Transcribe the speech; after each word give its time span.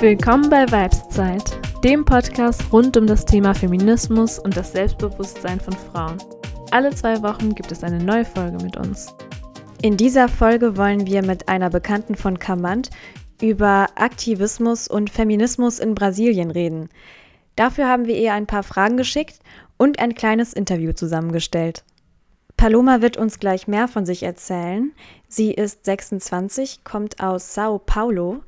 Willkommen 0.00 0.48
bei 0.48 0.64
Vibeszeit, 0.64 1.58
dem 1.82 2.04
Podcast 2.04 2.72
rund 2.72 2.96
um 2.96 3.08
das 3.08 3.24
Thema 3.24 3.52
Feminismus 3.52 4.38
und 4.38 4.56
das 4.56 4.70
Selbstbewusstsein 4.70 5.58
von 5.58 5.72
Frauen. 5.72 6.18
Alle 6.70 6.94
zwei 6.94 7.20
Wochen 7.24 7.52
gibt 7.52 7.72
es 7.72 7.82
eine 7.82 7.98
neue 7.98 8.24
Folge 8.24 8.62
mit 8.62 8.76
uns. 8.76 9.12
In 9.82 9.96
dieser 9.96 10.28
Folge 10.28 10.76
wollen 10.76 11.04
wir 11.08 11.24
mit 11.24 11.48
einer 11.48 11.68
Bekannten 11.68 12.14
von 12.14 12.38
Kamant 12.38 12.90
über 13.42 13.88
Aktivismus 13.96 14.86
und 14.86 15.10
Feminismus 15.10 15.80
in 15.80 15.96
Brasilien 15.96 16.52
reden. 16.52 16.90
Dafür 17.56 17.88
haben 17.88 18.06
wir 18.06 18.16
ihr 18.16 18.34
ein 18.34 18.46
paar 18.46 18.62
Fragen 18.62 18.98
geschickt 18.98 19.40
und 19.78 19.98
ein 19.98 20.14
kleines 20.14 20.52
Interview 20.52 20.92
zusammengestellt. 20.92 21.82
Paloma 22.56 23.00
wird 23.00 23.16
uns 23.16 23.40
gleich 23.40 23.66
mehr 23.66 23.88
von 23.88 24.06
sich 24.06 24.22
erzählen. 24.22 24.92
Sie 25.26 25.52
ist 25.52 25.84
26, 25.86 26.84
kommt 26.84 27.20
aus 27.20 27.52
Sao 27.52 27.80
Paulo, 27.80 28.42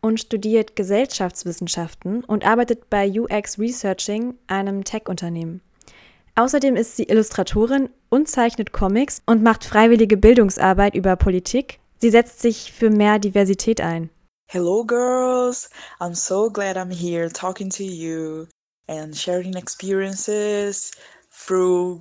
und 0.00 0.20
studiert 0.20 0.76
Gesellschaftswissenschaften 0.76 2.24
und 2.24 2.46
arbeitet 2.46 2.90
bei 2.90 3.10
UX 3.10 3.58
Researching, 3.58 4.34
einem 4.46 4.84
Tech-Unternehmen. 4.84 5.60
Außerdem 6.36 6.76
ist 6.76 6.96
sie 6.96 7.04
Illustratorin 7.04 7.90
und 8.08 8.28
zeichnet 8.28 8.72
Comics 8.72 9.22
und 9.26 9.42
macht 9.42 9.64
freiwillige 9.64 10.16
Bildungsarbeit 10.16 10.94
über 10.94 11.16
Politik. 11.16 11.80
Sie 11.98 12.10
setzt 12.10 12.40
sich 12.40 12.72
für 12.72 12.90
mehr 12.90 13.18
Diversität 13.18 13.80
ein. 13.80 14.10
Hello, 14.48 14.84
girls! 14.84 15.70
I'm 16.00 16.14
so 16.14 16.50
glad 16.50 16.76
I'm 16.76 16.90
here 16.90 17.30
talking 17.30 17.70
to 17.70 17.84
you 17.84 18.46
and 18.88 19.14
sharing 19.16 19.54
experiences 19.54 20.92
through 21.30 22.00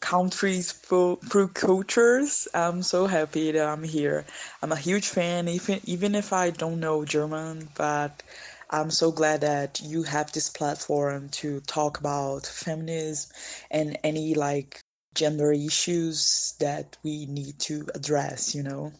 countries 0.00 0.72
through, 0.72 1.18
cultures. 1.54 2.48
I'm 2.54 2.82
so 2.82 3.06
happy 3.06 3.52
that 3.52 3.66
I'm 3.66 3.84
here. 3.84 4.24
I'm 4.62 4.72
a 4.72 4.76
huge 4.76 5.08
fan, 5.08 5.48
even 5.48 5.80
even 5.84 6.14
if 6.14 6.32
I 6.32 6.50
don't 6.50 6.80
know 6.80 7.04
German, 7.04 7.68
but 7.76 8.22
I'm 8.70 8.90
so 8.90 9.12
glad 9.12 9.40
that 9.42 9.80
you 9.82 10.02
have 10.04 10.32
this 10.32 10.48
platform 10.48 11.28
to 11.40 11.60
talk 11.60 11.98
about 11.98 12.46
feminism 12.46 13.30
and 13.70 13.98
any 14.04 14.34
like 14.34 14.80
gender 15.14 15.52
issues 15.52 16.54
that 16.60 16.96
we 17.02 17.26
need 17.26 17.58
to 17.60 17.86
address, 17.94 18.54
you 18.54 18.62
know. 18.62 18.92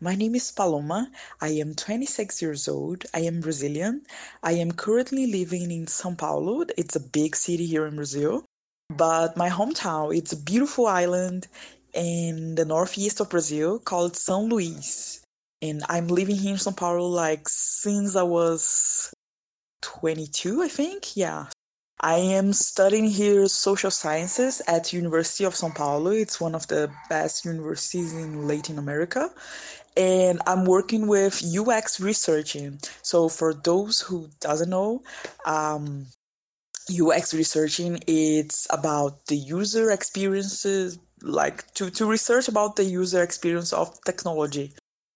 My 0.00 0.16
name 0.16 0.34
is 0.34 0.50
Paloma. 0.50 1.10
I 1.40 1.50
am 1.62 1.74
26 1.74 2.42
years 2.42 2.66
old. 2.66 3.06
I 3.14 3.20
am 3.20 3.40
Brazilian. 3.40 4.02
I 4.42 4.52
am 4.52 4.72
currently 4.72 5.26
living 5.28 5.70
in 5.70 5.86
São 5.86 6.18
Paulo. 6.18 6.64
It's 6.76 6.96
a 6.96 7.00
big 7.00 7.36
city 7.36 7.66
here 7.66 7.86
in 7.86 7.94
Brazil. 7.94 8.44
But 8.90 9.36
my 9.36 9.48
hometown, 9.48 10.16
it's 10.16 10.32
a 10.32 10.36
beautiful 10.36 10.86
island 10.86 11.48
in 11.94 12.54
the 12.54 12.64
northeast 12.64 13.20
of 13.20 13.30
Brazil 13.30 13.78
called 13.78 14.14
São 14.14 14.50
Luís. 14.50 15.20
And 15.60 15.82
I'm 15.88 16.08
living 16.08 16.36
here 16.36 16.52
in 16.52 16.58
São 16.58 16.76
Paulo 16.76 17.06
like 17.06 17.48
since 17.48 18.16
I 18.16 18.22
was 18.22 19.12
22, 19.82 20.62
I 20.62 20.68
think. 20.68 21.16
Yeah. 21.16 21.46
I 22.00 22.16
am 22.16 22.52
studying 22.52 23.06
here 23.06 23.46
social 23.46 23.92
sciences 23.92 24.60
at 24.66 24.92
University 24.92 25.44
of 25.44 25.54
São 25.54 25.72
Paulo. 25.72 26.10
It's 26.10 26.40
one 26.40 26.56
of 26.56 26.66
the 26.66 26.90
best 27.08 27.44
universities 27.44 28.12
in 28.12 28.48
Latin 28.48 28.78
America. 28.78 29.30
And 29.96 30.40
I'm 30.46 30.64
working 30.64 31.06
with 31.06 31.44
UX 31.44 32.00
researching. 32.00 32.80
So 33.02 33.28
for 33.28 33.54
those 33.54 34.00
who 34.00 34.28
doesn't 34.40 34.70
know, 34.70 35.02
um, 35.46 36.06
UX 36.90 37.34
researching 37.34 38.00
it's 38.06 38.66
about 38.70 39.26
the 39.26 39.36
user 39.36 39.90
experiences 39.90 40.98
like 41.22 41.72
to, 41.74 41.90
to 41.90 42.06
research 42.06 42.48
about 42.48 42.76
the 42.76 42.84
user 42.84 43.22
experience 43.22 43.72
of 43.72 44.02
technology. 44.04 44.72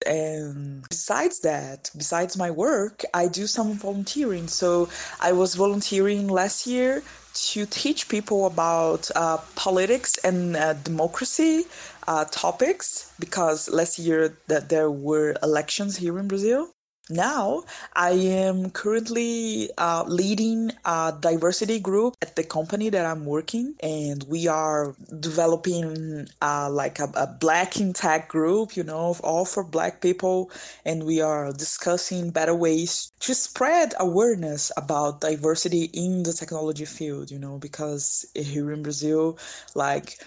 And 0.06 0.86
besides 0.88 1.40
that 1.40 1.90
besides 1.96 2.36
my 2.36 2.50
work 2.50 3.02
i 3.14 3.26
do 3.26 3.46
some 3.46 3.72
volunteering. 3.74 4.46
So 4.46 4.88
i 5.20 5.32
was 5.32 5.54
volunteering 5.54 6.28
last 6.28 6.66
year 6.66 7.02
to 7.34 7.66
teach 7.66 8.08
people 8.08 8.46
about 8.46 9.10
uh, 9.14 9.38
politics 9.56 10.16
and 10.24 10.56
uh, 10.56 10.74
democracy 10.74 11.64
uh, 12.08 12.24
topics 12.30 13.12
because 13.18 13.68
last 13.68 13.98
year 13.98 14.36
that 14.46 14.68
there 14.68 14.90
were 14.90 15.34
elections 15.42 15.96
here 15.96 16.18
in 16.18 16.28
brazil 16.28 16.70
now, 17.08 17.62
I 17.94 18.10
am 18.10 18.70
currently 18.70 19.70
uh, 19.78 20.02
leading 20.08 20.72
a 20.84 21.14
diversity 21.18 21.78
group 21.78 22.16
at 22.20 22.34
the 22.34 22.42
company 22.42 22.90
that 22.90 23.06
I'm 23.06 23.24
working, 23.24 23.76
and 23.80 24.24
we 24.24 24.48
are 24.48 24.96
developing 25.20 26.26
uh, 26.42 26.68
like 26.68 26.98
a, 26.98 27.08
a 27.14 27.28
Black 27.28 27.80
in 27.80 27.92
Tech 27.92 28.28
group, 28.28 28.76
you 28.76 28.82
know, 28.82 29.14
all 29.22 29.44
for 29.44 29.62
Black 29.62 30.00
people, 30.00 30.50
and 30.84 31.04
we 31.04 31.20
are 31.20 31.52
discussing 31.52 32.30
better 32.30 32.56
ways 32.56 33.12
to 33.20 33.34
spread 33.34 33.94
awareness 34.00 34.72
about 34.76 35.20
diversity 35.20 35.84
in 35.94 36.24
the 36.24 36.32
technology 36.32 36.86
field, 36.86 37.30
you 37.30 37.38
know, 37.38 37.56
because 37.58 38.26
here 38.34 38.72
in 38.72 38.82
Brazil, 38.82 39.38
like 39.76 40.18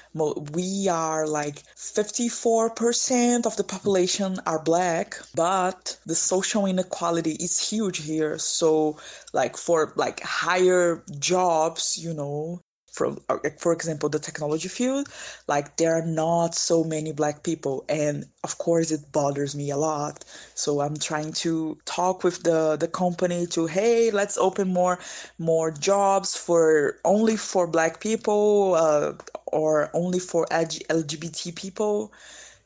we 0.53 0.87
are 0.87 1.27
like 1.27 1.63
54% 1.75 3.45
of 3.45 3.57
the 3.57 3.65
population 3.65 4.37
are 4.45 4.63
Black, 4.63 5.17
but 5.35 5.97
the 6.05 6.15
social 6.15 6.68
inequality 6.69 7.31
is 7.33 7.59
huge 7.69 8.03
here. 8.03 8.37
So, 8.37 8.97
like 9.33 9.57
for 9.57 9.93
like 9.95 10.21
higher 10.21 11.03
jobs, 11.19 11.97
you 11.97 12.13
know, 12.13 12.61
from 12.93 13.19
uh, 13.29 13.37
for 13.59 13.71
example 13.71 14.09
the 14.09 14.19
technology 14.19 14.67
field 14.67 15.07
like 15.47 15.77
there 15.77 15.93
are 15.95 16.05
not 16.05 16.55
so 16.55 16.83
many 16.83 17.11
black 17.11 17.43
people. 17.43 17.85
And 17.89 18.25
of 18.43 18.57
course 18.57 18.91
it 18.91 19.11
bothers 19.11 19.55
me 19.55 19.69
a 19.71 19.77
lot. 19.77 20.25
So 20.55 20.81
i'm 20.81 20.97
trying 20.97 21.33
to 21.45 21.77
talk 21.85 22.23
with 22.23 22.43
the 22.43 22.75
the 22.77 22.87
company 22.87 23.45
to 23.47 23.67
hey 23.67 24.11
let's 24.11 24.37
open 24.37 24.67
more 24.73 24.99
more 25.37 25.71
jobs 25.71 26.35
for 26.35 26.97
only 27.05 27.37
for 27.37 27.67
black 27.67 27.99
people 28.01 28.75
uh, 28.75 29.13
or 29.47 29.89
only 29.93 30.19
for 30.19 30.45
lgbt 30.51 31.55
people 31.55 32.11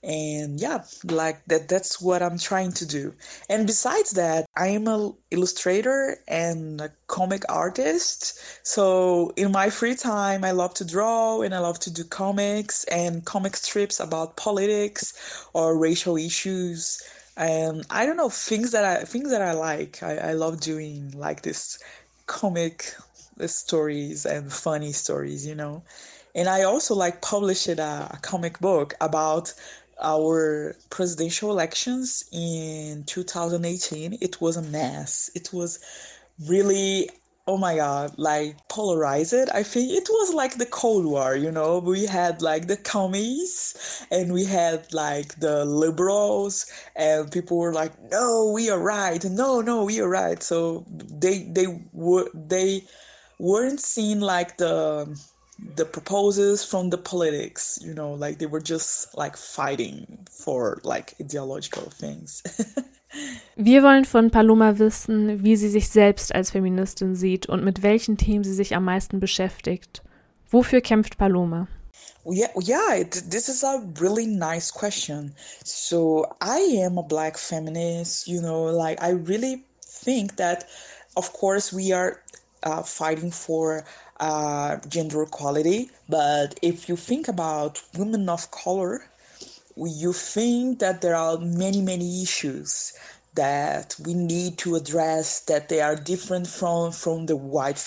and 0.03 0.59
yeah 0.59 0.83
like 1.05 1.43
that 1.45 1.69
that's 1.69 2.01
what 2.01 2.21
i'm 2.21 2.37
trying 2.37 2.71
to 2.73 2.85
do. 2.85 3.13
And 3.49 3.65
besides 3.65 4.11
that 4.11 4.45
i 4.55 4.67
am 4.67 4.87
a 4.87 5.13
illustrator 5.31 6.17
and 6.27 6.81
a 6.81 6.91
comic 7.07 7.43
artist. 7.49 8.39
So 8.67 9.31
in 9.37 9.51
my 9.51 9.69
free 9.69 9.95
time 9.95 10.43
i 10.43 10.51
love 10.51 10.73
to 10.75 10.85
draw 10.85 11.41
and 11.41 11.55
i 11.55 11.59
love 11.59 11.79
to 11.81 11.91
do 11.91 12.03
comics 12.03 12.83
and 12.85 13.23
comic 13.25 13.55
strips 13.55 13.99
about 13.99 14.35
politics 14.37 15.13
or 15.53 15.77
racial 15.77 16.17
issues. 16.17 17.01
And 17.37 17.85
i 17.89 18.05
don't 18.05 18.17
know 18.17 18.29
things 18.29 18.71
that 18.71 18.83
i 18.85 19.03
things 19.05 19.29
that 19.31 19.41
i 19.41 19.53
like. 19.53 20.03
I, 20.03 20.17
I 20.17 20.33
love 20.33 20.59
doing 20.59 21.11
like 21.17 21.41
this 21.43 21.79
comic 22.27 22.93
stories 23.47 24.25
and 24.25 24.51
funny 24.51 24.91
stories 24.91 25.45
you 25.47 25.55
know? 25.55 25.83
And 26.35 26.49
i 26.49 26.63
also 26.63 26.95
like 26.95 27.21
published 27.21 27.67
a, 27.67 27.81
uh, 27.81 28.07
a 28.11 28.17
comic 28.21 28.59
book 28.59 28.93
about 29.01 29.53
our 30.01 30.75
presidential 30.89 31.51
elections 31.51 32.23
in 32.31 33.03
2018 33.05 34.17
it 34.21 34.41
was 34.41 34.57
a 34.57 34.61
mess. 34.61 35.29
It 35.35 35.51
was 35.53 35.79
really 36.47 37.09
oh 37.45 37.57
my 37.57 37.75
god 37.75 38.13
like 38.17 38.55
polarized. 38.69 39.49
I 39.53 39.63
think 39.63 39.91
it 39.91 40.07
was 40.09 40.33
like 40.33 40.57
the 40.57 40.65
cold 40.65 41.05
war 41.05 41.35
you 41.35 41.51
know? 41.51 41.79
We 41.79 42.05
had 42.05 42.41
like 42.41 42.67
the 42.67 42.77
commies 42.77 43.75
and 44.11 44.33
we 44.33 44.45
had 44.45 44.93
like 44.93 45.39
the 45.39 45.65
liberals 45.65 46.65
and 46.95 47.31
people 47.31 47.57
were 47.57 47.73
like 47.73 47.93
no 48.11 48.51
we 48.53 48.69
are 48.69 48.79
right. 48.79 49.23
No 49.25 49.61
no 49.61 49.83
we 49.83 49.99
are 49.99 50.09
right. 50.09 50.41
So 50.41 50.85
they 50.89 51.43
they 51.43 51.67
were 51.91 52.29
they 52.33 52.83
weren't 53.39 53.81
seen 53.81 54.21
like 54.21 54.57
the 54.57 55.07
the 55.75 55.85
proposals 55.85 56.63
from 56.63 56.89
the 56.89 56.97
politics 56.97 57.79
you 57.81 57.93
know 57.93 58.13
like 58.13 58.39
they 58.39 58.45
were 58.45 58.61
just 58.61 59.15
like 59.15 59.37
fighting 59.37 60.25
for 60.31 60.79
like 60.83 61.13
ideological 61.19 61.83
things 61.89 62.43
Wir 63.55 63.83
wollen 63.83 64.05
von 64.05 64.31
Paloma 64.31 64.79
wissen, 64.79 65.43
wie 65.43 65.55
sie 65.55 65.69
sich 65.69 65.89
selbst 65.89 66.33
als 66.33 66.49
Feministin 66.49 67.15
sieht 67.15 67.47
und 67.47 67.63
mit 67.63 67.83
welchen 67.83 68.17
Themen 68.17 68.43
sie 68.43 68.53
sich 68.53 68.75
am 68.75 68.85
meisten 68.85 69.19
beschäftigt. 69.19 70.01
Wofür 70.49 70.81
kämpft 70.81 71.17
Paloma? 71.17 71.67
Yeah, 72.25 72.49
yeah, 72.59 73.03
this 73.03 73.49
is 73.49 73.63
a 73.63 73.83
really 73.99 74.25
nice 74.25 74.71
question. 74.71 75.35
So, 75.63 76.25
I 76.41 76.83
am 76.83 76.97
a 76.97 77.03
black 77.03 77.37
feminist, 77.37 78.27
you 78.27 78.41
know, 78.41 78.65
like 78.71 79.01
I 79.01 79.11
really 79.11 79.63
think 79.81 80.37
that 80.37 80.65
of 81.15 81.33
course 81.33 81.73
we 81.73 81.93
are 81.93 82.17
uh, 82.63 82.81
fighting 82.81 83.31
for 83.31 83.83
uh, 84.23 84.77
gender 84.87 85.23
equality. 85.23 85.89
But 86.07 86.59
if 86.61 86.87
you 86.89 86.95
think 86.95 87.27
about 87.27 87.81
women 87.97 88.29
of 88.29 88.49
color, 88.51 89.05
you 89.75 90.13
think 90.13 90.79
that 90.79 91.01
there 91.01 91.15
are 91.15 91.37
many, 91.39 91.81
many 91.81 92.23
issues 92.23 92.93
that 93.35 93.95
we 94.05 94.13
need 94.13 94.57
to 94.59 94.75
address 94.75 95.41
that 95.41 95.69
they 95.69 95.81
are 95.81 95.95
different 95.95 96.47
from 96.47 96.91
from 96.91 97.25
the 97.25 97.35
white 97.35 97.83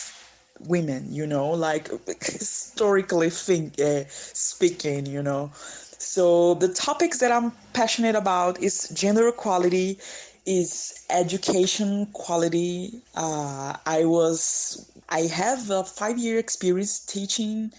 women 0.60 1.06
you 1.12 1.26
know 1.26 1.50
like 1.50 1.88
historically 2.22 3.30
think 3.30 3.78
uh, 3.80 4.02
speaking 4.08 5.06
you 5.06 5.22
know 5.22 5.50
so 5.98 6.54
the 6.54 6.68
topics 6.68 7.18
that 7.18 7.30
i'm 7.30 7.52
passionate 7.74 8.16
about 8.16 8.60
is 8.60 8.88
gender 8.88 9.28
equality 9.28 9.98
is 10.46 11.04
education 11.10 12.06
quality. 12.12 13.02
Uh, 13.14 13.76
I 13.84 14.04
was 14.04 14.90
I 15.08 15.22
have 15.22 15.70
a 15.70 15.84
five 15.84 16.18
year 16.18 16.38
experience 16.38 17.00
teaching, 17.00 17.72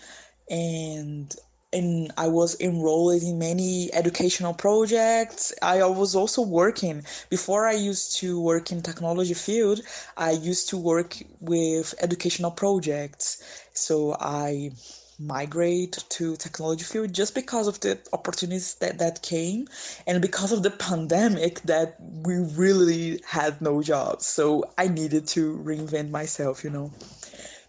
and 0.49 1.35
and 1.73 2.11
I 2.17 2.27
was 2.27 2.59
enrolled 2.61 3.21
in 3.21 3.37
many 3.37 3.93
educational 3.93 4.53
projects. 4.53 5.53
I 5.61 5.83
was 5.85 6.15
also 6.15 6.41
working 6.41 7.03
before 7.29 7.67
I 7.67 7.73
used 7.73 8.17
to 8.19 8.39
work 8.39 8.71
in 8.71 8.81
technology 8.81 9.33
field. 9.33 9.81
I 10.15 10.31
used 10.31 10.69
to 10.69 10.77
work 10.77 11.17
with 11.41 11.93
educational 12.01 12.51
projects. 12.51 13.43
So 13.73 14.15
I 14.19 14.71
migrate 15.19 16.03
to 16.09 16.35
technology 16.37 16.83
field 16.83 17.11
just 17.11 17.33
because 17.33 17.67
of 17.67 17.79
the 17.79 17.97
opportunities 18.13 18.75
that 18.75 18.99
that 18.99 19.21
came 19.23 19.67
and 20.05 20.21
because 20.21 20.51
of 20.51 20.61
the 20.61 20.69
pandemic 20.69 21.59
that 21.61 21.95
we 21.99 22.35
really 22.55 23.19
had 23.25 23.59
no 23.59 23.81
jobs 23.81 24.27
so 24.27 24.63
i 24.77 24.87
needed 24.87 25.27
to 25.27 25.57
reinvent 25.65 26.11
myself 26.11 26.63
you 26.63 26.69
know 26.69 26.91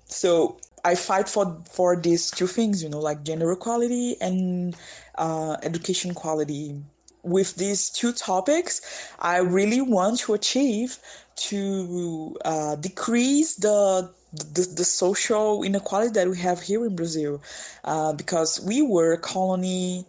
so 0.09 0.59
i 0.85 0.95
fight 0.95 1.29
for 1.29 1.63
for 1.71 1.97
these 1.97 2.31
two 2.31 2.47
things 2.47 2.83
you 2.83 2.89
know 2.89 3.01
like 3.01 3.23
gender 3.25 3.51
equality 3.53 4.17
and 4.21 4.77
uh, 5.17 5.57
education 5.63 6.15
quality. 6.15 6.77
With 7.25 7.57
these 7.57 7.91
two 7.91 8.13
topics 8.13 8.81
i 9.19 9.39
really 9.39 9.81
want 9.81 10.21
to 10.21 10.35
achieve 10.35 10.99
to 11.37 12.37
uh, 12.45 12.77
decrease 12.77 13.57
the 13.57 14.11
the, 14.33 14.63
the 14.77 14.85
social 14.85 15.63
inequality 15.63 16.13
that 16.13 16.29
we 16.29 16.39
have 16.39 16.61
here 16.61 16.85
in 16.85 16.95
Brazil, 16.95 17.43
uh, 17.85 18.13
because 18.13 18.61
we 18.61 18.83
were 18.83 19.13
a 19.15 19.19
colony 19.19 20.05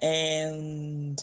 and 0.00 1.22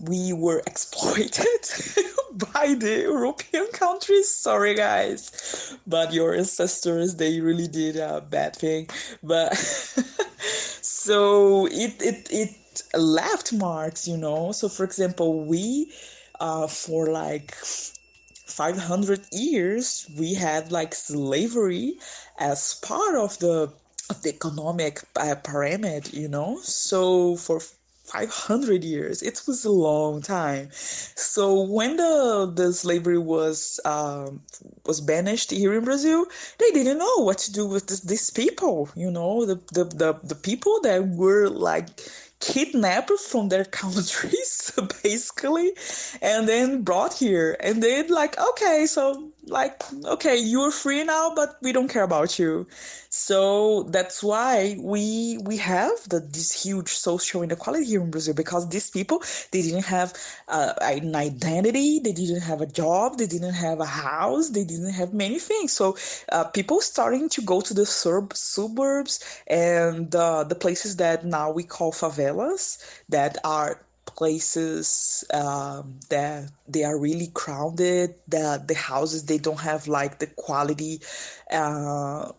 we 0.00 0.32
were 0.32 0.62
exploited 0.66 1.62
by 2.54 2.74
the 2.74 3.00
European 3.02 3.68
countries. 3.72 4.28
Sorry, 4.28 4.74
guys, 4.74 5.76
but 5.86 6.12
your 6.12 6.34
ancestors 6.34 7.16
they 7.16 7.40
really 7.40 7.68
did 7.68 7.96
a 7.96 8.20
bad 8.20 8.56
thing. 8.56 8.88
But 9.22 9.56
so 10.82 11.66
it 11.66 11.94
it 12.00 12.28
it 12.30 12.82
left 12.94 13.52
marks, 13.52 14.06
you 14.06 14.16
know. 14.16 14.52
So 14.52 14.68
for 14.68 14.84
example, 14.84 15.44
we 15.44 15.92
uh, 16.40 16.66
for 16.66 17.08
like 17.10 17.54
500 17.54 19.20
years 19.32 20.08
we 20.18 20.34
had 20.34 20.72
like 20.72 20.94
slavery 20.94 21.94
as 22.38 22.74
part 22.82 23.16
of 23.16 23.38
the 23.38 23.72
of 24.08 24.22
the 24.22 24.28
economic 24.30 25.02
uh, 25.16 25.34
pyramid 25.34 26.12
you 26.14 26.28
know 26.28 26.58
so 26.62 27.36
for 27.36 27.60
500 28.06 28.84
years. 28.84 29.22
It 29.22 29.42
was 29.46 29.64
a 29.64 29.70
long 29.70 30.22
time. 30.22 30.68
So 30.72 31.62
when 31.62 31.96
the 31.96 32.52
the 32.54 32.72
slavery 32.72 33.18
was 33.18 33.80
um, 33.84 34.42
was 34.86 35.00
banished 35.00 35.50
here 35.50 35.74
in 35.74 35.84
brazil 35.84 36.26
they 36.58 36.70
didn't 36.72 36.98
know 36.98 37.16
what 37.18 37.38
to 37.38 37.52
do 37.52 37.66
with 37.66 37.86
this, 37.88 38.00
these 38.00 38.30
people 38.30 38.88
you 38.96 39.10
know 39.10 39.44
the, 39.44 39.56
the 39.72 39.84
the 39.84 40.20
the 40.22 40.34
people 40.34 40.80
that 40.82 41.08
were 41.08 41.48
like 41.48 41.88
kidnapped 42.40 43.10
from 43.18 43.48
their 43.48 43.64
countries 43.82 44.72
basically 45.02 45.72
and 46.22 46.48
then 46.48 46.82
brought 46.82 47.14
here. 47.14 47.56
And 47.60 47.82
they'd 47.82 48.10
like 48.10 48.38
okay 48.38 48.86
so 48.86 49.30
like 49.46 49.80
okay 50.04 50.36
you're 50.36 50.72
free 50.72 51.04
now 51.04 51.32
but 51.34 51.56
we 51.62 51.72
don't 51.72 51.88
care 51.88 52.02
about 52.02 52.38
you. 52.38 52.66
So 53.10 53.84
that's 53.84 54.22
why 54.22 54.76
we 54.80 55.38
we 55.44 55.56
have 55.58 55.92
the, 56.08 56.20
this 56.20 56.52
huge 56.64 56.88
social 56.88 57.42
inequality 57.42 57.84
here 57.86 58.02
in 58.02 58.10
brazil 58.10 58.34
because 58.34 58.68
these 58.68 58.90
people 58.90 59.22
they 59.52 59.62
didn't 59.62 59.84
have 59.84 60.12
uh, 60.48 60.74
an 60.82 61.14
identity 61.14 62.00
they 62.00 62.12
didn't 62.12 62.42
have 62.42 62.60
a 62.60 62.66
job 62.66 63.18
they 63.18 63.26
didn't 63.26 63.54
have 63.54 63.80
a 63.80 63.86
house 63.86 64.50
they 64.50 64.64
didn't 64.64 64.92
have 64.92 65.14
many 65.14 65.38
things. 65.38 65.72
So 65.72 65.96
uh, 66.32 66.44
people 66.44 66.80
starting 66.80 67.28
to 67.30 67.42
go 67.42 67.60
to 67.60 67.74
the 67.74 67.86
sub- 67.86 68.34
suburbs 68.34 69.20
and 69.46 70.14
uh, 70.14 70.44
the 70.44 70.54
places 70.56 70.96
that 70.96 71.24
now 71.24 71.50
we 71.52 71.62
call 71.62 71.92
favelas 71.92 72.78
that 73.08 73.38
are 73.44 73.85
places 74.06 75.24
um, 75.32 75.98
that 76.10 76.50
they 76.68 76.84
are 76.84 76.98
really 76.98 77.28
crowded 77.34 78.14
that 78.28 78.68
the 78.68 78.74
houses 78.74 79.24
they 79.24 79.38
don't 79.38 79.60
have 79.60 79.88
like 79.88 80.18
the 80.18 80.26
quality 80.28 81.00
uh, 81.50 82.32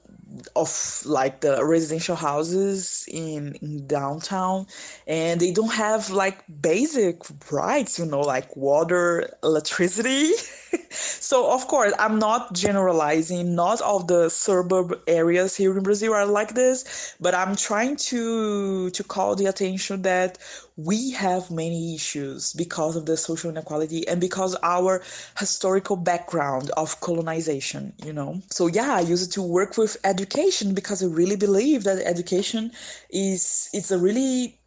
of 0.55 1.01
like 1.05 1.41
the 1.41 1.63
residential 1.65 2.15
houses 2.15 3.05
in, 3.11 3.55
in 3.61 3.85
downtown 3.87 4.65
and 5.07 5.39
they 5.39 5.51
don't 5.51 5.73
have 5.73 6.09
like 6.09 6.43
basic 6.61 7.21
rights 7.51 7.99
you 7.99 8.05
know 8.05 8.21
like 8.21 8.55
water 8.55 9.29
electricity. 9.43 10.31
So 10.89 11.51
of 11.51 11.67
course 11.67 11.93
i'm 11.99 12.17
not 12.19 12.53
generalizing 12.53 13.55
not 13.55 13.81
all 13.81 13.99
the 13.99 14.29
suburb 14.29 14.99
areas 15.07 15.55
here 15.55 15.75
in 15.77 15.83
brazil 15.83 16.13
are 16.13 16.25
like 16.25 16.53
this 16.53 17.15
but 17.19 17.33
i'm 17.35 17.55
trying 17.55 17.95
to 18.11 18.89
to 18.91 19.03
call 19.03 19.35
the 19.35 19.45
attention 19.45 20.01
that 20.03 20.37
we 20.77 21.11
have 21.11 21.49
many 21.51 21.95
issues 21.95 22.53
because 22.53 22.95
of 22.95 23.05
the 23.05 23.17
social 23.17 23.49
inequality 23.49 24.07
and 24.07 24.21
because 24.21 24.55
our 24.63 25.01
historical 25.37 25.95
background 25.95 26.69
of 26.77 26.99
colonization 27.01 27.93
you 28.05 28.13
know? 28.13 28.41
So 28.49 28.67
yeah 28.67 28.95
i 28.95 29.01
used 29.01 29.31
to 29.33 29.41
work 29.41 29.77
with 29.77 29.97
education 30.03 30.26
because 30.27 31.03
i 31.03 31.07
really 31.07 31.35
believe 31.35 31.83
that 31.83 31.97
education 32.05 32.71
is 33.09 33.69
it's 33.73 33.91
a 33.91 33.97
really 33.97 34.59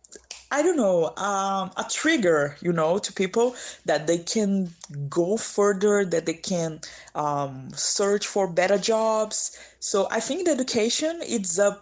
I 0.52 0.62
don't 0.62 0.76
know, 0.76 1.14
um, 1.16 1.70
a 1.76 1.86
trigger, 1.88 2.56
you 2.60 2.72
know, 2.72 2.98
to 2.98 3.12
people 3.12 3.54
that 3.86 4.08
they 4.08 4.18
can 4.18 4.70
go 5.08 5.36
further, 5.36 6.04
that 6.04 6.26
they 6.26 6.34
can 6.34 6.80
um, 7.14 7.68
search 7.74 8.26
for 8.26 8.48
better 8.48 8.76
jobs. 8.76 9.56
So 9.78 10.08
I 10.10 10.18
think 10.18 10.46
the 10.46 10.50
education 10.50 11.20
is 11.22 11.58
a 11.60 11.80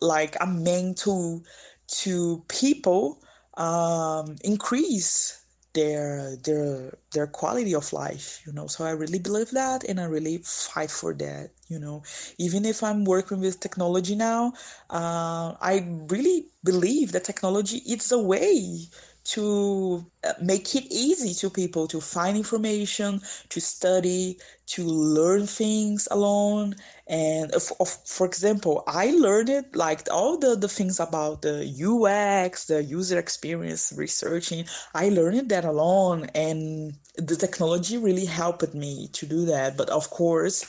like 0.00 0.36
a 0.40 0.46
main 0.46 0.94
tool 0.94 1.42
to 1.88 2.42
people 2.48 3.18
um, 3.56 4.36
increase 4.44 5.44
their 5.74 6.36
their 6.36 6.92
their 7.12 7.26
quality 7.26 7.74
of 7.74 7.92
life 7.92 8.42
you 8.46 8.52
know? 8.52 8.66
So 8.66 8.84
i 8.84 8.90
really 8.90 9.18
believe 9.18 9.50
that 9.52 9.84
and 9.84 10.00
i 10.00 10.04
really 10.04 10.38
fight 10.44 10.90
for 10.90 11.14
that 11.14 11.50
you 11.68 11.78
know? 11.78 12.02
Even 12.38 12.64
if 12.64 12.82
i'm 12.82 13.04
working 13.04 13.40
with 13.40 13.60
technology 13.60 14.16
now 14.16 14.52
uh, 14.90 15.54
i 15.60 15.86
really 16.08 16.46
believe 16.64 17.12
that 17.12 17.24
technology 17.24 17.78
is 17.86 18.10
a 18.12 18.18
way 18.20 18.88
to 19.24 20.04
uh, 20.24 20.32
make 20.40 20.74
it 20.74 20.84
easy 20.90 21.34
to 21.34 21.50
people 21.50 21.86
to 21.88 22.00
find 22.00 22.36
information, 22.36 23.20
to 23.48 23.60
study, 23.60 24.38
to 24.66 24.84
learn 24.84 25.46
things 25.46 26.08
alone. 26.10 26.74
And 27.06 27.50
if, 27.54 27.70
for 28.06 28.26
example, 28.26 28.84
I 28.86 29.10
learned 29.10 29.48
it 29.48 29.74
like 29.74 30.08
all 30.10 30.38
the, 30.38 30.56
the 30.56 30.68
things 30.68 31.00
about 31.00 31.42
the 31.42 31.66
UX, 31.66 32.66
the 32.66 32.82
user 32.82 33.18
experience 33.18 33.92
researching, 33.96 34.64
I 34.94 35.08
learned 35.08 35.48
that 35.50 35.64
alone. 35.64 36.26
And 36.34 36.94
the 37.16 37.36
technology 37.36 37.98
really 37.98 38.26
helped 38.26 38.74
me 38.74 39.08
to 39.12 39.26
do 39.26 39.44
that. 39.46 39.76
But 39.76 39.90
of 39.90 40.10
course, 40.10 40.64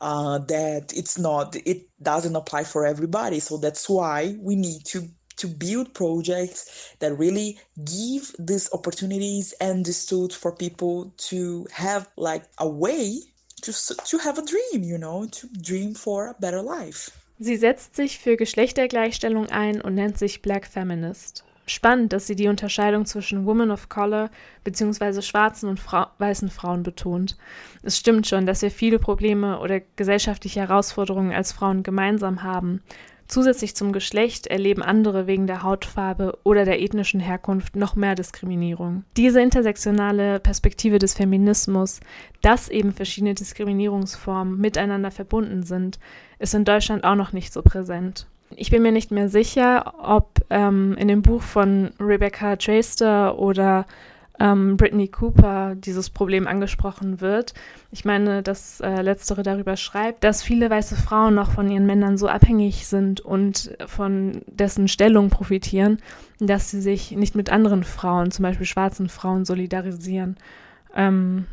uh, 0.00 0.38
that 0.38 0.92
it's 0.96 1.18
not, 1.18 1.54
it 1.64 1.88
doesn't 2.02 2.34
apply 2.34 2.64
for 2.64 2.84
everybody. 2.84 3.38
So 3.38 3.56
that's 3.56 3.88
why 3.88 4.36
we 4.40 4.56
need 4.56 4.84
to 4.86 5.08
to 5.42 5.48
build 5.48 5.92
projects 5.92 6.94
that 7.00 7.18
really 7.18 7.58
give 7.84 8.32
these 8.38 8.72
opportunities 8.72 9.52
and 9.60 9.84
these 9.84 10.06
tools 10.06 10.34
for 10.34 10.52
people 10.52 11.12
to 11.16 11.66
have 11.72 12.08
like 12.16 12.44
a 12.58 12.68
way 12.68 13.20
to, 13.62 13.72
to 13.72 14.18
have 14.18 14.38
a 14.38 14.42
dream, 14.42 14.82
you 14.82 14.98
know, 14.98 15.26
to 15.26 15.48
dream 15.60 15.94
for 15.94 16.28
a 16.28 16.34
better 16.40 16.62
life. 16.62 17.10
Sie 17.38 17.56
setzt 17.56 17.96
sich 17.96 18.18
für 18.18 18.36
Geschlechtergleichstellung 18.36 19.46
ein 19.46 19.80
und 19.80 19.94
nennt 19.94 20.16
sich 20.16 20.42
Black 20.42 20.66
Feminist. 20.66 21.44
Spannend, 21.66 22.12
dass 22.12 22.26
sie 22.26 22.36
die 22.36 22.48
Unterscheidung 22.48 23.06
zwischen 23.06 23.46
Women 23.46 23.70
of 23.70 23.88
Color 23.88 24.30
bzw. 24.64 25.22
schwarzen 25.22 25.68
und 25.68 25.80
Fra 25.80 26.12
weißen 26.18 26.50
Frauen 26.50 26.82
betont. 26.82 27.36
Es 27.82 27.98
stimmt 27.98 28.26
schon, 28.26 28.46
dass 28.46 28.62
wir 28.62 28.70
viele 28.70 28.98
Probleme 28.98 29.60
oder 29.60 29.80
gesellschaftliche 29.96 30.60
Herausforderungen 30.60 31.32
als 31.32 31.52
Frauen 31.52 31.82
gemeinsam 31.82 32.42
haben. 32.42 32.82
Zusätzlich 33.28 33.74
zum 33.74 33.92
Geschlecht 33.92 34.46
erleben 34.46 34.82
andere 34.82 35.26
wegen 35.26 35.46
der 35.46 35.62
Hautfarbe 35.62 36.38
oder 36.44 36.64
der 36.64 36.80
ethnischen 36.80 37.20
Herkunft 37.20 37.76
noch 37.76 37.96
mehr 37.96 38.14
Diskriminierung. 38.14 39.04
Diese 39.16 39.40
intersektionale 39.40 40.40
Perspektive 40.40 40.98
des 40.98 41.14
Feminismus, 41.14 42.00
dass 42.42 42.68
eben 42.68 42.92
verschiedene 42.92 43.34
Diskriminierungsformen 43.34 44.58
miteinander 44.58 45.10
verbunden 45.10 45.62
sind, 45.62 45.98
ist 46.38 46.54
in 46.54 46.64
Deutschland 46.64 47.04
auch 47.04 47.14
noch 47.14 47.32
nicht 47.32 47.52
so 47.52 47.62
präsent. 47.62 48.26
Ich 48.56 48.70
bin 48.70 48.82
mir 48.82 48.92
nicht 48.92 49.10
mehr 49.10 49.28
sicher, 49.28 49.94
ob 50.02 50.44
ähm, 50.50 50.94
in 50.98 51.08
dem 51.08 51.22
Buch 51.22 51.42
von 51.42 51.90
Rebecca 51.98 52.56
Traister 52.56 53.38
oder 53.38 53.86
ähm, 54.40 54.76
Brittany 54.76 55.08
Cooper 55.08 55.74
dieses 55.74 56.10
Problem 56.10 56.46
angesprochen 56.46 57.20
wird. 57.20 57.54
Ich 57.90 58.04
meine, 58.04 58.42
dass 58.42 58.80
äh, 58.80 59.02
letztere 59.02 59.42
darüber 59.42 59.76
schreibt, 59.76 60.24
dass 60.24 60.42
viele 60.42 60.70
weiße 60.70 60.96
Frauen 60.96 61.34
noch 61.34 61.50
von 61.50 61.70
ihren 61.70 61.86
Männern 61.86 62.16
so 62.16 62.28
abhängig 62.28 62.86
sind 62.86 63.20
und 63.20 63.76
von 63.86 64.42
dessen 64.46 64.88
Stellung 64.88 65.30
profitieren, 65.30 65.98
dass 66.40 66.70
sie 66.70 66.80
sich 66.80 67.12
nicht 67.12 67.34
mit 67.34 67.50
anderen 67.50 67.84
Frauen, 67.84 68.30
zum 68.30 68.42
Beispiel 68.44 68.66
schwarzen 68.66 69.08
Frauen, 69.08 69.44
solidarisieren. 69.44 70.36
Ähm, 70.94 71.46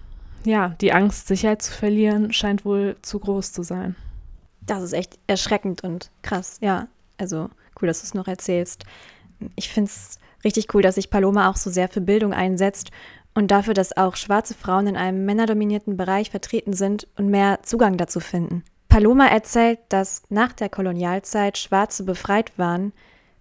ja, 0.46 0.70
die 0.82 0.94
Angst, 0.94 1.28
Sicherheit 1.28 1.62
zu 1.62 1.74
verlieren, 1.74 2.32
scheint 2.32 2.64
wohl 2.64 2.96
zu 3.02 3.20
groß 3.20 3.52
zu 3.52 3.64
sein. 3.64 3.96
Das 4.66 4.84
ist 4.84 4.94
echt 4.94 5.20
erschreckend 5.28 5.84
und 5.84 6.12
krass, 6.22 6.58
ja. 6.62 6.88
Also 7.18 7.50
cool, 7.82 7.88
dass 7.88 8.02
du 8.02 8.06
es 8.06 8.14
noch 8.14 8.28
erzählst. 8.28 8.86
Ich 9.56 9.70
finde 9.70 9.90
es 9.90 10.20
richtig 10.44 10.74
cool, 10.74 10.82
dass 10.82 10.96
sich 10.96 11.10
Paloma 11.10 11.50
auch 11.50 11.56
so 11.56 11.70
sehr 11.70 11.90
für 11.90 12.02
Bildung 12.02 12.34
einsetzt 12.34 12.92
und 13.34 13.52
dafür, 13.52 13.74
dass 13.74 13.96
auch 13.96 14.16
schwarze 14.16 14.54
Frauen 14.54 14.88
in 14.88 14.98
einem 14.98 15.26
männerdominierten 15.26 15.98
Bereich 15.98 16.32
vertreten 16.32 16.74
sind 16.74 17.08
und 17.18 17.30
mehr 17.30 17.60
Zugang 17.64 17.98
dazu 17.98 18.20
finden. 18.20 18.64
Paloma 18.90 19.28
erzählt, 19.28 19.80
dass 19.90 20.24
nach 20.30 20.52
der 20.52 20.70
Kolonialzeit 20.70 21.58
Schwarze 21.58 22.04
befreit 22.04 22.52
waren, 22.58 22.92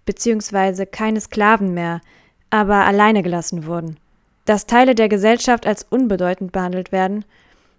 beziehungsweise 0.05 0.85
keine 0.85 1.19
Sklaven 1.19 1.73
mehr, 1.73 2.01
aber 2.49 2.85
alleine 2.85 3.23
gelassen 3.23 3.65
wurden. 3.65 3.97
Dass 4.45 4.67
Teile 4.67 4.95
der 4.95 5.09
Gesellschaft 5.09 5.67
als 5.67 5.85
unbedeutend 5.89 6.51
behandelt 6.51 6.91
werden, 6.91 7.25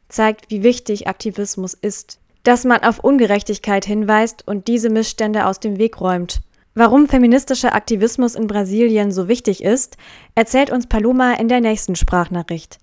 zeigt, 0.09 0.50
wie 0.50 0.62
wichtig 0.62 1.09
Aktivismus 1.09 1.75
ist, 1.75 2.19
dass 2.43 2.65
man 2.65 2.83
auf 2.83 3.00
Ungerechtigkeit 3.00 3.85
hinweist 3.85 4.47
und 4.47 4.69
diese 4.69 4.91
Missstände 4.91 5.47
aus 5.47 5.61
dem 5.61 5.79
Weg 5.79 6.00
räumt. 6.00 6.41
Warum 6.75 7.09
feministischer 7.09 7.75
Aktivismus 7.75 8.37
in 8.37 8.47
Brasilien 8.47 9.11
so 9.11 9.27
wichtig 9.27 9.62
ist, 9.62 9.97
erzählt 10.37 10.71
uns 10.71 10.87
Paloma 10.87 11.35
in 11.35 11.49
der 11.49 11.61
nächsten 11.61 11.97
Sprachnachricht. 11.97 12.79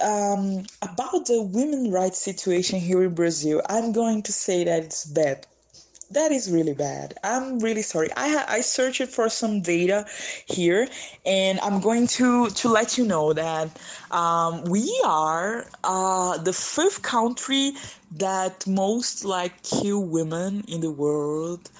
Um, 0.00 0.64
about 0.80 1.24
the 1.26 1.40
women 1.52 1.92
rights 1.92 2.20
situation 2.20 2.78
here 2.78 3.04
in 3.04 3.14
Brazil, 3.14 3.62
I'm 3.68 3.92
going 3.92 4.22
to 4.24 4.32
say 4.32 4.64
that 4.64 4.84
it's 4.84 5.06
bad. 5.06 5.46
That 6.10 6.32
is 6.32 6.50
really 6.50 6.74
bad. 6.74 7.14
I'm 7.22 7.60
really 7.60 7.82
sorry. 7.82 8.10
I 8.16 8.44
I 8.48 8.60
searched 8.60 9.08
for 9.08 9.28
some 9.28 9.62
data 9.62 10.04
here, 10.46 10.86
and 11.24 11.58
I'm 11.60 11.80
going 11.80 12.06
to 12.18 12.50
to 12.50 12.68
let 12.68 12.98
you 12.98 13.04
know 13.06 13.32
that 13.32 13.68
um, 14.10 14.62
we 14.64 14.84
are 15.04 15.66
uh, 15.82 16.38
the 16.38 16.52
fifth 16.52 17.02
country 17.02 17.72
that 18.18 18.66
most 18.66 19.24
like 19.24 19.62
kill 19.62 20.04
women 20.04 20.64
in 20.68 20.80
the 20.80 20.90
world, 20.90 21.70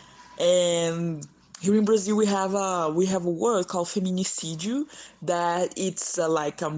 and 0.40 1.26
here 1.60 1.76
in 1.76 1.84
Brazil 1.84 2.16
we 2.16 2.26
have 2.26 2.54
a 2.54 2.90
we 2.90 3.06
have 3.06 3.24
a 3.24 3.30
word 3.30 3.68
called 3.68 3.88
feminicídio 3.88 4.84
that 5.22 5.72
it's 5.76 6.18
uh, 6.18 6.28
like 6.28 6.60
a 6.62 6.70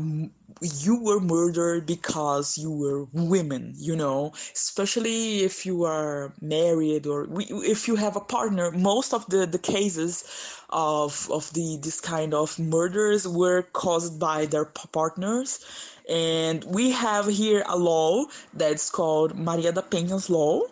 you 0.60 1.02
were 1.02 1.20
murdered 1.20 1.86
because 1.86 2.56
you 2.56 2.70
were 2.70 3.04
women 3.12 3.75
you 3.76 3.96
know? 3.96 4.32
Especially 4.54 5.40
if 5.40 5.66
you 5.66 5.84
are 5.84 6.32
married 6.40 7.06
or 7.06 7.25
we, 7.26 7.44
if 7.46 7.88
you 7.88 7.96
have 7.96 8.16
a 8.16 8.20
partner 8.20 8.70
most 8.70 9.12
of 9.12 9.26
the 9.28 9.46
the 9.46 9.58
cases 9.58 10.25
of 10.70 11.28
of 11.30 11.52
the 11.54 11.78
this 11.82 12.00
kind 12.00 12.32
of 12.34 12.58
murders 12.58 13.26
were 13.26 13.62
caused 13.72 14.18
by 14.20 14.46
their 14.46 14.64
partners. 14.66 15.60
And 16.08 16.64
we 16.64 16.92
have 16.92 17.26
here 17.26 17.64
a 17.68 17.76
law 17.76 18.26
that's 18.54 18.90
called 18.90 19.36
Maria 19.36 19.72
da 19.72 19.82
Penha's 19.82 20.30
law 20.30 20.62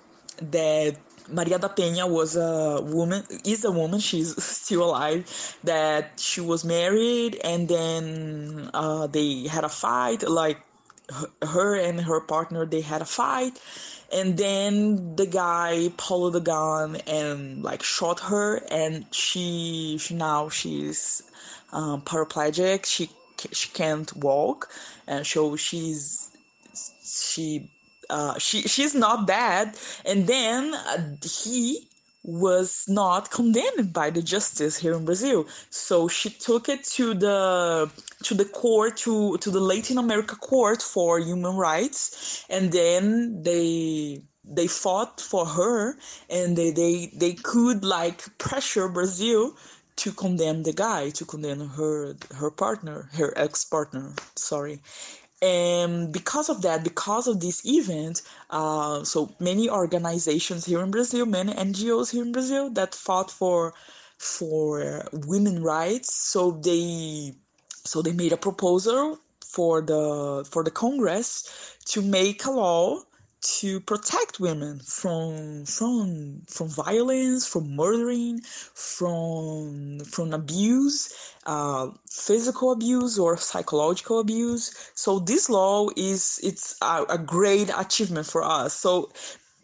that 0.40 0.96
Maria 1.28 1.58
da 1.58 1.68
Penha 1.68 2.08
was 2.08 2.36
a 2.36 2.80
woman, 2.82 3.24
is 3.44 3.64
a 3.64 3.70
woman, 3.70 4.00
she's 4.00 4.42
still 4.42 4.84
alive, 4.84 5.56
that 5.64 6.20
she 6.20 6.40
was 6.40 6.64
married 6.64 7.40
and 7.44 7.68
then 7.68 8.70
uh, 8.74 9.06
they 9.06 9.46
had 9.46 9.64
a 9.64 9.68
fight, 9.68 10.28
like 10.28 10.58
her 11.42 11.76
and 11.76 12.00
her 12.00 12.20
partner, 12.20 12.66
they 12.66 12.80
had 12.80 13.02
a 13.02 13.06
fight. 13.06 13.60
And 14.12 14.36
then 14.36 15.16
the 15.16 15.26
guy 15.26 15.90
pulled 15.96 16.34
the 16.34 16.40
gun 16.40 16.96
and 17.06 17.62
like 17.64 17.82
shot 17.82 18.20
her, 18.20 18.62
and 18.70 19.06
she, 19.12 19.98
she 19.98 20.14
now 20.14 20.48
she's 20.48 21.22
um, 21.72 22.02
paraplegic. 22.02 22.86
She 22.86 23.10
she 23.52 23.68
can't 23.70 24.14
walk, 24.16 24.70
and 25.06 25.26
so 25.26 25.56
she's 25.56 26.30
she 27.04 27.70
uh, 28.10 28.38
she 28.38 28.62
she's 28.62 28.94
not 28.94 29.26
bad. 29.26 29.76
And 30.04 30.26
then 30.26 30.74
uh, 30.74 31.16
he 31.22 31.88
was 32.24 32.86
not 32.88 33.30
condemned 33.30 33.92
by 33.92 34.08
the 34.08 34.22
justice 34.22 34.78
here 34.78 34.94
in 34.94 35.04
Brazil. 35.04 35.46
So 35.68 36.08
she 36.08 36.30
took 36.30 36.68
it 36.68 36.82
to 36.96 37.12
the 37.14 37.90
to 38.22 38.34
the 38.34 38.46
court 38.46 38.96
to 38.98 39.36
to 39.38 39.50
the 39.50 39.60
Latin 39.60 39.98
America 39.98 40.36
court 40.36 40.82
for 40.82 41.18
human 41.18 41.56
rights. 41.56 42.44
And 42.48 42.72
then 42.72 43.42
they 43.42 44.22
they 44.44 44.66
fought 44.66 45.20
for 45.20 45.46
her. 45.46 45.96
And 46.30 46.56
they 46.56 46.70
they, 46.70 47.12
they 47.14 47.34
could 47.34 47.84
like 47.84 48.38
pressure 48.38 48.88
Brazil 48.88 49.54
to 49.96 50.10
condemn 50.10 50.64
the 50.64 50.72
guy 50.72 51.10
to 51.10 51.24
condemn 51.24 51.68
her 51.68 52.16
her 52.34 52.50
partner 52.50 53.10
her 53.14 53.32
ex-partner. 53.36 54.12
Sorry 54.34 54.80
and 55.44 56.10
because 56.10 56.48
of 56.48 56.62
that 56.62 56.82
because 56.82 57.28
of 57.28 57.40
this 57.40 57.64
event 57.66 58.22
uh, 58.50 59.04
so 59.04 59.30
many 59.38 59.68
organizations 59.68 60.64
here 60.64 60.82
in 60.82 60.90
brazil 60.90 61.26
many 61.26 61.52
ngos 61.52 62.10
here 62.10 62.22
in 62.22 62.32
brazil 62.32 62.70
that 62.70 62.94
fought 62.94 63.30
for 63.30 63.74
for 64.16 65.06
women 65.12 65.62
rights 65.62 66.14
so 66.14 66.52
they 66.52 67.34
so 67.84 68.00
they 68.00 68.12
made 68.12 68.32
a 68.32 68.38
proposal 68.38 69.18
for 69.44 69.82
the 69.82 70.46
for 70.50 70.64
the 70.64 70.70
congress 70.70 71.76
to 71.84 72.00
make 72.00 72.44
a 72.46 72.50
law 72.50 72.98
to 73.44 73.80
protect 73.80 74.40
women 74.40 74.80
from 74.80 75.64
from 75.66 76.42
from 76.48 76.68
violence, 76.68 77.46
from 77.46 77.76
murdering, 77.76 78.40
from 78.42 80.00
from 80.00 80.32
abuse, 80.32 81.14
uh, 81.46 81.90
physical 82.10 82.72
abuse 82.72 83.18
or 83.18 83.36
psychological 83.36 84.20
abuse. 84.20 84.92
So 84.94 85.18
this 85.20 85.50
law 85.50 85.88
is 85.96 86.40
it's 86.42 86.76
a, 86.82 87.04
a 87.10 87.18
great 87.18 87.70
achievement 87.76 88.26
for 88.26 88.42
us. 88.44 88.74
So 88.74 89.12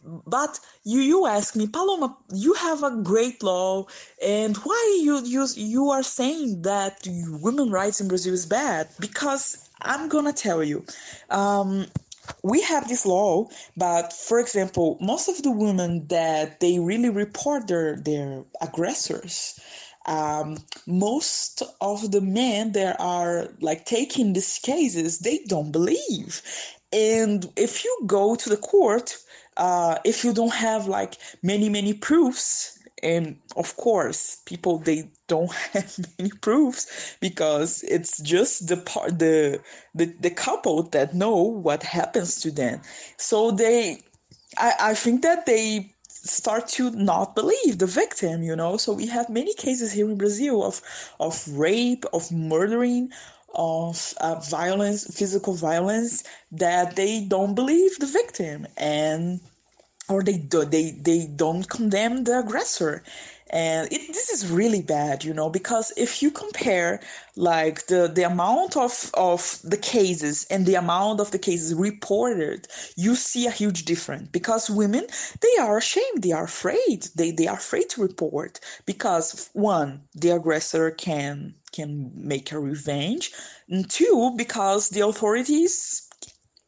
but 0.04 0.60
you 0.84 1.00
you 1.00 1.26
ask 1.26 1.56
me 1.56 1.66
paloma 1.66 2.16
you 2.32 2.54
have 2.54 2.82
a 2.82 2.96
great 3.02 3.42
law 3.42 3.86
and 4.24 4.56
why 4.58 5.00
you 5.02 5.22
you 5.24 5.46
you 5.56 5.90
are 5.90 6.02
saying 6.02 6.62
that 6.62 7.06
women 7.42 7.70
rights 7.70 8.00
in 8.00 8.08
brazil 8.08 8.32
is 8.32 8.46
bad 8.46 8.88
because 8.98 9.68
i'm 9.82 10.08
gonna 10.08 10.32
tell 10.32 10.64
you 10.64 10.84
um, 11.30 11.86
we 12.42 12.60
have 12.62 12.88
this 12.88 13.06
law, 13.06 13.48
but 13.76 14.12
for 14.12 14.40
example, 14.40 14.98
most 15.00 15.28
of 15.28 15.42
the 15.42 15.50
women 15.50 16.06
that 16.08 16.60
they 16.60 16.78
really 16.78 17.10
report 17.10 17.68
their 17.68 17.96
their 17.96 18.44
aggressors, 18.60 19.58
um, 20.06 20.58
most 20.86 21.62
of 21.80 22.10
the 22.12 22.20
men 22.20 22.72
that 22.72 22.96
are 23.00 23.48
like 23.60 23.84
taking 23.84 24.32
these 24.32 24.58
cases, 24.58 25.20
they 25.20 25.40
don't 25.48 25.72
believe. 25.72 26.42
And 26.92 27.46
if 27.56 27.84
you 27.84 27.98
go 28.06 28.34
to 28.34 28.48
the 28.48 28.56
court, 28.56 29.16
uh, 29.56 29.98
if 30.04 30.24
you 30.24 30.32
don't 30.32 30.54
have 30.54 30.86
like 30.88 31.16
many 31.42 31.68
many 31.68 31.94
proofs, 31.94 32.79
and 33.02 33.36
of 33.56 33.76
course 33.76 34.42
people 34.46 34.78
they 34.78 35.10
don't 35.28 35.52
have 35.72 35.98
many 36.18 36.30
proofs 36.40 37.16
because 37.20 37.82
it's 37.84 38.20
just 38.20 38.68
the 38.68 38.76
part 38.76 39.18
the, 39.18 39.60
the 39.94 40.06
the 40.20 40.30
couple 40.30 40.82
that 40.84 41.14
know 41.14 41.36
what 41.36 41.82
happens 41.82 42.40
to 42.40 42.50
them. 42.50 42.80
So 43.16 43.50
they 43.50 44.02
i 44.58 44.72
i 44.80 44.94
think 44.94 45.22
that 45.22 45.46
they 45.46 45.94
start 46.08 46.68
to 46.68 46.90
not 46.90 47.34
believe 47.34 47.78
the 47.78 47.86
victim 47.86 48.42
you 48.42 48.54
know? 48.54 48.76
So 48.76 48.92
we 48.92 49.06
have 49.06 49.30
many 49.30 49.54
cases 49.54 49.92
here 49.92 50.10
in 50.10 50.16
brazil 50.18 50.64
of 50.64 50.82
of 51.18 51.46
rape 51.48 52.04
of 52.12 52.30
murdering 52.30 53.10
of 53.54 54.14
uh, 54.20 54.36
violence 54.36 55.04
physical 55.16 55.54
violence 55.54 56.24
that 56.52 56.96
they 56.96 57.24
don't 57.24 57.54
believe 57.54 57.98
the 57.98 58.06
victim. 58.06 58.66
And 58.76 59.40
or 60.10 60.22
they 60.22 60.38
do, 60.38 60.64
they 60.64 60.92
they 60.92 61.26
don't 61.36 61.68
condemn 61.68 62.24
the 62.24 62.40
aggressor. 62.40 63.02
And 63.52 63.92
it, 63.92 64.08
this 64.08 64.30
is 64.30 64.50
really 64.50 64.82
bad 64.82 65.24
you 65.24 65.34
know 65.34 65.50
because 65.50 65.92
if 65.96 66.22
you 66.22 66.30
compare 66.30 67.00
like 67.36 67.86
the 67.88 68.10
the 68.12 68.22
amount 68.22 68.76
of 68.76 69.10
of 69.14 69.60
the 69.64 69.76
cases 69.76 70.46
and 70.50 70.66
the 70.66 70.76
amount 70.76 71.20
of 71.20 71.32
the 71.32 71.38
cases 71.38 71.74
reported 71.74 72.68
you 72.96 73.16
see 73.16 73.46
a 73.46 73.50
huge 73.50 73.84
difference. 73.86 74.28
Because 74.30 74.70
women 74.70 75.06
they 75.40 75.62
are 75.62 75.78
ashamed 75.78 76.22
they 76.22 76.32
are 76.32 76.44
afraid 76.44 77.08
they 77.16 77.32
they 77.32 77.48
are 77.48 77.56
afraid 77.56 77.88
to 77.90 78.02
report. 78.02 78.60
Because 78.86 79.50
one 79.54 80.02
the 80.14 80.30
aggressor 80.30 80.90
can 80.92 81.54
can 81.72 82.12
make 82.14 82.52
a 82.52 82.60
revenge. 82.60 83.32
And 83.68 83.88
two 83.90 84.32
because 84.36 84.90
the 84.90 85.00
authorities 85.06 86.08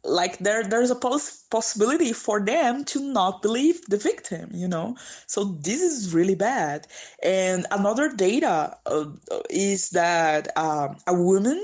like 0.05 0.39
there 0.39 0.65
there's 0.65 0.91
a 0.91 0.97
pos- 0.97 1.45
possibility 1.51 2.13
for 2.13 2.41
them 2.41 2.85
to 2.85 3.01
not 3.13 3.41
believe 3.43 3.81
the 3.87 3.97
victim 3.97 4.51
you 4.53 4.67
know 4.67 4.97
so 5.27 5.45
this 5.63 5.81
is 5.81 6.13
really 6.13 6.35
bad 6.35 6.87
and 7.23 7.67
another 7.71 8.09
data 8.13 8.77
uh, 8.87 9.07
is 9.51 9.91
that 9.91 10.57
um, 10.59 10.97
a 11.07 11.15
woman 11.15 11.61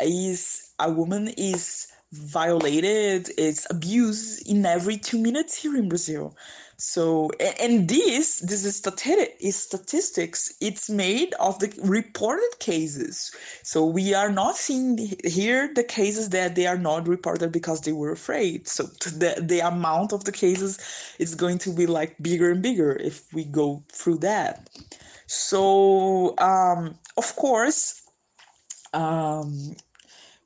is 0.00 0.72
a 0.78 0.90
woman 0.90 1.28
is 1.36 1.88
violated, 2.12 3.30
it's 3.36 3.66
abused 3.70 4.48
in 4.48 4.64
every 4.64 4.96
two 4.96 5.18
minutes 5.20 5.56
here 5.60 5.76
in 5.76 5.88
Brazil. 5.88 6.34
So, 6.80 7.28
and 7.58 7.88
this, 7.88 8.38
this 8.38 8.64
is 8.64 8.76
statistics, 9.56 10.54
it's 10.60 10.88
made 10.88 11.34
of 11.40 11.58
the 11.58 11.76
reported 11.82 12.50
cases. 12.60 13.32
So 13.64 13.84
we 13.84 14.14
are 14.14 14.30
not 14.30 14.56
seeing 14.56 14.96
here 15.24 15.72
the 15.74 15.82
cases 15.82 16.28
that 16.30 16.54
they 16.54 16.68
are 16.68 16.78
not 16.78 17.08
reported 17.08 17.50
because 17.50 17.80
they 17.80 17.90
were 17.90 18.12
afraid. 18.12 18.68
So 18.68 18.84
the, 18.84 19.42
the 19.42 19.58
amount 19.58 20.12
of 20.12 20.22
the 20.22 20.30
cases 20.30 20.78
is 21.18 21.34
going 21.34 21.58
to 21.58 21.74
be 21.74 21.86
like 21.86 22.16
bigger 22.22 22.52
and 22.52 22.62
bigger 22.62 22.92
if 22.92 23.24
we 23.34 23.44
go 23.44 23.82
through 23.90 24.18
that. 24.18 24.70
So, 25.26 26.38
um, 26.38 26.96
of 27.16 27.34
course, 27.34 28.02
um, 28.94 29.74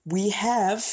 we 0.07 0.31
have 0.31 0.85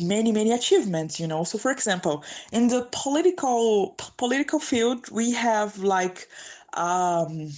many 0.00 0.32
many 0.32 0.52
achievements 0.52 1.20
you 1.20 1.26
know? 1.26 1.44
So 1.44 1.58
for 1.58 1.70
example 1.70 2.24
in 2.52 2.68
the 2.68 2.88
political 2.90 3.94
political 4.16 4.58
field 4.58 5.10
we 5.10 5.32
have 5.32 5.78
like 5.78 6.28
um, 6.74 7.50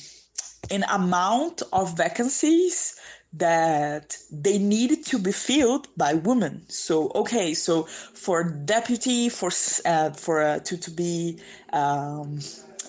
an 0.71 0.85
amount 0.91 1.63
of 1.73 1.97
vacancies 1.97 2.97
that 3.33 4.17
they 4.31 4.59
needed 4.59 5.07
to 5.07 5.19
be 5.19 5.31
filled 5.31 5.87
by 5.97 6.15
women. 6.15 6.65
So 6.69 7.11
okay 7.15 7.55
so 7.55 7.85
for 7.85 8.45
deputy 8.45 9.29
for 9.29 9.51
uh, 9.85 10.11
for 10.11 10.43
uh, 10.43 10.59
to 10.61 10.77
to 10.77 10.91
be 10.91 11.39
um, 11.73 12.41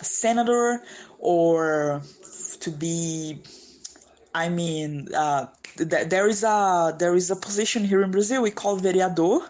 senator 0.01 0.84
or 1.20 2.01
to 2.60 2.72
be 2.72 3.39
i 4.34 4.50
mean 4.50 5.08
uh, 5.15 5.46
there 5.85 6.27
is 6.27 6.43
a 6.43 6.95
there 6.97 7.15
is 7.15 7.31
a 7.31 7.35
position 7.35 7.83
here 7.83 8.01
in 8.01 8.11
Brazil 8.11 8.41
we 8.41 8.51
call 8.51 8.79
vereador. 8.79 9.41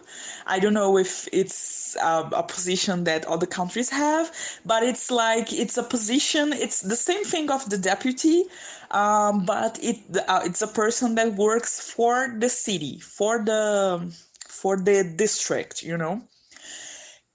I 0.46 0.58
don't 0.58 0.74
know 0.74 0.98
if 0.98 1.28
it's 1.32 1.96
a, 1.96 2.28
a, 2.32 2.42
position 2.42 3.04
that 3.04 3.24
other 3.26 3.46
countries 3.46 3.90
have, 3.90 4.32
but 4.64 4.82
it's 4.82 5.10
like 5.10 5.52
it's 5.52 5.76
a 5.76 5.82
position. 5.82 6.52
It's 6.52 6.80
the 6.80 6.96
same 6.96 7.24
thing 7.24 7.50
of 7.50 7.68
the 7.70 7.78
deputy, 7.78 8.44
um, 8.90 9.44
but 9.44 9.78
it 9.82 9.98
uh, 10.28 10.40
it's 10.44 10.62
a 10.62 10.66
person 10.66 11.14
that 11.16 11.34
works 11.34 11.80
for 11.80 12.34
the 12.38 12.48
city, 12.48 12.98
for 12.98 13.44
the 13.44 14.12
for 14.48 14.76
the 14.76 15.04
district. 15.16 15.82
You 15.82 15.96
know. 15.96 16.22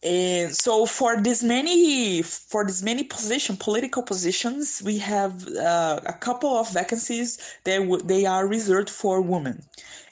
And 0.04 0.56
so 0.56 0.86
for 0.86 1.22
this 1.22 1.44
many 1.44 2.22
for 2.22 2.66
this 2.66 2.84
many 2.84 3.04
position 3.04 3.58
political 3.58 4.04
positions 4.04 4.82
we 4.86 4.98
have 5.00 5.48
uh, 5.58 6.00
a 6.06 6.14
couple 6.14 6.58
of 6.58 6.72
vacancies 6.74 7.38
that 7.66 7.80
w- 7.80 8.04
they 8.04 8.26
are 8.26 8.48
reserved 8.48 8.90
for 8.90 9.22
women 9.22 9.64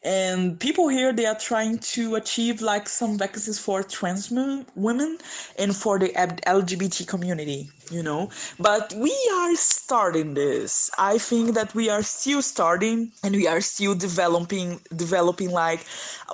and 0.05 0.59
people 0.59 0.87
here 0.87 1.11
they 1.11 1.25
are 1.25 1.37
trying 1.37 1.77
to 1.79 2.15
achieve 2.15 2.61
like 2.61 2.87
some 2.87 3.17
vacancies 3.17 3.59
for 3.59 3.83
trans 3.83 4.31
women 4.75 5.17
and 5.59 5.75
for 5.75 5.99
the 5.99 6.09
lgbt 6.09 7.07
community 7.07 7.69
you 7.91 8.03
know? 8.03 8.29
But 8.59 8.93
we 8.95 9.15
are 9.35 9.55
starting 9.55 10.33
this. 10.33 10.89
I 10.97 11.17
think 11.17 11.55
that 11.55 11.73
we 11.75 11.89
are 11.89 12.03
still 12.03 12.41
starting 12.41 13.11
and 13.23 13.35
we 13.35 13.47
are 13.47 13.61
still 13.61 13.95
developing 13.95 14.81
developing 14.95 15.51
like 15.51 15.85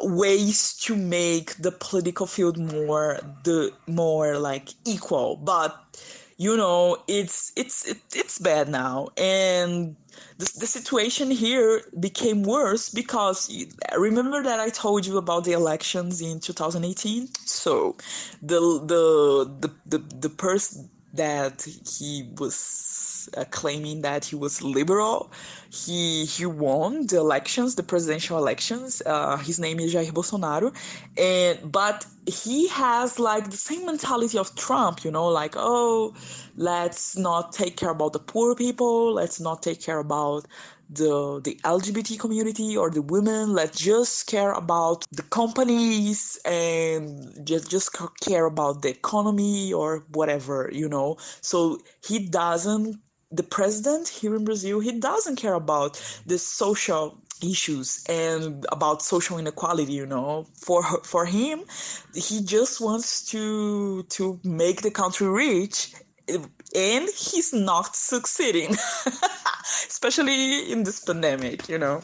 ways 0.02 0.74
to 0.84 0.96
make 0.96 1.56
the 1.58 1.72
political 1.72 2.26
field 2.26 2.58
more 2.58 3.20
the 3.44 3.72
more 3.88 4.38
like 4.38 4.70
equal. 4.86 5.38
But 5.38 5.78
you 6.38 6.58
know 6.58 6.98
it's 7.08 7.52
it's 7.56 7.88
it, 7.88 7.98
it's 8.14 8.40
bad 8.40 8.70
now. 8.70 9.10
And 9.18 9.96
the, 10.38 10.52
the 10.60 10.68
situation 10.68 11.32
here 11.32 11.82
became 12.00 12.44
worse 12.44 12.90
because 12.90 13.50
remember 13.98 14.44
that 14.44 14.60
I 14.60 14.70
told 14.70 15.06
you 15.06 15.18
about 15.18 15.44
the 15.44 15.54
elections 15.54 16.22
in 16.22 16.40
2018 16.40 17.30
so 17.46 17.96
the 18.42 18.60
the 18.60 19.52
the 19.60 19.98
the, 19.98 20.16
the 20.16 20.30
person 20.30 20.90
that 21.14 21.68
he 22.00 22.30
was 22.38 22.56
uh, 23.36 23.46
claiming 23.52 24.02
that 24.02 24.26
he 24.26 24.36
was 24.36 24.62
liberal. 24.62 25.32
He 25.72 26.26
he 26.26 26.46
won 26.46 27.08
the 27.08 27.18
elections, 27.18 27.76
the 27.76 27.84
presidential 27.84 28.38
elections. 28.38 29.02
Uh, 29.06 29.38
his 29.38 29.60
name 29.60 29.80
is 29.80 29.94
Jair 29.94 30.12
Bolsonaro, 30.12 30.74
and 31.18 31.72
but 31.72 32.06
he 32.26 32.68
has 32.70 33.20
like 33.20 33.50
the 33.50 33.58
same 33.58 33.86
mentality 33.86 34.38
of 34.38 34.56
Trump. 34.56 35.04
You 35.04 35.12
know, 35.12 35.28
like 35.28 35.54
oh, 35.58 36.14
let's 36.56 37.18
not 37.18 37.52
take 37.54 37.78
care 37.78 37.90
about 37.92 38.14
the 38.14 38.20
poor 38.20 38.56
people. 38.56 39.14
Let's 39.14 39.40
not 39.40 39.62
take 39.64 39.82
care 39.82 40.00
about 40.00 40.46
the 40.90 41.40
the 41.44 41.56
LGBT 41.64 42.20
community 42.20 42.76
or 42.76 42.90
the 42.90 43.02
women. 43.02 43.54
Let's 43.54 43.80
just 43.80 44.28
care 44.28 44.52
about 44.52 45.06
the 45.12 45.24
companies 45.24 46.38
and 46.46 47.40
just 47.46 47.70
just 47.72 47.96
care 48.22 48.46
about 48.46 48.82
the 48.82 48.90
economy 48.90 49.74
or 49.74 50.04
whatever, 50.12 50.70
you 50.74 50.90
know. 50.90 51.18
So 51.42 51.80
he 52.06 52.28
doesn't 52.28 53.00
the 53.32 53.44
president 53.44 54.08
here 54.08 54.36
in 54.36 54.46
Brazil, 54.46 54.80
he 54.80 54.92
doesn't 54.92 55.38
care 55.38 55.54
about 55.54 56.02
the 56.26 56.38
social 56.38 57.18
issues 57.44 58.04
and 58.08 58.66
about 58.72 59.02
social 59.02 59.38
inequality 59.38 59.94
you 59.94 60.06
know. 60.06 60.46
For 60.54 60.84
for 61.04 61.26
him 61.26 61.64
he 62.14 62.42
just 62.44 62.82
wants 62.82 63.26
to 63.32 64.04
to 64.04 64.40
make 64.44 64.82
the 64.82 64.92
country 64.92 65.28
rich 65.28 65.94
and 66.28 67.10
he's 67.16 67.52
not 67.54 67.96
succeeding 67.96 68.76
especially 69.90 70.72
in 70.72 70.84
this 70.84 71.00
pandemic 71.04 71.68
you 71.68 71.78
know 71.78 72.02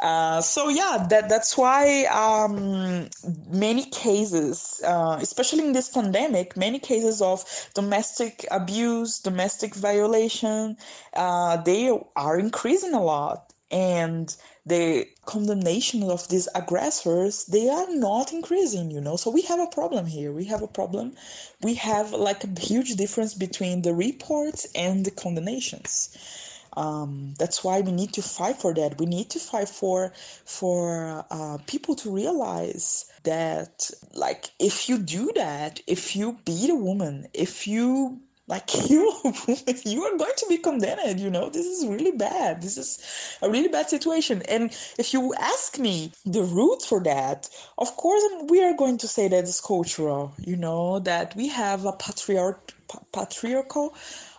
uh, 0.00 0.40
so 0.40 0.68
yeah 0.68 1.06
that 1.08 1.28
that's 1.28 1.56
why 1.56 2.04
um, 2.06 3.08
many 3.48 3.84
cases 3.86 4.80
uh, 4.84 5.18
especially 5.20 5.64
in 5.64 5.72
this 5.72 5.88
pandemic 5.88 6.56
many 6.56 6.78
cases 6.78 7.22
of 7.22 7.44
domestic 7.74 8.46
abuse 8.50 9.18
domestic 9.18 9.74
violation 9.74 10.76
uh, 11.14 11.56
they 11.62 11.90
are 12.14 12.38
increasing 12.38 12.94
a 12.94 13.02
lot. 13.02 13.52
And 13.68 14.34
the 14.64 15.08
condemnation 15.24 16.04
of 16.04 16.28
these 16.28 16.48
aggressors 16.54 17.46
they 17.46 17.68
are 17.68 17.92
not 17.94 18.32
increasing 18.32 18.92
you 18.92 19.00
know? 19.00 19.16
So 19.16 19.30
we 19.30 19.42
have 19.42 19.58
a 19.58 19.66
problem 19.66 20.06
here. 20.06 20.32
We 20.32 20.44
have 20.44 20.62
a 20.62 20.68
problem. 20.68 21.14
We 21.62 21.74
have 21.74 22.12
like 22.12 22.44
a 22.44 22.60
huge 22.60 22.94
difference 22.94 23.34
between 23.34 23.82
the 23.82 23.92
reports 23.92 24.68
and 24.74 25.04
the 25.04 25.10
condemnations 25.10 26.16
um, 26.76 27.34
that's 27.38 27.64
why 27.64 27.80
we 27.80 27.92
need 27.92 28.12
to 28.14 28.22
fight 28.22 28.56
for 28.56 28.74
that. 28.74 28.98
We 28.98 29.06
need 29.06 29.30
to 29.30 29.38
fight 29.38 29.68
for 29.68 30.12
for 30.44 31.24
uh, 31.30 31.58
people 31.66 31.94
to 31.96 32.10
realize 32.10 33.10
that 33.24 33.90
like 34.14 34.50
if 34.60 34.88
you 34.88 34.98
do 34.98 35.32
that 35.34 35.80
if 35.86 36.14
you 36.14 36.38
beat 36.44 36.70
a 36.70 36.74
woman 36.74 37.26
if 37.34 37.66
you 37.66 38.20
like 38.46 38.70
you 38.90 39.12
you 39.84 40.04
are 40.04 40.16
going 40.16 40.32
to 40.36 40.46
be 40.48 40.58
condemned 40.58 41.18
you 41.18 41.30
know? 41.30 41.48
This 41.50 41.66
is 41.66 41.86
really 41.86 42.12
bad. 42.12 42.62
This 42.62 42.78
is 42.78 43.38
a 43.42 43.50
really 43.50 43.68
bad 43.68 43.88
situation. 43.90 44.42
And 44.48 44.70
if 44.98 45.12
you 45.12 45.34
ask 45.34 45.78
me 45.78 46.12
the 46.24 46.42
root 46.42 46.82
for 46.82 47.02
that 47.02 47.48
of 47.78 47.96
course 47.96 48.22
we 48.48 48.62
are 48.62 48.76
going 48.76 48.98
to 48.98 49.08
say 49.08 49.28
that 49.28 49.44
it's 49.44 49.60
cultural 49.60 50.32
you 50.38 50.56
know 50.56 50.98
that 51.00 51.34
we 51.36 51.48
have 51.48 51.84
a 51.84 51.92
patriarch 51.92 52.72
patriarchal 53.12 53.94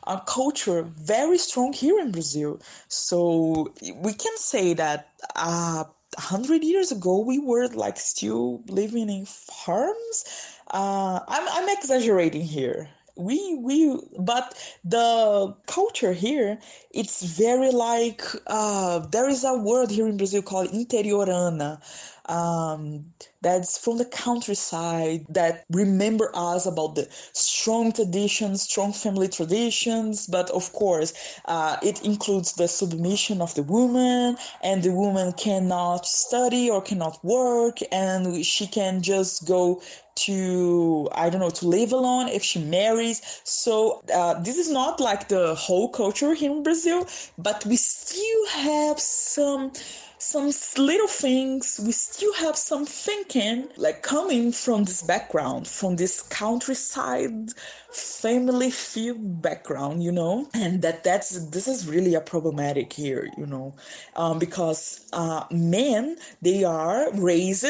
uh, 0.08 0.20
culture 0.22 0.84
very 0.84 1.38
strong 1.38 1.74
here 1.74 2.00
in 2.00 2.12
brazil. 2.12 2.60
So 2.90 3.74
we 3.98 4.14
can 4.14 4.38
say 4.38 4.74
that 4.76 5.10
uh, 5.36 5.86
100 6.18 6.64
years 6.64 6.92
ago 6.92 7.20
we 7.20 7.40
were 7.40 7.68
like 7.70 7.98
still 8.00 8.64
living 8.70 9.10
in 9.10 9.26
farms. 9.28 10.26
Uh, 10.72 11.20
I'm, 11.28 11.48
I'm 11.50 11.70
exaggerating 11.78 12.44
here. 12.44 12.90
We 13.18 13.56
we 13.62 14.00
but 14.20 14.56
the 14.84 15.56
culture 15.68 16.14
here 16.14 16.60
it's 16.92 17.24
very 17.24 17.72
like 17.72 18.24
uh 18.48 19.00
there 19.00 19.28
is 19.28 19.44
a 19.44 19.56
word 19.58 19.92
here 19.92 20.08
in 20.08 20.18
brazil 20.18 20.44
called 20.44 20.70
interiorana 20.70 21.82
um, 22.28 23.06
that's 23.42 23.78
from 23.78 23.98
the 23.98 24.06
countryside 24.06 25.26
that 25.30 25.64
remember 25.72 26.32
us 26.34 26.66
about 26.66 26.96
the 26.96 27.08
strong 27.34 27.92
traditions, 27.92 28.64
strong 28.64 28.94
family 28.94 29.28
traditions. 29.28 30.28
But 30.28 30.50
of 30.52 30.72
course, 30.74 31.14
uh, 31.46 31.78
it 31.84 32.04
includes 32.04 32.54
the 32.54 32.68
submission 32.68 33.42
of 33.42 33.54
the 33.56 33.64
woman, 33.64 34.38
and 34.64 34.84
the 34.84 34.92
woman 34.94 35.34
cannot 35.34 36.06
study 36.06 36.70
or 36.70 36.82
cannot 36.82 37.24
work, 37.24 37.80
and 37.92 38.46
she 38.46 38.68
can 38.68 39.02
just 39.02 39.48
go 39.48 39.82
to 40.16 41.08
I 41.14 41.30
don't 41.30 41.42
know 41.42 41.52
to 41.52 41.68
live 41.68 41.92
alone 41.92 42.28
if 42.28 42.44
she 42.44 42.60
marries. 42.64 43.22
So 43.44 44.02
uh, 44.14 44.40
this 44.42 44.58
is 44.58 44.70
not 44.70 45.00
like 45.00 45.28
the 45.30 45.56
whole 45.56 45.90
culture 45.90 46.34
here 46.34 46.52
in 46.52 46.64
Brazil, 46.64 47.08
but 47.38 47.66
we 47.66 47.76
still 47.76 48.48
have 48.48 49.00
some 49.00 49.72
some 50.20 50.52
little 50.78 51.08
things 51.08 51.80
we 51.86 51.92
still 51.92 52.34
have 52.34 52.58
some 52.58 52.86
thinking 52.86 53.68
like 53.78 54.02
coming 54.02 54.52
from 54.52 54.84
this 54.84 55.04
background 55.04 55.68
from 55.68 55.96
this 55.96 56.24
countryside 56.24 57.50
family 57.92 58.72
field 58.72 59.42
background 59.42 60.04
you 60.04 60.12
know 60.12 60.50
and 60.56 60.82
that 60.82 61.04
that's 61.04 61.50
this 61.50 61.68
is 61.68 61.88
really 61.88 62.16
a 62.16 62.22
problematic 62.22 62.92
here 62.94 63.30
you 63.38 63.46
know 63.46 63.76
um, 64.16 64.40
because 64.40 65.08
uh, 65.14 65.44
men 65.52 66.18
they 66.42 66.64
are 66.64 67.12
raised 67.14 67.66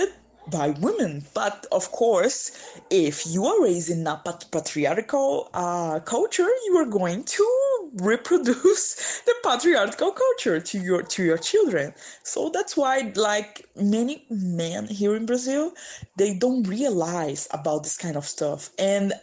by 0.49 0.69
women. 0.79 1.23
But 1.33 1.65
of 1.71 1.91
course, 1.91 2.51
if 2.89 3.25
you 3.27 3.45
are 3.45 3.61
raised 3.63 3.89
in 3.89 4.07
a 4.07 4.21
patriarchal 4.51 5.49
uh, 5.53 5.99
culture, 5.99 6.47
you 6.65 6.77
are 6.77 6.85
going 6.85 7.23
to 7.23 7.76
reproduce 7.97 9.21
the 9.25 9.33
patriarchal 9.43 10.11
culture 10.11 10.59
to 10.59 10.79
your 10.79 11.03
to 11.03 11.23
your 11.23 11.37
children. 11.37 11.93
So 12.23 12.49
that's 12.49 12.77
why, 12.77 13.11
like 13.15 13.67
many 13.75 14.25
men 14.29 14.87
here 14.87 15.15
in 15.15 15.25
Brazil, 15.25 15.73
they 16.17 16.33
don't 16.33 16.63
realize 16.63 17.47
about 17.51 17.83
this 17.83 17.97
kind 17.97 18.15
of 18.15 18.25
stuff. 18.25 18.69
And 18.79 19.13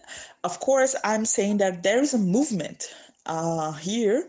of 0.43 0.61
course, 0.61 0.95
I'm 1.05 1.25
saying 1.25 1.59
that 1.59 1.83
there 1.83 2.01
is 2.01 2.15
a 2.15 2.19
movement 2.19 2.95
uh, 3.27 3.73
here 3.73 4.29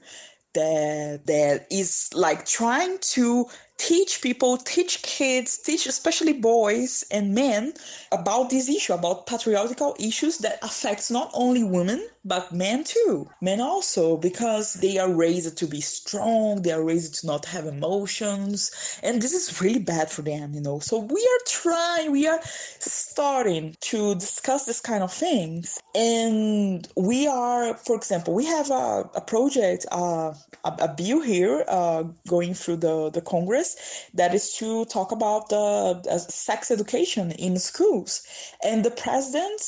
that 0.53 1.25
that 1.27 1.67
is 1.69 2.10
like 2.13 2.45
trying 2.45 2.97
to 2.99 3.45
teach 3.77 4.21
people, 4.21 4.57
teach 4.57 5.01
kids, 5.01 5.57
teach 5.57 5.85
especially 5.85 6.33
boys 6.33 7.03
and 7.11 7.33
men 7.33 7.73
about 8.11 8.49
this 8.49 8.69
issue, 8.69 8.93
about 8.93 9.27
patriarchal 9.27 9.95
issues 9.99 10.39
that 10.39 10.59
affects 10.63 11.11
not 11.11 11.29
only 11.33 11.63
women 11.63 12.07
but 12.23 12.51
men 12.51 12.83
too. 12.83 13.29
Men 13.41 13.61
also 13.61 14.17
because 14.17 14.73
they 14.75 14.97
are 14.97 15.13
raised 15.13 15.57
to 15.57 15.67
be 15.67 15.81
strong, 15.81 16.61
they 16.63 16.71
are 16.71 16.83
raised 16.83 17.21
to 17.21 17.27
not 17.27 17.45
have 17.45 17.65
emotions, 17.65 18.71
and 19.03 19.21
this 19.21 19.33
is 19.33 19.61
really 19.61 19.79
bad 19.79 20.09
for 20.09 20.21
them, 20.23 20.53
you 20.53 20.61
know. 20.61 20.79
So 20.79 20.99
we 20.99 21.21
are 21.21 21.43
trying, 21.47 22.11
we 22.11 22.27
are 22.27 22.39
starting 22.79 23.75
to 23.81 24.15
discuss 24.15 24.65
this 24.65 24.81
kind 24.81 25.03
of 25.03 25.13
things, 25.13 25.79
and 25.93 26.88
we 26.97 27.27
are, 27.27 27.75
for 27.75 27.95
example, 27.95 28.33
we 28.33 28.45
have 28.45 28.71
a, 28.71 29.09
a 29.15 29.21
project, 29.21 29.85
uh, 29.91 30.33
a, 30.63 30.69
a 30.79 30.93
bill 30.97 31.21
here 31.21 31.63
uh, 31.67 32.03
going 32.27 32.53
through 32.55 32.77
the 32.77 33.11
the 33.11 33.21
Congress 33.21 33.64
that 34.13 34.34
is 34.34 34.54
to 34.60 34.86
talk 34.86 35.12
about 35.12 35.49
the 35.49 35.56
uh, 36.12 36.17
sex 36.17 36.69
education 36.69 37.32
in 37.32 37.58
schools. 37.58 38.21
And 38.63 38.84
the 38.84 38.91
president, 38.91 39.60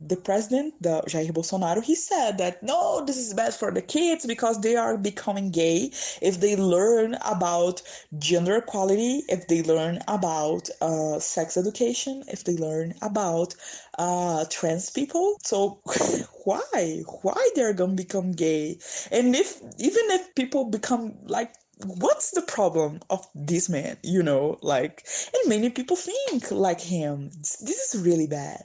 the 0.00 0.16
president, 0.16 0.74
the 0.80 1.02
Jair 1.08 1.30
Bolsonaro, 1.32 1.82
he 1.82 1.94
said 1.94 2.38
that 2.38 2.62
no, 2.62 3.04
this 3.04 3.16
is 3.18 3.34
bad 3.34 3.54
for 3.54 3.70
the 3.70 3.82
kids 3.82 4.26
because 4.26 4.60
they 4.60 4.76
are 4.76 4.96
becoming 4.96 5.50
gay 5.50 5.90
if 6.20 6.40
they 6.40 6.56
learn 6.56 7.16
about 7.24 7.82
gender 8.18 8.56
equality, 8.56 9.22
if 9.28 9.46
they 9.48 9.62
learn 9.62 9.98
about 10.08 10.68
uh, 10.80 11.18
sex 11.18 11.56
education, 11.56 12.22
if 12.28 12.44
they 12.44 12.56
learn 12.56 12.94
about 13.02 13.54
uh, 13.98 14.44
trans 14.50 14.90
people. 14.90 15.36
So 15.42 15.80
why? 16.44 17.02
Why 17.22 17.50
they're 17.54 17.74
gonna 17.74 17.94
become 17.94 18.32
gay? 18.32 18.78
And 19.10 19.34
if 19.34 19.60
even 19.78 20.04
if 20.10 20.34
people 20.34 20.64
become 20.70 21.14
like 21.26 21.52
what's 21.84 22.30
the 22.32 22.42
problem 22.42 23.00
of 23.10 23.26
this 23.34 23.68
man 23.68 23.96
you 24.02 24.22
know 24.22 24.58
like 24.62 25.04
and 25.34 25.48
many 25.48 25.70
people 25.70 25.96
think 25.96 26.50
like 26.50 26.80
him. 26.80 27.30
This 27.30 27.94
is 27.94 28.02
really 28.02 28.26
bad. 28.26 28.64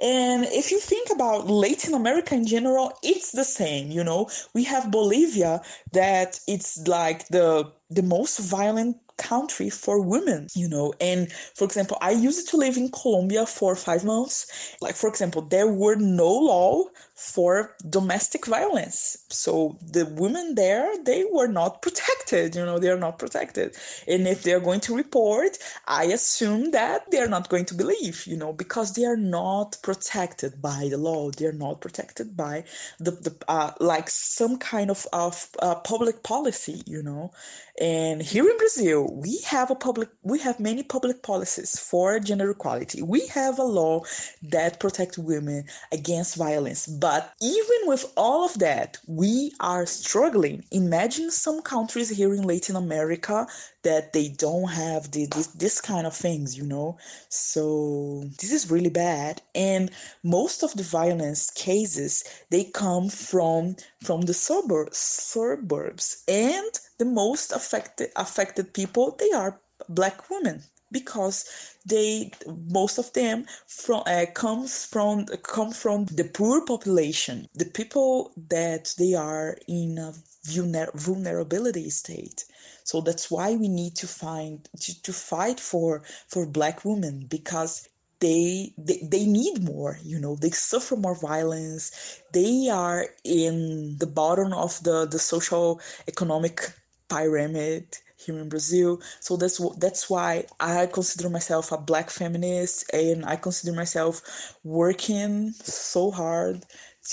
And 0.00 0.44
if 0.44 0.70
you 0.70 0.78
think 0.78 1.08
about 1.10 1.46
latin 1.48 1.94
america 1.94 2.34
in 2.34 2.46
general 2.46 2.92
it's 3.02 3.32
the 3.32 3.44
same 3.44 3.90
you 3.90 4.04
know. 4.04 4.28
We 4.54 4.64
have 4.64 4.90
bolivia 4.90 5.60
that 5.92 6.40
it's 6.46 6.86
like 6.86 7.28
the 7.28 7.70
the 7.90 8.02
most 8.02 8.38
violent 8.38 8.96
country 9.18 9.70
for 9.70 10.00
women, 10.00 10.48
you 10.54 10.68
know. 10.68 10.94
And 11.00 11.30
for 11.54 11.64
example, 11.64 11.98
I 12.00 12.12
used 12.12 12.48
to 12.50 12.56
live 12.56 12.76
in 12.76 12.90
Colombia 12.90 13.46
for 13.46 13.76
five 13.76 14.04
months. 14.04 14.76
Like, 14.80 14.94
for 14.96 15.08
example, 15.08 15.42
there 15.42 15.68
were 15.68 15.96
no 15.96 16.28
law 16.28 16.84
for 17.14 17.74
domestic 17.90 18.46
violence. 18.46 19.18
So 19.28 19.76
the 19.84 20.06
women 20.06 20.54
there, 20.54 20.88
they 21.04 21.24
were 21.30 21.48
not 21.48 21.82
protected, 21.82 22.54
you 22.54 22.64
know, 22.64 22.78
they 22.78 22.90
are 22.90 22.98
not 22.98 23.18
protected. 23.18 23.76
And 24.06 24.26
if 24.28 24.44
they're 24.44 24.60
going 24.60 24.80
to 24.82 24.96
report, 24.96 25.58
I 25.86 26.04
assume 26.04 26.70
that 26.70 27.10
they're 27.10 27.28
not 27.28 27.48
going 27.48 27.64
to 27.66 27.74
believe, 27.74 28.24
you 28.26 28.36
know, 28.36 28.52
because 28.52 28.94
they 28.94 29.04
are 29.04 29.16
not 29.16 29.78
protected 29.82 30.62
by 30.62 30.86
the 30.90 30.96
law. 30.96 31.30
They're 31.30 31.52
not 31.52 31.80
protected 31.80 32.36
by 32.36 32.64
the, 33.00 33.10
the 33.10 33.34
uh, 33.48 33.72
like 33.80 34.08
some 34.08 34.56
kind 34.58 34.88
of, 34.90 35.06
of 35.12 35.48
uh, 35.60 35.74
public 35.76 36.22
policy, 36.22 36.82
you 36.86 37.02
know. 37.02 37.32
And 37.80 38.20
here 38.20 38.48
in 38.48 38.56
Brazil, 38.56 39.08
we 39.14 39.38
have 39.46 39.70
a 39.70 39.74
public, 39.76 40.08
we 40.22 40.40
have 40.40 40.58
many 40.58 40.82
public 40.82 41.22
policies 41.22 41.78
for 41.78 42.18
gender 42.18 42.50
equality. 42.50 43.02
We 43.02 43.26
have 43.28 43.58
a 43.58 43.62
law 43.62 44.02
that 44.42 44.80
protects 44.80 45.18
women 45.18 45.64
against 45.92 46.36
violence. 46.36 46.86
But 46.86 47.32
even 47.40 47.78
with 47.86 48.12
all 48.16 48.44
of 48.44 48.58
that, 48.58 48.98
we 49.06 49.52
are 49.60 49.86
struggling. 49.86 50.64
Imagine 50.72 51.30
some 51.30 51.62
countries 51.62 52.10
here 52.10 52.34
in 52.34 52.42
Latin 52.42 52.74
America 52.74 53.46
that 53.84 54.12
they 54.12 54.28
don't 54.28 54.70
have 54.70 55.12
the, 55.12 55.26
this, 55.26 55.46
this 55.48 55.80
kind 55.80 56.06
of 56.06 56.14
things, 56.14 56.58
you 56.58 56.64
know? 56.64 56.98
So 57.28 58.24
this 58.40 58.52
is 58.52 58.70
really 58.70 58.90
bad. 58.90 59.40
And 59.54 59.90
most 60.24 60.64
of 60.64 60.74
the 60.74 60.82
violence 60.82 61.50
cases, 61.50 62.24
they 62.50 62.64
come 62.64 63.08
from 63.08 63.76
from 64.02 64.22
the 64.22 64.34
suburbs 64.34 64.98
suburbs 64.98 66.24
and 66.28 66.80
the 66.98 67.06
most 67.06 67.52
affected 67.52 68.10
affected 68.16 68.74
people 68.74 69.16
they 69.20 69.30
are 69.32 69.60
black 69.88 70.30
women 70.30 70.62
because 70.92 71.46
they 71.86 72.30
most 72.70 72.98
of 72.98 73.12
them 73.14 73.46
from 73.68 74.02
uh, 74.06 74.26
comes 74.34 74.86
from 74.86 75.26
come 75.42 75.72
from 75.72 76.06
the 76.06 76.24
poor 76.24 76.64
population 76.66 77.46
the 77.54 77.66
people 77.66 78.32
that 78.50 78.94
they 78.98 79.14
are 79.14 79.58
in 79.68 79.98
a 79.98 80.12
vulner- 80.46 80.94
vulnerability 80.94 81.90
state. 81.90 82.44
So 82.84 83.00
that's 83.02 83.30
why 83.30 83.56
we 83.56 83.68
need 83.68 83.96
to 83.96 84.08
find 84.08 84.68
to, 84.80 85.02
to 85.02 85.12
fight 85.12 85.60
for 85.60 86.02
for 86.28 86.46
black 86.46 86.84
women 86.84 87.26
because 87.28 87.88
they, 88.20 88.74
they 88.78 89.00
they 89.02 89.26
need 89.26 89.64
more 89.64 89.98
you 90.02 90.18
know 90.20 90.36
they 90.36 90.50
suffer 90.50 90.96
more 90.96 91.16
violence. 91.16 91.92
They 92.32 92.68
are 92.70 93.08
in 93.24 93.98
the 93.98 94.06
bottom 94.08 94.52
of 94.54 94.82
the 94.84 95.06
the 95.06 95.18
social 95.20 95.80
economic 96.08 96.72
pyramid 97.08 97.98
here 98.16 98.38
in 98.38 98.48
Brazil. 98.48 99.00
So 99.20 99.36
that's 99.36 99.60
that's 99.78 100.10
why 100.10 100.44
I 100.60 100.86
consider 100.86 101.30
myself 101.30 101.72
a 101.72 101.78
black 101.78 102.10
feminist 102.10 102.92
and 102.92 103.24
I 103.24 103.36
consider 103.36 103.74
myself 103.74 104.22
working 104.64 105.52
so 105.62 106.10
hard 106.10 106.64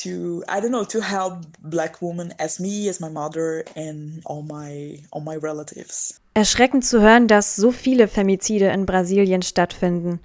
to 0.02 0.44
I 0.48 0.60
don't 0.60 0.72
know 0.72 0.86
to 0.86 1.02
help 1.02 1.46
black 1.60 2.02
women 2.02 2.34
as 2.40 2.60
me, 2.60 2.90
as 2.90 3.00
my 3.00 3.10
mother 3.10 3.64
and 3.76 4.22
all 4.26 4.44
my 4.44 5.00
all 5.12 5.22
my 5.22 5.38
relatives. 5.38 6.20
Erschreckend 6.34 6.84
zu 6.84 7.00
hören, 7.00 7.28
dass 7.28 7.56
so 7.56 7.72
viele 7.72 8.08
Femizide 8.08 8.68
in 8.68 8.86
Brasilien 8.86 9.42
stattfinden. 9.42 10.20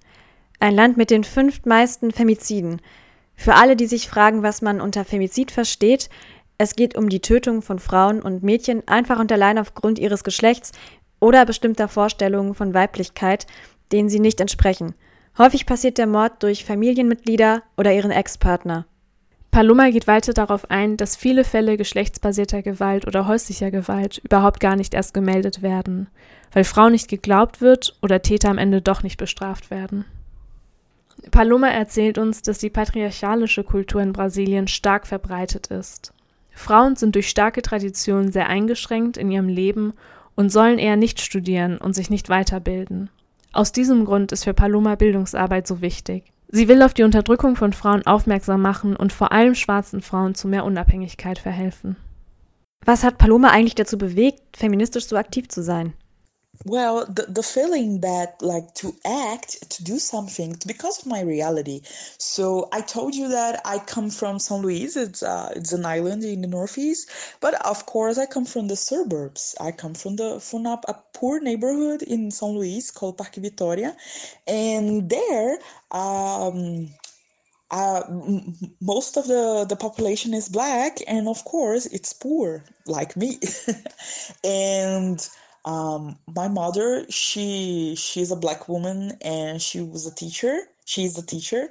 Ein 0.59 0.75
Land 0.75 0.97
mit 0.97 1.11
den 1.11 1.25
fünftmeisten 1.25 2.11
Femiziden. 2.11 2.83
Für 3.37 3.55
alle, 3.55 3.75
die 3.75 3.87
sich 3.87 4.09
fragen, 4.09 4.43
was 4.43 4.61
man 4.61 4.81
unter 4.83 5.05
Femizid 5.05 5.51
versteht, 5.51 6.11
es 6.61 6.77
geht 6.77 6.95
um 6.95 7.09
die 7.09 7.21
Tötung 7.21 7.63
von 7.63 7.79
Frauen 7.79 8.21
und 8.21 8.43
Mädchen 8.43 8.87
einfach 8.87 9.19
und 9.19 9.33
allein 9.33 9.59
aufgrund 9.59 9.99
ihres 9.99 10.25
Geschlechts 10.25 10.73
oder 11.19 11.47
bestimmter 11.47 11.89
Vorstellungen 11.89 12.53
von 12.53 12.75
Weiblichkeit, 12.75 13.47
denen 13.93 14.11
sie 14.11 14.21
nicht 14.21 14.43
entsprechen. 14.43 14.95
Häufig 15.39 15.65
passiert 15.65 15.97
der 15.97 16.07
Mord 16.07 16.43
durch 16.43 16.67
Familienmitglieder 16.67 17.63
oder 17.79 17.95
ihren 17.95 18.11
Ex-Partner. 18.11 18.85
Paloma 19.51 19.89
geht 19.89 20.07
weiter 20.07 20.35
darauf 20.35 20.71
ein, 20.71 20.99
dass 20.99 21.17
viele 21.17 21.45
Fälle 21.45 21.79
geschlechtsbasierter 21.79 22.61
Gewalt 22.61 23.07
oder 23.07 23.27
häuslicher 23.27 23.71
Gewalt 23.71 24.19
überhaupt 24.19 24.61
gar 24.61 24.77
nicht 24.77 24.93
erst 24.93 25.15
gemeldet 25.15 25.63
werden, 25.63 26.11
weil 26.53 26.65
Frauen 26.65 26.93
nicht 26.93 27.09
geglaubt 27.09 27.63
wird 27.63 27.97
oder 28.03 28.21
Täter 28.21 28.51
am 28.51 28.59
Ende 28.59 28.83
doch 28.83 29.03
nicht 29.03 29.17
bestraft 29.17 29.71
werden. 29.71 30.05
Paloma 31.31 31.69
erzählt 31.69 32.19
uns, 32.19 32.43
dass 32.43 32.59
die 32.59 32.69
patriarchalische 32.69 33.65
Kultur 33.65 34.03
in 34.03 34.13
Brasilien 34.13 34.69
stark 34.69 35.07
verbreitet 35.07 35.69
ist. 35.69 36.13
Frauen 36.53 36.97
sind 36.97 37.15
durch 37.15 37.29
starke 37.29 37.63
Traditionen 37.63 38.33
sehr 38.33 38.49
eingeschränkt 38.49 39.17
in 39.17 39.31
ihrem 39.31 39.49
Leben 39.49 39.95
und 40.35 40.51
sollen 40.51 40.79
eher 40.79 40.97
nicht 40.97 41.21
studieren 41.21 41.79
und 41.79 41.95
sich 41.95 42.11
nicht 42.11 42.29
weiterbilden. 42.29 43.11
Aus 43.53 43.73
diesem 43.73 44.05
Grund 44.05 44.33
ist 44.33 44.45
für 44.45 44.55
Paloma 44.55 44.95
Bildungsarbeit 44.95 45.67
so 45.67 45.81
wichtig. 45.81 46.25
Sie 46.49 46.69
will 46.69 46.83
auf 46.83 46.95
die 46.95 47.03
Unterdrückung 47.03 47.57
von 47.57 47.73
Frauen 47.73 48.07
aufmerksam 48.07 48.63
machen 48.63 48.97
und 48.97 49.13
vor 49.13 49.33
allem 49.33 49.55
schwarzen 49.55 50.03
Frauen 50.03 50.35
zu 50.35 50.49
mehr 50.49 50.65
Unabhängigkeit 50.65 51.39
verhelfen. 51.39 51.97
Was 52.85 53.05
hat 53.05 53.19
Paloma 53.19 53.49
eigentlich 53.51 53.75
dazu 53.75 53.99
bewegt, 53.99 54.57
feministisch 54.57 55.07
so 55.07 55.17
aktiv 55.17 55.49
zu 55.49 55.63
sein? 55.63 55.93
Well, 56.67 57.07
the, 57.07 57.23
the 57.23 57.43
feeling 57.43 58.01
that 58.03 58.43
like 58.43 58.75
to 58.77 58.95
act, 59.05 59.71
to 59.71 59.83
do 59.85 59.99
something 59.99 60.57
because 60.67 60.99
of 61.01 61.07
my 61.07 61.21
reality. 61.23 61.81
So 62.19 62.69
I 62.73 62.83
told 62.83 63.15
you 63.15 63.29
that 63.29 63.63
I 63.65 63.79
come 63.79 64.11
from 64.11 64.37
São 64.39 64.63
Luís. 64.63 64.95
It's 64.97 65.23
uh, 65.23 65.53
it's 65.57 65.73
an 65.73 65.87
island 65.87 66.23
in 66.23 66.43
the 66.43 66.49
northeast, 66.49 67.09
but 67.41 67.55
of 67.65 67.87
course 67.87 68.19
I 68.19 68.27
come 68.27 68.45
from 68.45 68.69
the 68.69 68.77
suburbs. 68.77 69.55
I 69.59 69.73
come 69.73 69.95
from 69.95 70.17
the 70.17 70.39
from 70.39 70.67
a, 70.67 70.79
a 70.87 70.95
poor 71.15 71.41
neighborhood 71.41 72.03
in 72.03 72.29
São 72.29 72.55
Luís 72.55 72.93
called 72.93 73.17
Parque 73.17 73.41
Vitória, 73.41 73.97
and 74.47 75.09
there 75.09 75.59
um 75.93 76.91
uh, 77.71 78.03
most 78.81 79.17
of 79.17 79.27
the, 79.29 79.65
the 79.69 79.77
population 79.77 80.35
is 80.35 80.49
black 80.49 80.99
and 81.07 81.29
of 81.29 81.45
course 81.45 81.87
it's 81.87 82.13
poor 82.13 82.65
like 82.87 83.17
me 83.17 83.39
and 84.45 85.29
Um, 85.65 86.19
my 86.35 86.49
mother, 86.49 87.07
she 87.11 87.95
she's 87.97 88.31
a 88.31 88.37
black 88.37 88.69
woman 88.69 89.13
and 89.23 89.61
she 89.61 89.81
was 89.81 90.07
a 90.07 90.15
teacher. 90.15 90.61
She's 90.87 91.17
a 91.17 91.25
teacher, 91.25 91.69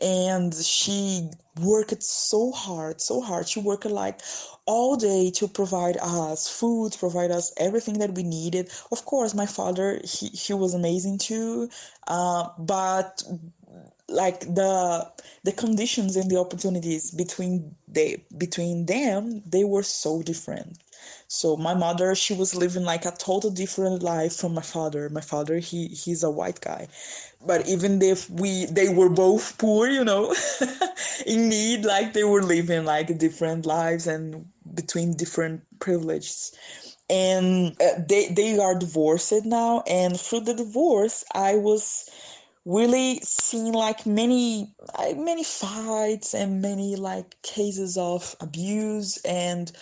and 0.00 0.54
she 0.54 1.28
worked 1.60 2.02
so 2.02 2.52
hard, 2.52 3.02
so 3.02 3.20
hard. 3.20 3.46
She 3.48 3.60
worked 3.60 3.84
like 3.84 4.20
all 4.66 4.96
day 4.96 5.30
to 5.32 5.46
provide 5.48 5.98
us 6.00 6.48
food, 6.48 6.96
provide 6.98 7.30
us 7.30 7.52
everything 7.58 7.98
that 7.98 8.14
we 8.14 8.22
needed. 8.22 8.70
Of 8.90 9.04
course, 9.04 9.34
my 9.34 9.44
father, 9.46 10.00
he, 10.04 10.28
he 10.28 10.54
was 10.54 10.72
amazing 10.72 11.18
too, 11.18 11.68
uh, 12.08 12.48
but 12.58 13.22
like 14.08 14.40
the 14.40 15.10
the 15.44 15.52
conditions 15.52 16.16
and 16.16 16.30
the 16.30 16.36
opportunities 16.38 17.10
between 17.10 17.74
they 17.88 18.24
between 18.36 18.86
them 18.86 19.42
they 19.46 19.64
were 19.64 19.82
so 19.82 20.22
different 20.22 20.78
so 21.32 21.56
my 21.56 21.72
mother 21.74 22.14
she 22.14 22.34
was 22.34 22.54
living 22.54 22.84
like 22.84 23.06
a 23.06 23.10
total 23.12 23.50
different 23.50 24.02
life 24.02 24.36
from 24.36 24.52
my 24.52 24.60
father. 24.60 25.08
My 25.08 25.22
father 25.22 25.58
he 25.60 25.88
he's 25.88 26.22
a 26.22 26.30
white 26.30 26.60
guy. 26.60 26.88
But 27.46 27.66
even 27.66 28.02
if 28.02 28.28
we 28.28 28.66
they 28.66 28.88
were 28.90 29.08
both 29.08 29.56
poor 29.56 29.88
you 29.88 30.04
know 30.04 30.34
in 31.26 31.48
need 31.48 31.86
like 31.86 32.12
they 32.12 32.24
were 32.24 32.42
living 32.42 32.84
like 32.84 33.18
different 33.18 33.64
lives 33.64 34.06
and 34.06 34.46
between 34.74 35.14
different 35.16 35.62
privileges. 35.80 36.52
And 37.08 37.76
uh, 37.80 38.00
they 38.08 38.28
they 38.28 38.58
are 38.58 38.78
divorced 38.78 39.46
now. 39.46 39.84
And 39.88 40.20
through 40.20 40.40
the 40.40 40.54
divorce 40.54 41.24
i 41.34 41.54
was 41.56 42.10
really 42.64 43.20
seeing 43.24 43.72
like 43.72 44.06
many 44.06 44.72
many 45.16 45.44
fights 45.44 46.34
and 46.34 46.62
many 46.62 46.96
like 46.96 47.40
cases 47.42 47.96
of 47.96 48.36
abuse. 48.40 49.16
And 49.24 49.72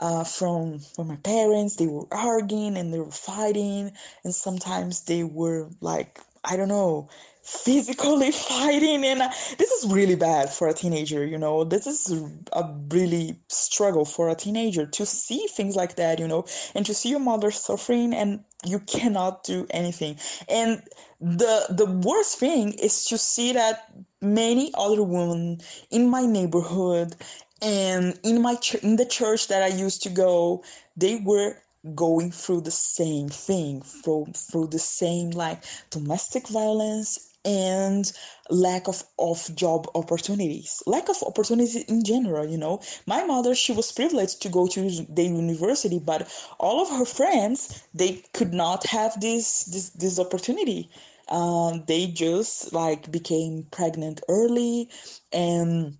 uh, 0.00 0.24
from 0.24 0.78
from 0.80 1.08
my 1.08 1.16
parents 1.16 1.76
they 1.76 1.86
were 1.86 2.06
arguing 2.12 2.76
and 2.76 2.92
they 2.92 2.98
were 2.98 3.10
fighting 3.10 3.92
and 4.24 4.34
sometimes 4.34 5.02
they 5.04 5.24
were 5.24 5.68
like 5.80 6.20
i 6.44 6.56
don't 6.56 6.68
know 6.68 7.08
physically 7.42 8.30
fighting 8.32 9.04
and 9.04 9.22
uh, 9.22 9.28
this 9.58 9.70
is 9.70 9.92
really 9.92 10.14
bad 10.14 10.50
for 10.50 10.68
a 10.68 10.74
teenager 10.74 11.24
you 11.24 11.38
know? 11.38 11.64
This 11.64 11.86
is 11.86 12.22
a 12.52 12.64
really 12.90 13.38
struggle 13.48 14.04
for 14.04 14.28
a 14.28 14.34
teenager 14.34 14.86
to 14.86 15.06
see 15.06 15.46
things 15.50 15.76
like 15.76 15.96
that 15.96 16.18
you 16.18 16.28
know? 16.28 16.44
And 16.74 16.84
to 16.86 16.94
see 16.94 17.08
your 17.10 17.20
mother 17.20 17.50
suffering 17.50 18.14
and 18.14 18.44
you 18.64 18.80
cannot 18.80 19.44
do 19.44 19.66
anything. 19.70 20.16
And 20.48 20.82
the 21.20 21.66
the 21.70 21.86
worst 21.86 22.38
thing 22.38 22.72
is 22.74 23.04
to 23.06 23.18
see 23.18 23.52
that 23.52 23.90
many 24.20 24.70
other 24.74 25.02
women 25.02 25.60
in 25.90 26.08
my 26.08 26.26
neighborhood 26.26 27.16
and 27.62 28.18
in 28.22 28.40
my 28.40 28.54
ch- 28.56 28.76
in 28.76 28.96
the 28.96 29.06
church 29.06 29.48
that 29.48 29.62
I 29.62 29.68
used 29.68 30.02
to 30.02 30.10
go 30.10 30.64
they 30.96 31.16
were 31.16 31.56
going 31.94 32.30
through 32.30 32.62
the 32.62 32.70
same 32.70 33.28
thing 33.28 33.82
through 33.82 34.26
through 34.34 34.68
the 34.68 34.78
same 34.78 35.30
like 35.30 35.62
domestic 35.90 36.48
violence 36.48 37.26
and 37.42 38.12
lack 38.50 38.86
of, 38.86 39.02
of 39.18 39.50
job 39.54 39.86
opportunities 39.94 40.82
lack 40.86 41.08
of 41.08 41.16
opportunities 41.26 41.76
in 41.76 42.04
general 42.04 42.46
you 42.46 42.58
know. 42.58 42.80
My 43.06 43.24
mother 43.24 43.54
she 43.54 43.72
was 43.72 43.92
privileged 43.92 44.42
to 44.42 44.48
go 44.50 44.66
to 44.66 44.80
the 45.08 45.24
university 45.24 45.98
but 45.98 46.28
all 46.58 46.82
of 46.82 46.90
her 46.90 47.06
friends 47.06 47.82
they 47.94 48.22
could 48.34 48.52
not 48.52 48.86
have 48.86 49.18
this 49.20 49.64
this 49.64 49.90
this 49.90 50.18
opportunity. 50.18 50.90
Um, 51.28 51.84
they 51.86 52.08
just 52.08 52.72
like 52.72 53.10
became 53.12 53.66
pregnant 53.70 54.20
early 54.28 54.90
and 55.32 55.96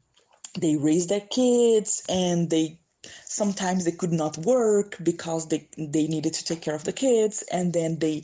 they 0.58 0.76
raised 0.76 1.08
their 1.08 1.20
kids 1.20 2.02
and 2.08 2.50
they 2.50 2.78
sometimes 3.24 3.84
they 3.84 3.92
could 3.92 4.12
not 4.12 4.36
work 4.38 4.96
because 5.02 5.48
they 5.48 5.68
they 5.78 6.06
needed 6.06 6.34
to 6.34 6.44
take 6.44 6.60
care 6.60 6.74
of 6.74 6.84
the 6.84 6.92
kids 6.92 7.42
and 7.52 7.72
then 7.72 7.98
they 7.98 8.22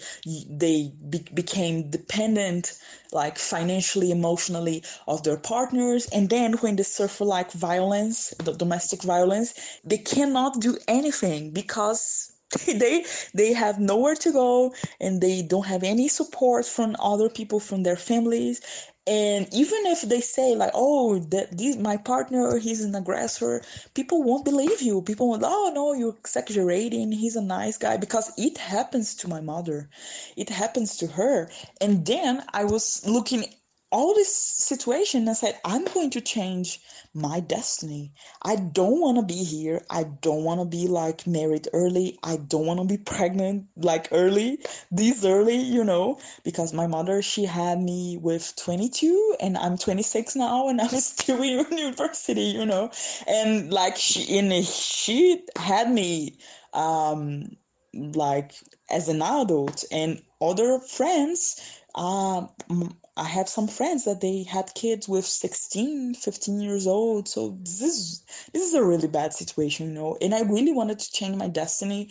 they 0.49 0.93
be, 1.09 1.25
became 1.35 1.91
dependent 1.91 2.79
like 3.13 3.39
financially 3.39 4.11
emotionally 4.11 4.85
of 5.09 5.23
their 5.23 5.37
partners. 5.39 6.07
And 6.13 6.29
then 6.29 6.55
when 6.55 6.77
they 6.77 6.83
suffer 6.83 7.25
like 7.25 7.53
violence 7.53 8.35
the 8.43 8.53
domestic 8.53 9.03
violence 9.03 9.55
they 9.85 9.99
cannot 9.99 10.61
do 10.61 10.77
anything 10.89 11.53
because 11.53 12.33
they 12.67 13.05
they 13.35 13.53
have 13.53 13.79
nowhere 13.81 14.15
to 14.17 14.33
go 14.33 14.75
and 15.01 15.21
they 15.21 15.43
don't 15.43 15.67
have 15.67 15.83
any 15.83 16.09
support 16.09 16.65
from 16.67 16.97
other 17.01 17.29
people 17.29 17.61
from 17.61 17.83
their 17.83 17.97
families 17.97 18.61
and 19.07 19.49
even 19.53 19.87
if 19.87 20.03
they 20.03 20.21
say 20.21 20.55
like 20.57 20.73
oh 20.75 21.19
that 21.19 21.57
this 21.59 21.77
my 21.77 21.97
partner 21.97 22.59
he's 22.59 22.83
an 22.85 22.95
aggressor 22.95 23.63
people 23.95 24.23
won't 24.23 24.45
believe 24.45 24.83
you. 24.83 25.03
People 25.03 25.31
will 25.31 25.41
oh 25.45 25.73
no 25.75 25.93
you're 25.95 26.17
exaggerating. 26.19 27.13
He's 27.13 27.37
a 27.37 27.43
nice 27.43 27.79
guy 27.79 27.97
because 27.97 28.33
it 28.39 28.59
happens 28.59 29.15
to 29.17 29.29
my 29.29 29.41
mother. 29.41 29.89
It 30.37 30.51
happens 30.51 30.97
to 30.99 31.07
her. 31.09 31.51
And 31.81 32.07
then 32.07 32.45
i 32.55 32.65
was 32.65 33.07
looking 33.07 33.45
all 33.91 34.15
this 34.15 34.35
situation 34.35 35.29
I 35.29 35.35
said, 35.35 35.59
I'm 35.65 35.85
going 35.85 36.11
to 36.11 36.21
change 36.21 36.81
my 37.15 37.41
destiny. 37.41 38.13
I 38.43 38.57
don't 38.57 39.01
want 39.01 39.19
to 39.19 39.25
be 39.25 39.43
here. 39.45 39.83
I 39.91 40.05
don't 40.05 40.45
want 40.45 40.61
to 40.61 40.67
be 40.67 40.89
like 40.89 41.27
married 41.27 41.69
early. 41.73 42.19
I 42.23 42.37
don't 42.37 42.67
want 42.67 42.81
to 42.81 42.87
be 42.87 42.99
pregnant 42.99 43.67
like 43.77 44.09
early, 44.13 44.59
this 44.91 45.25
early, 45.25 45.57
you 45.57 45.85
know, 45.85 46.19
because 46.45 46.75
my 46.75 46.87
mother, 46.87 47.23
she 47.23 47.45
had 47.45 47.81
me 47.81 48.19
with 48.21 48.55
22 48.57 49.37
and 49.41 49.57
I'm 49.57 49.79
26 49.79 50.37
now 50.37 50.69
and 50.69 50.81
I'm 50.83 50.89
still 50.89 51.43
in 51.43 51.79
university, 51.79 52.43
you 52.43 52.67
know, 52.67 52.91
and 53.27 53.73
like 53.73 53.97
she, 53.97 54.23
in 54.39 54.63
she 54.63 55.45
had 55.57 55.91
me, 55.91 56.39
um, 56.75 57.57
like 57.95 58.53
as 58.91 59.09
an 59.09 59.23
adult 59.23 59.85
and 59.91 60.21
other 60.41 60.81
friends, 60.81 61.81
um, 61.95 62.51
I 63.17 63.25
have 63.25 63.49
some 63.49 63.67
friends 63.69 64.05
that 64.05 64.21
they 64.21 64.43
had 64.43 64.75
kids 64.75 65.09
with 65.09 65.25
16, 65.25 66.15
15 66.15 66.61
years 66.61 66.87
old. 66.87 67.29
So 67.29 67.57
this 67.61 67.81
is 67.81 68.23
this 68.53 68.63
is 68.63 68.75
a 68.75 68.85
really 68.85 69.09
bad 69.09 69.33
situation, 69.33 69.89
you 69.89 69.95
know. 69.95 70.19
And 70.21 70.35
I 70.35 70.43
really 70.43 70.73
wanted 70.73 70.99
to 70.99 71.13
change 71.13 71.37
my 71.37 71.49
destiny. 71.49 72.11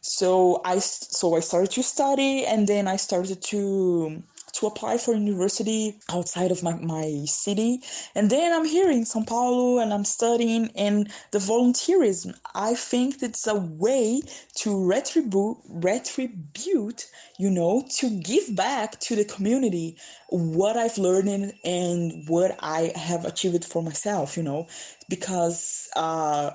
So 0.00 0.60
I 0.64 0.78
so 0.78 1.34
I 1.36 1.40
started 1.40 1.70
to 1.72 1.82
study 1.82 2.46
and 2.46 2.68
then 2.68 2.86
I 2.88 2.96
started 2.96 3.42
to 3.42 4.22
to 4.54 4.66
apply 4.66 4.98
for 4.98 5.14
university 5.14 5.98
outside 6.10 6.50
of 6.50 6.62
my, 6.62 6.74
my 6.74 7.24
city. 7.26 7.80
And 8.14 8.30
then 8.30 8.52
I'm 8.52 8.64
here 8.64 8.90
in 8.90 9.04
Sao 9.04 9.24
Paulo 9.24 9.78
and 9.78 9.92
I'm 9.92 10.04
studying 10.04 10.70
and 10.76 11.10
the 11.32 11.38
volunteerism. 11.38 12.38
I 12.54 12.74
think 12.74 13.22
it's 13.22 13.46
a 13.46 13.56
way 13.56 14.22
to 14.56 14.84
retribute, 14.86 15.58
retribute, 15.68 17.06
you 17.38 17.50
know, 17.50 17.84
to 17.98 18.10
give 18.20 18.54
back 18.54 19.00
to 19.00 19.16
the 19.16 19.24
community 19.24 19.96
what 20.30 20.76
I've 20.76 20.98
learned 20.98 21.54
and 21.64 22.28
what 22.28 22.56
I 22.60 22.92
have 22.94 23.24
achieved 23.24 23.64
for 23.64 23.82
myself, 23.82 24.36
you 24.36 24.42
know, 24.42 24.66
because, 25.08 25.88
uh, 25.96 26.50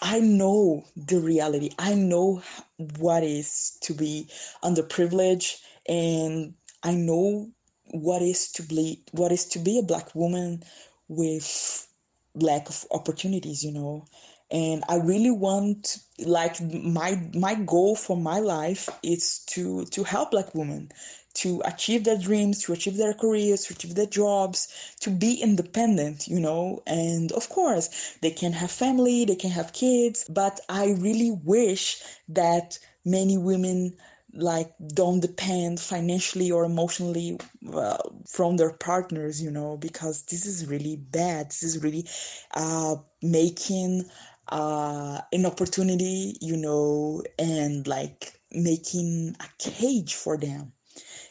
I 0.00 0.20
know 0.20 0.84
the 0.96 1.18
reality. 1.18 1.70
I 1.78 1.94
know 1.94 2.42
what 2.98 3.24
is 3.24 3.76
to 3.82 3.94
be 3.94 4.28
underprivileged 4.62 5.60
and 5.88 6.54
I 6.82 6.94
know 6.94 7.50
what 7.90 8.22
is 8.22 8.52
to 8.52 8.62
be 8.62 9.02
what 9.12 9.32
is 9.32 9.46
to 9.46 9.58
be 9.58 9.78
a 9.78 9.82
black 9.82 10.14
woman 10.14 10.62
with 11.08 11.88
lack 12.34 12.68
of 12.68 12.84
opportunities, 12.90 13.64
you 13.64 13.72
know. 13.72 14.04
And 14.50 14.82
I 14.88 14.96
really 14.96 15.30
want 15.30 15.98
like 16.18 16.60
my 16.60 17.20
my 17.34 17.54
goal 17.54 17.96
for 17.96 18.16
my 18.16 18.38
life 18.38 18.88
is 19.02 19.40
to 19.48 19.84
to 19.86 20.04
help 20.04 20.30
black 20.30 20.54
women 20.54 20.90
to 21.34 21.62
achieve 21.64 22.04
their 22.04 22.18
dreams, 22.18 22.64
to 22.64 22.72
achieve 22.72 22.96
their 22.96 23.14
careers, 23.14 23.64
to 23.64 23.74
achieve 23.74 23.94
their 23.94 24.06
jobs, 24.06 24.94
to 25.00 25.10
be 25.10 25.34
independent, 25.34 26.26
you 26.26 26.40
know. 26.40 26.82
And 26.86 27.30
of 27.32 27.48
course, 27.48 28.16
they 28.22 28.30
can 28.30 28.52
have 28.52 28.70
family, 28.72 29.24
they 29.24 29.36
can 29.36 29.50
have 29.50 29.72
kids, 29.72 30.24
but 30.28 30.60
I 30.68 30.92
really 30.98 31.30
wish 31.44 32.02
that 32.28 32.78
many 33.04 33.38
women 33.38 33.96
like 34.34 34.72
don't 34.94 35.20
depend 35.20 35.80
financially 35.80 36.50
or 36.50 36.64
emotionally 36.64 37.38
from 38.26 38.56
their 38.56 38.72
partners 38.72 39.42
you 39.42 39.50
know 39.50 39.76
because 39.76 40.22
this 40.24 40.46
is 40.46 40.66
really 40.66 40.96
bad. 40.96 41.46
This 41.48 41.62
is 41.62 41.82
really 41.82 42.06
uh, 42.54 42.96
making 43.22 44.04
uh, 44.48 45.20
an 45.32 45.46
opportunity 45.46 46.36
you 46.40 46.56
know 46.56 47.22
and 47.38 47.86
like 47.86 48.34
making 48.52 49.36
a 49.40 49.48
cage 49.58 50.14
for 50.14 50.36
them 50.36 50.72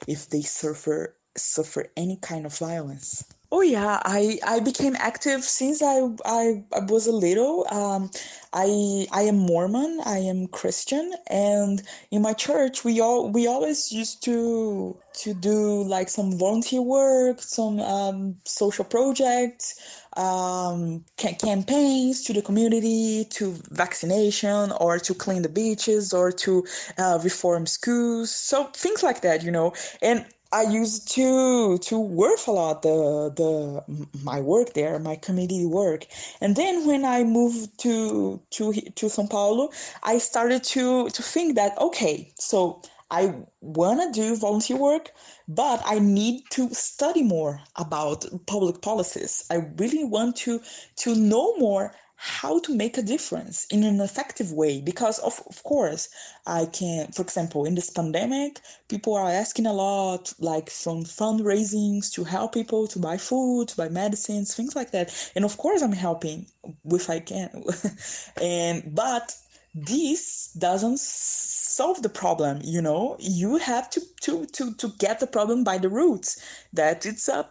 if 0.08 0.30
they 0.30 0.42
suffer 0.42 1.16
suffer 1.38 1.86
any 1.98 2.18
kind 2.18 2.46
of 2.46 2.58
violence 2.58 3.24
Oh 3.50 3.62
yeah, 3.62 4.02
I 4.04 4.40
I 4.46 4.60
became 4.60 4.96
active 5.00 5.42
since 5.44 5.82
I 5.82 6.02
I, 6.26 6.64
I 6.76 6.80
was 6.90 7.08
a 7.08 7.14
little. 7.14 7.66
Um, 7.72 8.12
I 8.54 9.08
I 9.14 9.22
am 9.24 9.38
Mormon. 9.38 10.02
I 10.06 10.18
am 10.20 10.48
Christian, 10.48 11.14
and 11.28 11.82
in 12.12 12.22
my 12.22 12.34
church 12.34 12.84
we 12.84 13.00
all 13.00 13.30
we 13.32 13.48
always 13.48 13.90
used 13.92 14.22
to 14.26 15.00
to 15.24 15.34
do 15.34 15.84
like 15.84 16.10
some 16.10 16.38
volunteer 16.38 16.82
work, 16.82 17.42
some 17.42 17.80
um, 17.80 18.36
social 18.46 18.84
projects, 18.84 19.80
um, 20.18 21.06
ca- 21.18 21.36
campaigns 21.36 22.24
to 22.26 22.34
the 22.34 22.42
community, 22.42 23.26
to 23.32 23.56
vaccination, 23.72 24.74
or 24.74 25.00
to 25.00 25.14
clean 25.14 25.42
the 25.44 25.50
beaches, 25.50 26.14
or 26.14 26.32
to 26.34 26.66
uh, 26.98 27.20
reform 27.24 27.66
schools. 27.66 28.30
So 28.32 28.66
things 28.74 29.04
like 29.04 29.22
that, 29.22 29.44
you 29.44 29.52
know, 29.52 29.74
and 30.02 30.26
I 30.52 30.64
used 30.64 31.12
to 31.16 31.78
to 31.80 32.00
work 32.00 32.48
a 32.48 32.52
lot 32.52 32.82
the 32.82 33.32
the 33.36 33.84
my 34.24 34.40
work 34.40 34.74
there, 34.74 34.98
my 35.00 35.16
community 35.16 35.66
work, 35.66 36.06
and 36.42 36.56
then 36.56 36.88
when 36.88 37.06
I 37.06 37.24
moved 37.24 37.80
to 37.82 38.42
to 38.52 38.74
to 38.74 39.06
São 39.08 39.30
Paulo, 39.30 39.70
I 40.04 40.18
started 40.20 40.64
to 40.76 41.10
to 41.10 41.22
think 41.24 41.56
that 41.56 41.78
okay, 41.78 42.32
so 42.40 42.82
I 43.10 43.36
wanna 43.62 44.12
do 44.12 44.36
volunteer 44.36 44.78
work, 44.78 45.12
but 45.48 45.82
I 45.86 46.00
need 46.00 46.44
to 46.52 46.74
study 46.74 47.24
more 47.24 47.62
about 47.76 48.26
public 48.48 48.82
policies. 48.82 49.46
I 49.50 49.56
really 49.78 50.04
want 50.04 50.36
to 50.38 50.62
to 50.98 51.16
know 51.16 51.56
more 51.58 51.94
how 52.20 52.60
to 52.60 52.76
make 52.76 52.98
a 52.98 53.02
difference 53.02 53.66
in 53.70 53.84
an 53.84 54.02
effective 54.02 54.52
way 54.52 54.82
because 54.82 55.20
of, 55.20 55.42
of 55.48 55.62
course 55.64 56.10
i 56.48 56.66
can 56.66 57.08
for 57.12 57.22
example 57.22 57.64
in 57.64 57.76
this 57.76 57.92
pandemic 57.92 58.60
people 58.88 59.14
are 59.14 59.30
asking 59.30 59.68
a 59.68 59.74
lot 59.74 60.34
like 60.40 60.70
from 60.70 61.04
fundraisings 61.04 62.12
to 62.12 62.24
help 62.24 62.54
people 62.54 62.88
to 62.88 62.98
buy 62.98 63.18
food 63.18 63.68
to 63.68 63.78
buy 63.78 63.88
medicines 63.90 64.56
things 64.56 64.76
like 64.76 64.92
that. 64.92 65.32
And 65.36 65.46
of 65.46 65.58
course 65.58 65.82
i'm 65.82 65.92
helping 65.92 66.48
if 66.86 67.10
i 67.10 67.20
can. 67.20 67.64
And 68.42 68.96
but 68.96 69.36
this 69.74 70.52
doesn't 70.58 71.00
solve 71.00 72.02
the 72.02 72.10
problem 72.10 72.62
you 72.64 72.82
know? 72.82 73.16
You 73.20 73.58
have 73.58 73.90
to 73.92 74.02
to 74.22 74.46
to, 74.48 74.74
to 74.76 74.88
get 75.00 75.20
the 75.20 75.28
problem 75.28 75.64
by 75.64 75.78
the 75.78 75.90
roots. 75.90 76.42
That 76.74 77.06
it's 77.06 77.28
a 77.28 77.50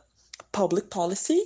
public 0.53 0.91
policy 0.91 1.43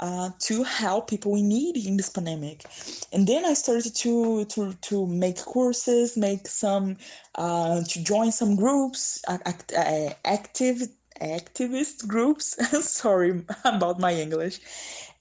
uh, 0.00 0.30
to 0.40 0.62
help 0.64 1.08
people 1.08 1.34
in 1.36 1.48
need 1.48 1.76
in 1.76 1.96
this 1.96 2.10
pandemic. 2.10 2.64
And 3.12 3.26
then 3.26 3.44
I 3.44 3.54
started 3.54 3.94
to 3.96 4.44
to 4.46 4.72
to 4.72 5.06
make 5.06 5.38
courses, 5.38 6.16
make 6.16 6.46
some 6.48 6.96
uh, 7.36 7.82
to 7.82 8.04
join 8.04 8.32
some 8.32 8.56
groups, 8.56 9.22
act, 9.28 9.72
uh, 9.72 10.10
active 10.24 10.88
activist 11.20 12.06
groups. 12.06 12.56
Sorry 12.84 13.42
about 13.64 14.00
my 14.00 14.12
English. 14.14 14.60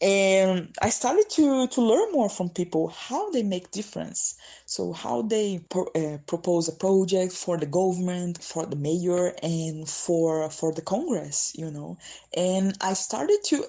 And 0.04 0.76
I 0.84 0.90
started 0.92 1.30
to 1.32 1.68
to 1.70 1.82
learn 1.82 2.12
more 2.14 2.30
from 2.30 2.50
people 2.52 2.90
how 2.90 3.32
they 3.32 3.44
make 3.44 3.72
difference. 3.72 4.36
So 4.68 4.94
how 4.94 5.24
they 5.24 5.62
pro- 5.72 5.94
uh, 5.96 6.20
propose 6.28 6.70
a 6.70 6.74
project 6.74 7.34
for 7.34 7.58
the 7.58 7.68
government, 7.68 8.44
for 8.44 8.68
the 8.68 8.78
mayor, 8.78 9.34
and 9.44 9.90
for 9.90 10.52
for 10.52 10.74
the 10.74 10.84
Congress. 10.84 11.54
You 11.56 11.72
know, 11.72 11.98
and 12.38 12.78
I 12.82 12.94
started 12.96 13.40
to 13.48 13.66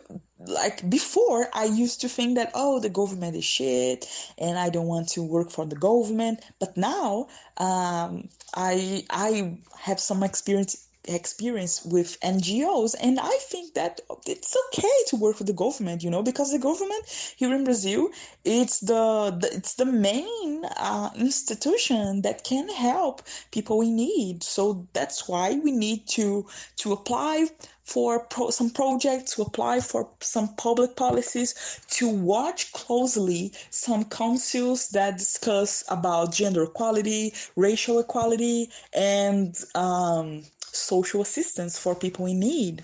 like 0.47 0.88
before 0.90 1.49
i 1.55 1.64
used 1.64 2.01
to 2.01 2.09
think 2.09 2.37
that 2.37 2.51
oh 2.55 2.81
the 2.81 2.90
government 2.90 3.37
is 3.37 3.44
shit 3.44 4.07
and 4.38 4.59
i 4.59 4.68
don't 4.70 4.87
want 4.88 5.09
to 5.09 5.23
work 5.23 5.51
for 5.51 5.66
the 5.66 5.77
government 5.77 6.40
but 6.61 6.77
now 6.77 7.27
um, 7.59 8.29
i 8.57 9.05
i 9.11 9.57
have 9.81 10.01
some 10.01 10.23
experience 10.23 10.84
experience 11.07 11.85
with 11.85 12.19
ngos 12.21 12.95
and 13.01 13.19
i 13.21 13.38
think 13.43 13.75
that 13.75 14.01
it's 14.27 14.57
okay 14.69 14.97
to 15.07 15.17
work 15.17 15.38
with 15.38 15.47
the 15.47 15.53
government 15.53 16.03
you 16.03 16.11
know 16.11 16.23
because 16.23 16.53
the 16.53 16.59
government 16.59 17.05
here 17.37 17.55
in 17.55 17.64
brazil 17.64 18.09
it's 18.45 18.81
the, 18.81 19.37
the 19.40 19.51
it's 19.53 19.75
the 19.75 19.87
main 19.87 20.64
uh, 20.77 21.11
institution 21.17 22.23
that 22.23 22.45
can 22.45 22.69
help 22.69 23.23
people 23.51 23.81
in 23.81 23.97
need. 23.97 24.43
So 24.43 24.87
that's 24.93 25.29
why 25.29 25.59
we 25.62 25.73
need 25.73 26.07
to 26.09 26.47
to 26.77 26.93
apply 26.93 27.47
for 27.85 28.21
pro- 28.27 28.51
some 28.51 28.71
projects, 28.71 29.35
to 29.35 29.43
apply 29.43 29.81
for 29.81 30.09
some 30.21 30.49
public 30.57 30.97
policies, 30.97 31.81
to 31.90 32.09
watch 32.09 32.73
closely 32.73 33.53
some 33.71 34.05
councils 34.05 34.88
that 34.90 35.19
discuss 35.19 35.85
about 35.88 36.33
gender 36.33 36.62
equality, 36.62 37.35
racial 37.57 37.99
equality, 37.99 38.71
and 38.95 39.57
um, 39.75 40.43
social 40.75 41.23
assistance 41.23 41.79
for 41.79 41.95
people 41.95 42.27
in 42.27 42.41
need. 42.41 42.83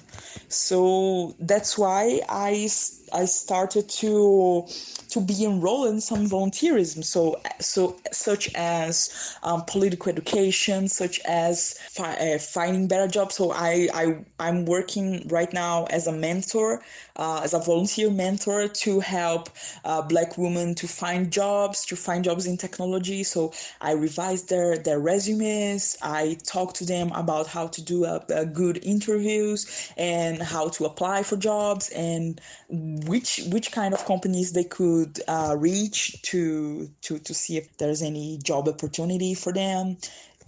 So 0.49 1.35
that's 1.41 1.79
why 1.79 2.21
I 2.29 2.69
I 3.13 3.25
started 3.25 3.89
to 3.89 4.67
to 5.09 5.21
be 5.21 5.45
enrolled 5.45 5.89
in 5.89 6.01
some 6.01 6.27
volunteerism. 6.29 7.05
So 7.05 7.41
so 7.61 7.97
such 8.13 8.53
as 8.55 9.37
um, 9.43 9.65
political 9.67 10.11
education, 10.13 10.89
such 10.89 11.21
as 11.21 11.75
fi- 11.79 12.15
uh, 12.15 12.39
finding 12.39 12.87
better 12.89 13.09
jobs. 13.09 13.35
So 13.37 13.53
I 13.53 13.89
I 13.95 14.19
I'm 14.39 14.65
working 14.67 15.27
right 15.29 15.53
now 15.53 15.85
as 15.87 16.07
a 16.07 16.13
mentor, 16.13 16.83
uh, 17.17 17.41
as 17.43 17.55
a 17.55 17.59
volunteer 17.59 18.11
mentor 18.11 18.69
to 18.69 19.01
help 19.01 19.51
uh, 19.85 20.03
Black 20.03 20.39
women 20.39 20.75
to 20.77 20.87
find 20.89 21.31
jobs, 21.33 21.85
to 21.87 21.97
find 21.97 22.25
jobs 22.25 22.47
in 22.47 22.57
technology. 22.57 23.25
So 23.25 23.53
I 23.81 23.93
revise 23.93 24.45
their 24.45 24.79
their 24.79 25.01
resumes. 25.01 25.97
I 26.03 26.39
talk 26.45 26.75
to 26.75 26.85
them 26.85 27.11
about 27.13 27.49
how 27.49 27.67
to 27.69 27.80
do 27.81 28.05
a, 28.05 28.25
a 28.29 28.47
good 28.47 28.85
interviews 28.85 29.93
and 29.97 30.43
how 30.43 30.69
to 30.69 30.85
apply 30.85 31.23
for 31.23 31.37
jobs 31.37 31.91
and 31.91 32.41
which 32.69 33.41
which 33.51 33.73
kind 33.73 33.95
of 33.95 34.05
companies 34.05 34.53
they 34.53 34.65
could 34.65 35.21
uh, 35.29 35.57
reach 35.59 36.21
to 36.23 36.89
to 37.03 37.19
to 37.19 37.35
see 37.35 37.57
if 37.57 37.77
there's 37.79 38.03
any 38.03 38.39
job 38.39 38.69
opportunity 38.69 39.35
for 39.35 39.53
them. 39.53 39.97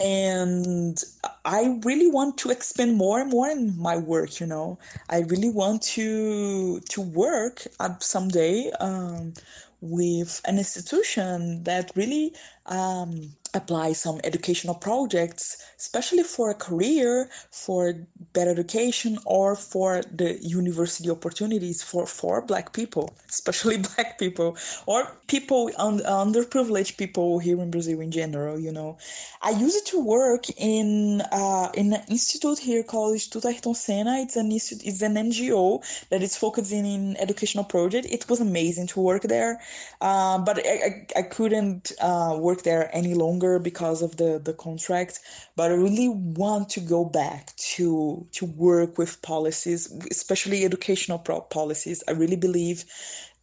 And 0.01 0.99
i 1.45 1.79
really 1.85 2.09
want 2.09 2.39
to 2.39 2.51
expand 2.51 2.97
more 2.97 3.21
and 3.21 3.31
more 3.31 3.49
in 3.49 3.79
my 3.79 3.97
work 3.97 4.41
you 4.41 4.47
know. 4.47 4.79
I 5.11 5.21
really 5.21 5.51
want 5.51 5.83
to 5.97 6.81
to 6.81 7.01
work 7.01 7.67
uh, 7.79 7.95
someday 8.01 8.71
um, 8.81 9.35
with 9.83 10.41
an 10.47 10.59
institution 10.59 11.65
that 11.65 11.91
really 11.95 12.33
um, 12.67 13.35
apply 13.55 13.93
some 13.93 14.21
educational 14.25 14.75
projects, 14.75 15.63
especially 15.79 16.23
for 16.23 16.51
a 16.51 16.55
career, 16.55 17.29
for 17.51 17.95
better 18.33 18.51
education, 18.51 19.19
or 19.27 19.55
for 19.57 20.03
the 20.03 20.39
university 20.43 21.11
opportunities 21.11 21.83
for, 21.83 22.07
for 22.07 22.41
Black 22.41 22.73
people, 22.73 23.15
especially 23.29 23.79
Black 23.79 24.19
people, 24.19 24.57
or 24.87 25.07
people, 25.27 25.71
un- 25.77 26.01
underprivileged 26.01 26.97
people 26.97 27.39
here 27.39 27.61
in 27.61 27.71
Brazil 27.71 28.01
in 28.01 28.11
general, 28.11 28.59
you 28.59 28.73
know. 28.73 28.97
I 29.43 29.51
used 29.51 29.87
to 29.89 30.01
work 30.03 30.45
in 30.57 31.21
uh, 31.33 31.69
in 31.75 31.93
an 31.93 32.03
institute 32.09 32.59
here 32.59 32.83
called 32.83 33.15
Instituto 33.17 33.47
Ayrton 33.53 33.75
Senna. 33.75 34.19
It's 34.21 34.37
an, 34.37 34.51
institute, 34.53 34.87
it's 34.87 35.03
an 35.03 35.15
NGO 35.15 35.83
that 36.11 36.23
is 36.23 36.37
focusing 36.37 36.87
in 36.87 37.17
educational 37.19 37.65
project. 37.65 38.07
It 38.11 38.29
was 38.31 38.41
amazing 38.41 38.87
to 38.89 39.01
work 39.01 39.23
there, 39.23 39.61
uh, 40.01 40.39
but 40.39 40.65
I, 40.65 41.07
I, 41.17 41.21
I 41.21 41.23
couldn't 41.23 41.93
uh, 42.01 42.37
work 42.39 42.63
there 42.63 42.89
any 42.95 43.15
longer 43.15 43.42
longer 43.43 43.59
because 43.59 44.03
of 44.03 44.17
the 44.17 44.41
the 44.45 44.53
contract 44.53 45.21
but 45.57 45.71
i 45.71 45.75
really 45.75 46.09
want 46.09 46.69
to 46.69 46.81
go 46.81 47.05
back 47.05 47.55
to 47.57 48.27
to 48.33 48.47
work 48.47 48.99
with 48.99 49.21
policies 49.23 49.93
especially 50.11 50.65
educational 50.65 51.19
policies. 51.19 52.03
I 52.09 52.13
really 52.13 52.37
believe 52.37 52.85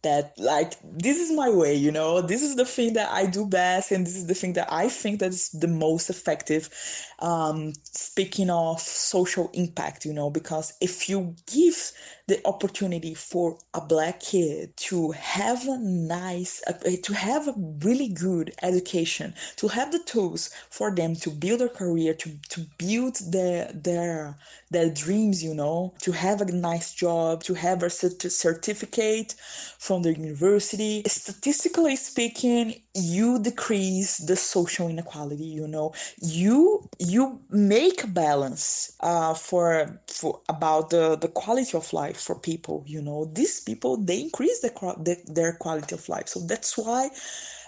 that 0.02 0.32
like 0.38 0.74
this 0.82 1.18
is 1.18 1.30
my 1.36 1.50
way 1.50 1.74
you 1.74 1.92
know? 1.92 2.22
This 2.22 2.42
is 2.42 2.56
the 2.56 2.64
thing 2.64 2.94
that 2.94 3.10
i 3.12 3.26
do 3.26 3.46
best 3.46 3.92
and 3.92 4.06
this 4.06 4.16
is 4.16 4.26
the 4.26 4.34
thing 4.34 4.54
that 4.54 4.72
i 4.72 4.88
think 4.88 5.20
that's 5.20 5.50
the 5.50 5.68
most 5.68 6.08
effective 6.10 6.70
um, 7.18 7.72
speaking 7.84 8.48
of 8.50 8.80
social 8.80 9.50
impact 9.52 10.04
you 10.06 10.12
know? 10.14 10.30
Because 10.30 10.72
if 10.80 11.08
you 11.08 11.34
give 11.52 11.92
the 12.30 12.40
opportunity 12.46 13.12
for 13.12 13.58
a 13.74 13.80
black 13.80 14.20
kid 14.20 14.76
to 14.76 15.10
have 15.10 15.66
a 15.66 15.76
nice 15.78 16.62
uh, 16.68 16.72
to 17.02 17.12
have 17.12 17.48
a 17.48 17.54
really 17.82 18.06
good 18.06 18.54
education 18.62 19.34
to 19.56 19.66
have 19.66 19.90
the 19.90 19.98
tools 20.12 20.48
for 20.70 20.94
them 20.94 21.16
to 21.16 21.28
build 21.28 21.60
a 21.60 21.68
career 21.68 22.14
to, 22.14 22.30
to 22.48 22.60
build 22.78 23.16
their 23.32 23.72
their 23.74 24.36
their 24.70 24.88
dreams 24.88 25.42
you 25.42 25.52
know 25.52 25.92
to 26.00 26.12
have 26.12 26.40
a 26.40 26.52
nice 26.52 26.94
job 26.94 27.42
to 27.42 27.54
have 27.54 27.82
a 27.82 27.90
certificate 27.90 29.34
from 29.78 30.02
the 30.02 30.12
university. 30.12 31.02
Statistically 31.08 31.96
speaking 31.96 32.74
you 32.94 33.40
decrease 33.40 34.18
the 34.18 34.36
social 34.36 34.86
inequality 34.88 35.50
you 35.60 35.66
know. 35.66 35.92
You 36.20 36.88
you 36.98 37.40
make 37.50 38.14
balance 38.14 38.92
uh, 39.00 39.34
for 39.34 40.00
for 40.06 40.40
about 40.48 40.90
the 40.90 41.16
the 41.16 41.28
quality 41.28 41.76
of 41.76 41.92
life 41.92 42.19
for 42.20 42.38
people 42.38 42.84
you 42.86 43.00
know 43.00 43.30
these 43.34 43.60
people 43.60 43.96
they 43.96 44.20
increase 44.20 44.60
the, 44.60 44.70
the, 44.98 45.16
their 45.26 45.54
quality 45.54 45.94
of 45.94 46.08
life 46.08 46.28
so 46.28 46.40
that's 46.40 46.76
why 46.76 47.10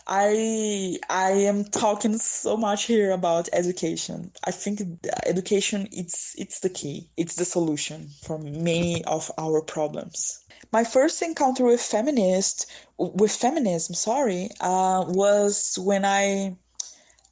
I 0.06 0.98
I 1.08 1.30
am 1.30 1.64
talking 1.64 2.18
so 2.18 2.56
much 2.56 2.84
here 2.84 3.12
about 3.12 3.48
education. 3.52 4.32
I 4.44 4.50
think 4.50 4.82
education 5.26 5.88
it's 5.92 6.34
it's 6.36 6.60
the 6.60 6.70
key. 6.70 7.08
It's 7.16 7.36
the 7.36 7.44
solution 7.44 8.10
for 8.22 8.38
many 8.38 9.04
of 9.04 9.30
our 9.38 9.62
problems. 9.62 10.44
My 10.72 10.84
first 10.84 11.22
encounter 11.22 11.64
with 11.64 11.80
feminist 11.80 12.70
with 12.98 13.32
feminism, 13.32 13.94
sorry, 13.94 14.50
uh, 14.60 15.04
was 15.06 15.78
when 15.80 16.04
I 16.04 16.56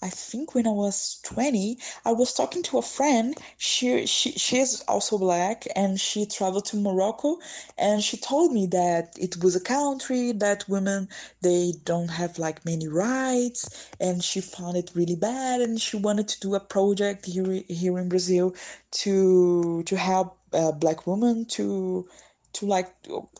I 0.03 0.09
think 0.11 0.55
when 0.55 0.67
I 0.67 0.71
was 0.71 1.21
20, 1.25 1.79
I 2.05 2.13
was 2.13 2.33
talking 2.35 2.63
to 2.65 2.79
a 2.79 2.83
friend. 2.83 3.37
She 3.59 4.07
she 4.07 4.33
she 4.33 4.59
is 4.59 4.83
also 4.89 5.19
black 5.19 5.67
and 5.77 6.01
she 6.01 6.27
traveled 6.27 6.65
to 6.67 6.77
Morocco 6.77 7.39
and 7.79 8.03
she 8.03 8.17
told 8.17 8.53
me 8.53 8.67
that 8.69 9.15
it 9.19 9.43
was 9.43 9.57
a 9.57 9.61
country 9.61 10.33
that 10.33 10.69
women 10.69 11.09
they 11.43 11.75
don't 11.85 12.09
have 12.09 12.39
like 12.39 12.65
many 12.65 12.89
rights 12.89 13.89
and 14.01 14.25
she 14.25 14.41
found 14.41 14.77
it 14.77 14.91
really 14.95 15.17
bad 15.17 15.61
and 15.61 15.81
she 15.81 15.97
wanted 15.97 16.29
to 16.29 16.41
do 16.41 16.55
a 16.55 16.61
project 16.61 17.27
here 17.27 17.63
here 17.69 17.99
in 17.99 18.09
Brazil 18.09 18.55
to 19.03 19.83
to 19.85 19.97
help 19.97 20.39
uh, 20.53 20.73
black 20.73 21.07
women 21.07 21.45
to 21.47 22.09
to 22.55 22.67
like 22.67 22.91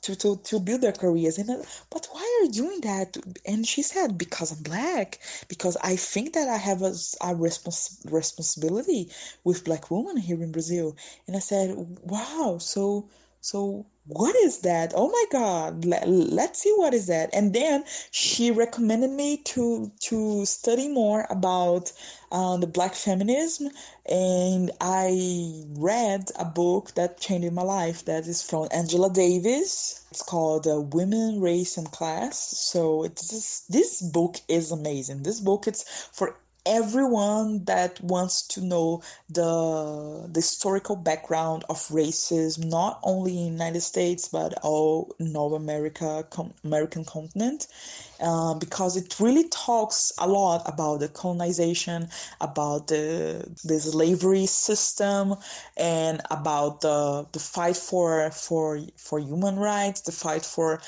to, 0.03 0.17
to 0.17 0.37
to 0.37 0.61
build 0.61 0.83
their 0.83 0.93
careers 0.93 1.39
and 1.39 1.51
uh, 1.51 1.63
but 1.91 2.09
why 2.13 2.23
are 2.23 2.45
you 2.47 2.53
doing 2.53 2.81
that? 2.83 3.17
And 3.47 3.67
she 3.67 3.83
said 3.83 4.19
because 4.19 4.53
i'm 4.53 4.63
black. 4.63 5.21
Because 5.49 5.77
i 5.83 5.97
think 5.97 6.35
that 6.35 6.49
i 6.49 6.57
have 6.59 6.83
a, 6.83 6.93
a 7.23 7.35
respons- 7.35 8.01
responsibility 8.13 9.11
with 9.45 9.65
black 9.65 9.91
women 9.91 10.17
here 10.19 10.43
in 10.43 10.53
brazil. 10.53 10.97
And 11.27 11.37
i 11.37 11.41
said 11.41 11.75
wow 12.03 12.59
so 12.61 13.09
so 13.41 13.87
what 14.07 14.35
is 14.37 14.59
that? 14.61 14.93
Oh 14.97 15.09
my 15.09 15.25
god 15.31 15.85
let, 15.85 16.09
let's 16.09 16.63
see 16.63 16.73
what 16.77 16.95
is 16.95 17.07
that. 17.07 17.31
And 17.33 17.55
then 17.55 17.85
she 18.11 18.51
recommended 18.51 19.11
me 19.11 19.39
to 19.53 19.91
to 20.01 20.45
study 20.47 20.89
more 20.89 21.27
about 21.31 21.93
uh, 22.33 22.57
the 22.57 22.67
black 22.67 22.95
feminism 22.95 23.71
and 24.09 24.71
i 24.81 25.65
read 25.71 26.31
a 26.39 26.45
book 26.45 26.95
that 26.95 27.21
changed 27.21 27.53
my 27.53 27.63
life 27.63 28.05
that 28.05 28.27
is 28.27 28.43
from 28.43 28.69
angela 28.73 29.13
davis. 29.13 30.05
It's 30.11 30.23
called 30.23 30.67
uh, 30.67 30.81
women 30.81 31.41
race 31.41 31.77
and 31.77 31.91
class. 31.91 32.39
So 32.39 33.05
it's 33.05 33.67
this 33.67 34.03
book 34.03 34.37
is 34.49 34.73
amazing. 34.73 35.23
This 35.23 35.41
book 35.41 35.67
it's 35.67 35.85
for 36.13 36.37
everyone 36.67 37.65
that 37.65 38.01
wants 38.03 38.43
to 38.47 38.61
know 38.61 39.03
the 39.29 40.29
the 40.33 40.41
historical 40.41 40.97
background 40.97 41.65
of 41.71 41.79
racism 41.89 42.65
not 42.67 43.01
only 43.03 43.39
in 43.39 43.53
united 43.55 43.81
states 43.81 44.29
but 44.29 44.55
all 44.63 45.15
north 45.19 45.55
america 45.55 46.25
com- 46.31 46.55
american 46.65 47.05
continent 47.05 47.67
uh, 48.21 48.55
because 48.55 48.97
it 48.97 49.19
really 49.19 49.49
talks 49.49 50.13
a 50.19 50.29
lot 50.29 50.63
about 50.67 51.01
the 51.01 51.09
colonization 51.09 52.09
about 52.41 52.89
the 52.89 53.45
the 53.65 53.81
slavery 53.81 54.47
system 54.47 55.35
and 55.77 56.21
about 56.31 56.81
the 56.83 57.27
the 57.33 57.39
fight 57.39 57.77
for 57.77 58.31
for 58.31 58.81
for 58.97 59.19
human 59.19 59.57
rights 59.59 60.03
the 60.03 60.13
fight 60.13 60.45
for 60.45 60.81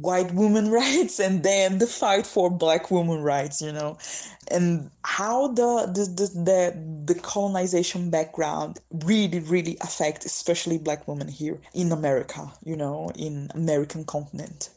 white 0.00 0.32
women 0.34 0.70
rights 0.82 1.18
and 1.18 1.42
then 1.42 1.78
the 1.78 1.86
fight 1.86 2.26
for 2.26 2.50
black 2.50 2.90
women 2.90 3.22
rights 3.22 3.60
you 3.60 3.72
know? 3.72 3.98
And 4.50 4.90
how 5.04 5.48
the 5.48 5.86
the 5.86 6.04
the, 6.04 6.40
the, 6.44 7.12
the 7.14 7.20
colonization 7.20 8.10
background 8.10 8.78
really 9.04 9.40
really 9.40 9.76
affect 9.80 10.24
especially 10.24 10.78
black 10.78 11.06
women 11.06 11.28
here 11.28 11.58
in 11.74 11.92
america 11.92 12.50
you 12.64 12.76
know 12.76 13.10
in 13.16 13.50
american 13.54 14.04
continent. 14.04 14.70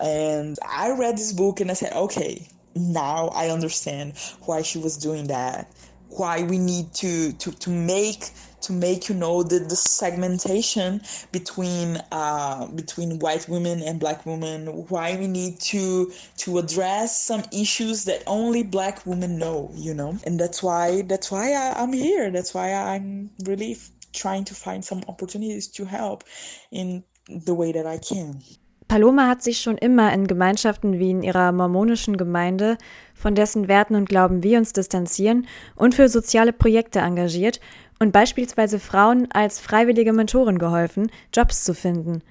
And 0.00 0.56
i 0.66 0.90
read 0.90 1.16
this 1.16 1.32
book 1.32 1.60
and 1.60 1.70
i 1.70 1.74
said 1.74 1.92
okay 1.92 2.48
now 2.74 3.28
i 3.28 3.48
understand 3.48 4.16
why 4.42 4.62
she 4.62 4.78
was 4.78 4.96
doing 4.96 5.26
that 5.26 5.70
why 6.10 6.42
we 6.42 6.58
need 6.58 6.92
to 6.94 7.32
to 7.34 7.52
to 7.52 7.70
make 7.70 8.30
to 8.60 8.72
make 8.72 9.08
you 9.08 9.14
know 9.14 9.42
the, 9.42 9.58
the 9.60 9.76
segmentation 9.76 11.00
between 11.32 12.00
uh, 12.12 12.66
between 12.68 13.18
white 13.18 13.48
women 13.48 13.82
and 13.82 14.00
black 14.00 14.24
women 14.26 14.66
why 14.88 15.16
we 15.16 15.26
need 15.26 15.60
to 15.60 16.10
to 16.36 16.58
address 16.58 17.20
some 17.22 17.42
issues 17.52 18.04
that 18.04 18.22
only 18.26 18.62
black 18.62 19.04
women 19.06 19.38
know 19.38 19.70
you 19.74 19.94
know? 19.94 20.18
And 20.24 20.38
that's 20.40 20.62
why 20.62 21.02
that's 21.02 21.30
why 21.30 21.52
I, 21.52 21.82
i'm 21.82 21.92
here. 21.92 22.30
That's 22.30 22.54
why 22.54 22.72
i'm 22.72 23.30
really 23.44 23.76
trying 24.12 24.44
to 24.44 24.54
find 24.54 24.84
some 24.84 25.02
opportunities 25.08 25.68
to 25.68 25.84
help 25.84 26.24
in 26.72 27.04
the 27.28 27.54
way 27.54 27.72
that 27.72 27.86
i 27.86 27.98
can 27.98 28.42
Paloma 28.88 29.28
hat 29.28 29.42
sich 29.42 29.60
schon 29.60 29.76
immer 29.76 30.12
in 30.14 30.26
Gemeinschaften 30.26 30.98
wie 30.98 31.10
in 31.10 31.22
ihrer 31.22 31.52
mormonischen 31.52 32.16
Gemeinde, 32.16 32.78
von 33.14 33.34
dessen 33.34 33.68
Werten 33.68 33.94
und 33.94 34.08
Glauben 34.08 34.42
wir 34.42 34.58
uns 34.58 34.72
distanzieren, 34.72 35.46
und 35.76 35.94
für 35.94 36.08
soziale 36.08 36.54
Projekte 36.54 37.00
engagiert 37.00 37.60
und 37.98 38.12
beispielsweise 38.12 38.78
Frauen 38.78 39.28
als 39.30 39.60
freiwillige 39.60 40.14
Mentorin 40.14 40.58
geholfen, 40.58 41.10
Jobs 41.34 41.64
zu 41.64 41.74
finden. 41.74 42.22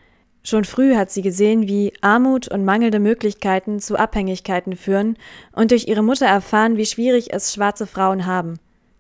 Schon 0.44 0.64
früh 0.64 0.96
hat 0.96 1.12
sie 1.12 1.22
gesehen, 1.22 1.68
wie 1.68 1.94
Armut 2.02 2.48
und 2.48 2.66
mangelnde 2.66 3.00
Möglichkeiten 3.00 3.80
zu 3.80 3.98
Abhängigkeiten 3.98 4.76
führen 4.76 5.18
und 5.52 5.72
durch 5.72 5.88
ihre 5.88 6.04
Mutter 6.04 6.26
erfahren, 6.26 6.78
wie 6.78 6.86
schwierig 6.86 7.34
es 7.34 7.54
schwarze 7.54 7.86
Frauen 7.86 8.26
haben. 8.26 8.58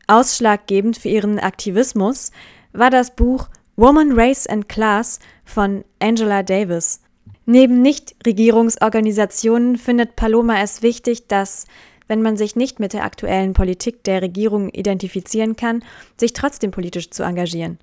Ausschlaggebend 0.07 0.97
für 0.97 1.09
ihren 1.09 1.39
Aktivismus 1.39 2.31
war 2.73 2.89
das 2.89 3.15
Buch 3.15 3.49
Woman, 3.77 4.11
Race 4.11 4.45
and 4.45 4.67
Class 4.69 5.19
von 5.45 5.85
Angela 5.99 6.43
Davis. 6.43 7.01
Neben 7.49 7.81
Nichtregierungsorganisationen 7.81 9.77
findet 9.77 10.17
Paloma 10.17 10.61
es 10.61 10.81
wichtig, 10.81 11.29
dass, 11.29 11.65
wenn 12.09 12.21
man 12.21 12.35
sich 12.35 12.57
nicht 12.57 12.81
mit 12.81 12.91
der 12.91 13.05
aktuellen 13.05 13.53
Politik 13.53 14.03
der 14.03 14.21
Regierung 14.21 14.67
identifizieren 14.67 15.55
kann, 15.55 15.81
sich 16.17 16.33
trotzdem 16.33 16.71
politisch 16.71 17.09
zu 17.09 17.23
engagieren. 17.23 17.79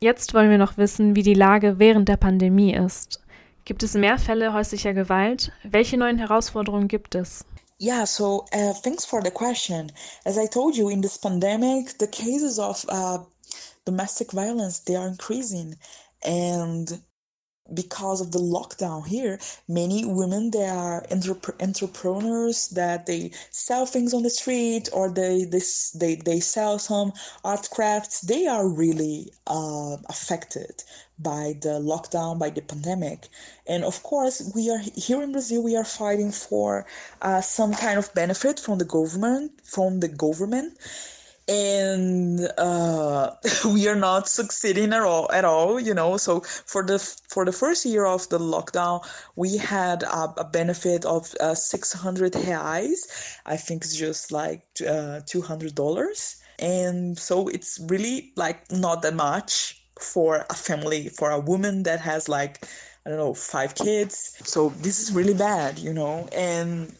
Jetzt 0.00 0.32
wollen 0.32 0.48
wir 0.48 0.56
noch 0.56 0.78
wissen, 0.78 1.16
wie 1.16 1.22
die 1.22 1.34
Lage 1.34 1.78
während 1.78 2.08
der 2.08 2.16
Pandemie 2.16 2.74
ist. 2.74 3.20
Gibt 3.66 3.82
es 3.82 3.92
mehr 3.92 4.16
Fälle 4.16 4.54
häuslicher 4.54 4.94
Gewalt? 4.94 5.52
Welche 5.64 5.98
neuen 5.98 6.16
Herausforderungen 6.16 6.88
gibt 6.88 7.14
es? 7.14 7.44
Yeah, 7.78 8.06
so 8.06 8.46
uh, 8.54 8.72
thanks 8.82 9.04
for 9.04 9.20
the 9.22 9.30
question. 9.30 9.92
As 10.24 10.38
I 10.38 10.48
told 10.48 10.76
you, 10.76 10.88
in 10.88 11.02
this 11.02 11.18
pandemic, 11.18 11.98
the 11.98 12.06
cases 12.06 12.58
of 12.58 12.86
uh, 12.88 13.18
domestic 13.84 14.32
violence 14.32 14.82
they 14.82 14.96
are 14.96 15.06
increasing, 15.06 15.76
and 16.22 17.02
because 17.72 18.20
of 18.20 18.32
the 18.32 18.38
lockdown 18.38 19.06
here 19.06 19.38
many 19.68 20.04
women 20.04 20.50
they 20.50 20.66
are 20.66 21.02
entrep- 21.10 21.62
entrepreneurs 21.62 22.68
that 22.70 23.06
they 23.06 23.30
sell 23.50 23.86
things 23.86 24.12
on 24.14 24.22
the 24.22 24.30
street 24.30 24.88
or 24.92 25.10
they 25.10 25.44
they 25.44 25.60
they, 25.94 26.16
they 26.16 26.40
sell 26.40 26.78
some 26.78 27.12
art 27.44 27.68
crafts. 27.70 28.20
They 28.22 28.46
are 28.46 28.68
really 28.68 29.32
uh, 29.46 29.96
affected 30.08 30.84
by 31.18 31.54
the 31.62 31.80
lockdown 31.80 32.38
by 32.38 32.50
the 32.50 32.62
pandemic. 32.62 33.28
And 33.66 33.84
of 33.84 34.02
course 34.02 34.52
we 34.54 34.70
are 34.70 34.80
here 34.96 35.22
in 35.22 35.32
brazil 35.32 35.62
we 35.62 35.76
are 35.76 35.84
fighting 35.84 36.32
for 36.32 36.86
uh, 37.22 37.40
some 37.40 37.72
kind 37.74 37.98
of 37.98 38.12
benefit 38.14 38.58
from 38.60 38.78
the 38.78 38.84
government 38.84 39.52
from 39.64 40.00
the 40.00 40.08
government 40.08 40.78
and 41.48 42.48
uh, 42.58 43.30
we 43.66 43.86
are 43.88 43.94
not 43.96 44.28
succeeding 44.28 44.92
at 44.92 45.02
all 45.02 45.30
at 45.32 45.44
all 45.44 45.78
you 45.78 45.94
know? 45.94 46.16
So 46.16 46.40
for 46.40 46.82
the 46.84 46.98
for 46.98 47.44
the 47.44 47.52
first 47.52 47.84
year 47.84 48.06
of 48.06 48.28
the 48.28 48.38
lockdown 48.38 49.06
we 49.36 49.56
had 49.56 50.02
a, 50.02 50.34
a 50.38 50.44
benefit 50.44 51.04
of 51.04 51.34
uh, 51.40 51.54
600 51.54 52.32
reais. 52.32 53.38
I 53.46 53.56
think 53.56 53.84
it's 53.84 53.96
just 53.96 54.32
like 54.32 54.62
uh, 54.86 55.20
200 55.26 55.74
dollars. 55.74 56.36
And 56.58 57.18
so 57.18 57.48
it's 57.48 57.80
really 57.88 58.32
like 58.36 58.70
not 58.70 59.02
that 59.02 59.14
much 59.14 59.82
for 59.98 60.46
a 60.50 60.54
family 60.54 61.08
for 61.08 61.30
a 61.30 61.38
woman 61.38 61.84
that 61.84 62.00
has 62.00 62.28
like 62.28 62.66
i 63.06 63.10
don't 63.10 63.18
know 63.18 63.34
five 63.34 63.74
kids. 63.74 64.36
So 64.44 64.70
this 64.80 65.00
is 65.00 65.12
really 65.12 65.34
bad 65.34 65.78
you 65.78 65.92
know? 65.92 66.28
And 66.32 66.94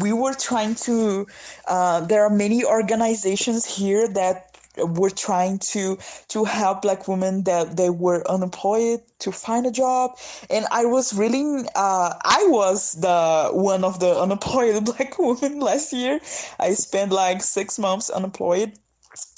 we 0.00 0.12
were 0.12 0.34
trying 0.34 0.74
to 0.74 1.26
uh, 1.68 2.00
there 2.00 2.24
are 2.24 2.30
many 2.30 2.64
organizations 2.64 3.64
here 3.64 4.08
that 4.08 4.56
were 4.76 5.10
trying 5.10 5.58
to 5.58 5.98
to 6.28 6.44
help 6.44 6.82
black 6.82 7.08
women 7.08 7.44
that 7.44 7.76
they 7.76 7.90
were 7.90 8.28
unemployed 8.30 9.00
to 9.18 9.32
find 9.32 9.66
a 9.66 9.70
job. 9.70 10.18
And 10.50 10.66
i 10.70 10.84
was 10.84 11.14
really 11.14 11.66
uh, 11.74 12.14
i 12.24 12.46
was 12.48 12.92
the 12.92 13.50
one 13.52 13.84
of 13.84 14.00
the 14.00 14.18
unemployed 14.18 14.84
black 14.96 15.18
women 15.18 15.60
last 15.60 15.92
year. 15.92 16.20
I 16.58 16.74
spent 16.74 17.12
like 17.12 17.42
six 17.42 17.78
months 17.78 18.10
unemployed 18.10 18.72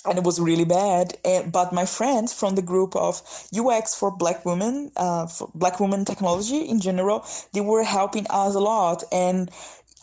and 0.04 0.18
it 0.18 0.24
was 0.24 0.40
really 0.40 0.64
bad. 0.64 1.16
And, 1.24 1.52
but 1.52 1.72
my 1.72 1.84
friends 1.84 2.32
from 2.32 2.54
the 2.54 2.62
group 2.62 2.96
of 2.96 3.22
ux 3.56 3.94
for 3.94 4.10
black 4.10 4.44
women 4.44 4.90
uh, 4.96 5.26
for 5.26 5.50
black 5.54 5.78
women 5.78 6.04
technology 6.04 6.62
in 6.62 6.80
general 6.80 7.24
they 7.52 7.60
were 7.60 7.84
helping 7.84 8.26
us 8.30 8.54
a 8.54 8.60
lot. 8.60 9.04
And 9.12 9.50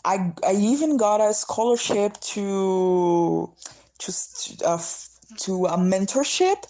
I 0.06 0.32
I 0.46 0.54
even 0.54 0.96
got 0.96 1.20
a 1.20 1.34
scholarship 1.34 2.20
to 2.34 3.50
to 3.98 4.12
uh, 4.64 4.78
to 5.38 5.66
a 5.66 5.76
mentorship 5.76 6.62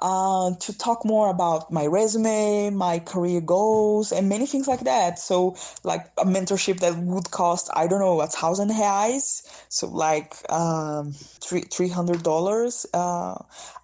uh, 0.00 0.54
to 0.56 0.76
talk 0.78 1.04
more 1.04 1.30
about 1.30 1.70
my 1.72 1.86
resume, 1.86 2.70
my 2.70 2.98
career 3.00 3.40
goals, 3.40 4.12
and 4.12 4.28
many 4.28 4.46
things 4.46 4.68
like 4.68 4.80
that. 4.80 5.18
So, 5.18 5.56
like 5.84 6.06
a 6.18 6.24
mentorship 6.24 6.80
that 6.80 6.96
would 6.96 7.30
cost, 7.30 7.70
I 7.74 7.86
don't 7.86 8.00
know, 8.00 8.20
a 8.20 8.26
thousand 8.26 8.70
reais. 8.70 9.42
So, 9.68 9.88
like 9.88 10.34
um, 10.50 11.12
three 11.12 11.62
three 11.62 11.88
hundred 11.88 12.22
dollars. 12.22 12.86
Uh, 12.94 13.34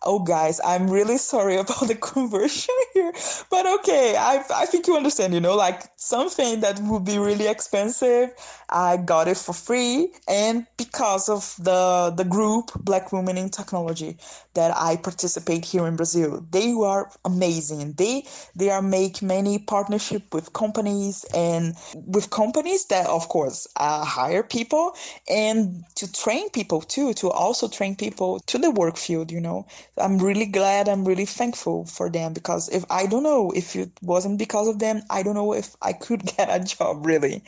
oh, 0.03 0.21
guys, 0.21 0.61
I'm 0.65 0.89
really 0.89 1.19
sorry 1.19 1.57
about 1.65 1.89
the 1.89 1.95
conversion 1.97 2.75
here, 2.95 3.13
but 3.51 3.67
okay, 3.81 4.17
I 4.17 4.45
I 4.55 4.67
think 4.67 4.87
you 4.87 4.97
understand. 4.97 5.35
You 5.35 5.41
know, 5.41 5.57
like 5.57 5.83
something 5.97 6.61
that 6.61 6.79
would 6.81 7.05
be 7.05 7.19
really 7.19 7.49
expensive, 7.49 8.31
I 8.69 8.97
got 8.99 9.29
it 9.29 9.37
for 9.37 9.53
free, 9.53 10.13
and 10.29 10.67
because 10.77 11.29
of 11.29 11.55
the 11.59 12.13
the 12.17 12.25
group 12.25 12.71
Black 12.77 13.13
Women 13.13 13.37
in 13.37 13.51
Technology 13.51 14.17
that 14.55 14.73
I 14.77 14.97
participate 14.97 15.65
here 15.65 15.87
in 15.87 15.97
Brazil. 15.97 16.04
They 16.13 16.73
are 16.73 17.11
amazing. 17.25 17.93
They 17.93 18.25
they 18.55 18.71
are 18.71 18.83
make 18.83 19.23
many 19.23 19.59
partnership 19.59 20.33
with 20.35 20.53
companies 20.53 21.25
and 21.35 21.75
with 21.95 22.31
companies 22.31 22.87
that 22.87 23.07
of 23.07 23.29
course 23.29 23.67
uh, 23.77 24.05
hire 24.05 24.43
people 24.43 24.95
and 25.29 25.85
to 25.97 26.11
train 26.13 26.51
people 26.51 26.81
too 26.81 27.15
to 27.15 27.31
also 27.31 27.69
train 27.69 27.97
people 27.97 28.41
to 28.41 28.59
the 28.59 28.71
work 28.71 28.97
field. 28.97 29.31
You 29.33 29.41
know, 29.41 29.67
I'm 29.99 30.19
really 30.19 30.47
glad. 30.47 30.89
I'm 30.89 31.05
really 31.05 31.27
thankful 31.27 31.87
for 31.87 32.11
them 32.11 32.33
because 32.33 32.69
if 32.69 32.85
I 32.91 33.07
don't 33.07 33.23
know 33.23 33.51
if 33.55 33.77
it 33.77 33.91
wasn't 34.03 34.39
because 34.39 34.69
of 34.69 34.79
them, 34.79 35.03
I 35.11 35.23
don't 35.23 35.35
know 35.35 35.53
if 35.55 35.77
I 35.83 35.93
could 35.93 36.25
get 36.37 36.49
a 36.51 36.63
job 36.65 37.07
really. 37.07 37.43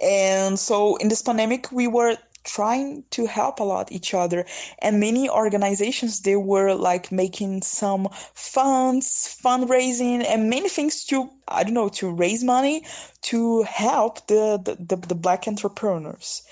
And 0.00 0.58
so 0.58 0.96
in 0.96 1.08
this 1.08 1.22
pandemic, 1.22 1.70
we 1.72 1.86
were 1.86 2.16
trying 2.44 3.04
to 3.10 3.26
help 3.26 3.60
a 3.60 3.64
lot 3.64 3.92
each 3.92 4.14
other. 4.14 4.44
And 4.80 5.00
many 5.00 5.28
organizations 5.28 6.20
they 6.20 6.36
were 6.36 6.74
like 6.74 7.12
making 7.12 7.62
some 7.62 8.08
funds 8.34 9.38
fundraising 9.42 10.24
and 10.26 10.50
many 10.50 10.68
things 10.68 11.04
to 11.04 11.28
i 11.48 11.62
don't 11.62 11.74
know 11.74 11.88
to 11.88 12.10
raise 12.10 12.44
money 12.44 12.84
to 13.22 13.62
help 13.62 14.26
the 14.26 14.60
the, 14.64 14.74
the, 14.96 15.06
the 15.06 15.14
black 15.14 15.46
entrepreneurs 15.46 16.42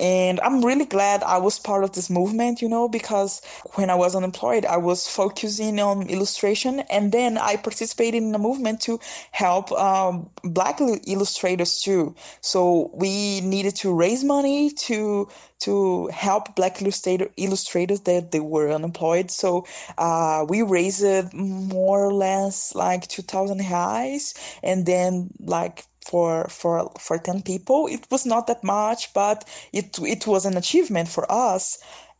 and 0.00 0.40
I'm 0.40 0.64
really 0.64 0.86
glad 0.86 1.22
I 1.22 1.38
was 1.38 1.58
part 1.58 1.84
of 1.84 1.92
this 1.92 2.08
movement, 2.10 2.62
you 2.62 2.68
know, 2.68 2.88
because 2.88 3.42
when 3.74 3.90
I 3.90 3.94
was 3.94 4.16
unemployed, 4.16 4.64
I 4.64 4.78
was 4.78 5.06
focusing 5.06 5.78
on 5.78 6.08
illustration. 6.08 6.80
And 6.90 7.12
then 7.12 7.38
I 7.38 7.56
participated 7.56 8.22
in 8.22 8.34
a 8.34 8.38
movement 8.38 8.80
to 8.82 8.98
help 9.32 9.70
um, 9.72 10.30
Black 10.42 10.80
illustrators 10.80 11.82
too. 11.82 12.14
So 12.40 12.90
we 12.94 13.42
needed 13.42 13.76
to 13.76 13.94
raise 13.94 14.24
money 14.24 14.70
to 14.88 15.28
to 15.60 16.06
help 16.08 16.56
black 16.56 16.80
illustrator, 16.80 17.28
illustrators 17.36 18.00
that 18.02 18.32
they 18.32 18.40
were 18.40 18.70
unemployed. 18.70 19.30
So 19.30 19.66
uh, 19.98 20.46
we 20.48 20.62
raised 20.62 21.34
more 21.34 22.06
or 22.06 22.14
less 22.14 22.74
like 22.74 23.06
2,000 23.08 23.60
reais 23.60 24.34
and 24.62 24.86
then 24.86 25.30
like 25.38 25.84
for 26.10 26.46
for 26.48 26.90
for 26.98 27.18
10 27.18 27.42
people 27.42 27.86
it 27.86 28.06
was 28.10 28.24
not 28.26 28.46
that 28.46 28.62
much 28.64 29.12
but 29.14 29.38
it 29.72 29.98
it 30.02 30.26
was 30.26 30.44
an 30.46 30.56
achievement 30.56 31.08
for 31.08 31.24
us. 31.30 31.78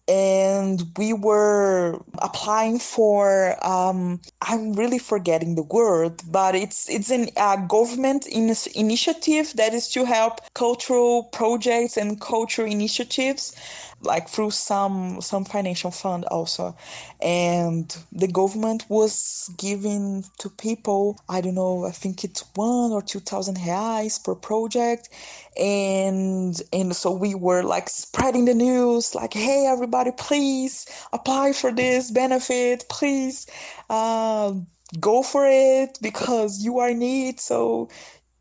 And 0.09 0.83
we 0.99 1.13
were 1.13 2.01
applying 2.19 2.79
for 2.81 3.55
um, 3.75 4.21
i'm 4.51 4.73
really 4.73 4.99
forgetting 4.99 5.55
the 5.55 5.63
word 5.63 6.15
but 6.39 6.53
it's 6.57 6.81
it's 6.97 7.11
a 7.13 7.57
government 7.69 8.27
in, 8.27 8.47
initiative 8.75 9.47
that 9.61 9.73
is 9.79 9.87
to 9.95 10.05
help 10.05 10.35
cultural 10.55 11.15
projects 11.39 11.97
and 11.97 12.21
cultural 12.21 12.69
initiatives 12.79 13.55
like 14.03 14.29
through 14.29 14.51
some 14.53 15.21
some 15.21 15.45
financial 15.45 15.91
fund 15.91 16.25
also. 16.27 16.77
And 17.23 17.97
the 18.13 18.29
government 18.29 18.87
was 18.89 19.51
giving 19.59 20.25
to 20.41 20.51
people 20.51 21.19
i 21.29 21.41
don't 21.41 21.55
know 21.55 21.87
i 21.87 21.91
think 21.91 22.25
it's 22.25 22.45
one 22.55 22.93
or 22.93 23.03
two 23.03 23.21
thousand 23.21 23.57
reais 23.59 24.23
per 24.23 24.35
project. 24.35 25.09
And 25.61 26.61
and 26.73 26.97
so 26.97 27.13
we 27.13 27.35
were 27.35 27.63
like 27.63 27.89
spreading 27.91 28.47
the 28.47 28.55
news 28.55 29.15
like 29.15 29.35
hey 29.35 29.67
everybody 29.67 30.13
please 30.19 30.87
apply 31.13 31.53
for 31.53 31.73
this 31.73 32.11
benefit 32.11 32.87
please 32.91 33.47
uh, 33.91 34.53
go 35.01 35.23
for 35.23 35.47
it 35.49 35.99
because 36.03 36.63
you 36.65 36.79
are 36.79 36.91
in 36.91 37.01
need. 37.01 37.41
So 37.41 37.89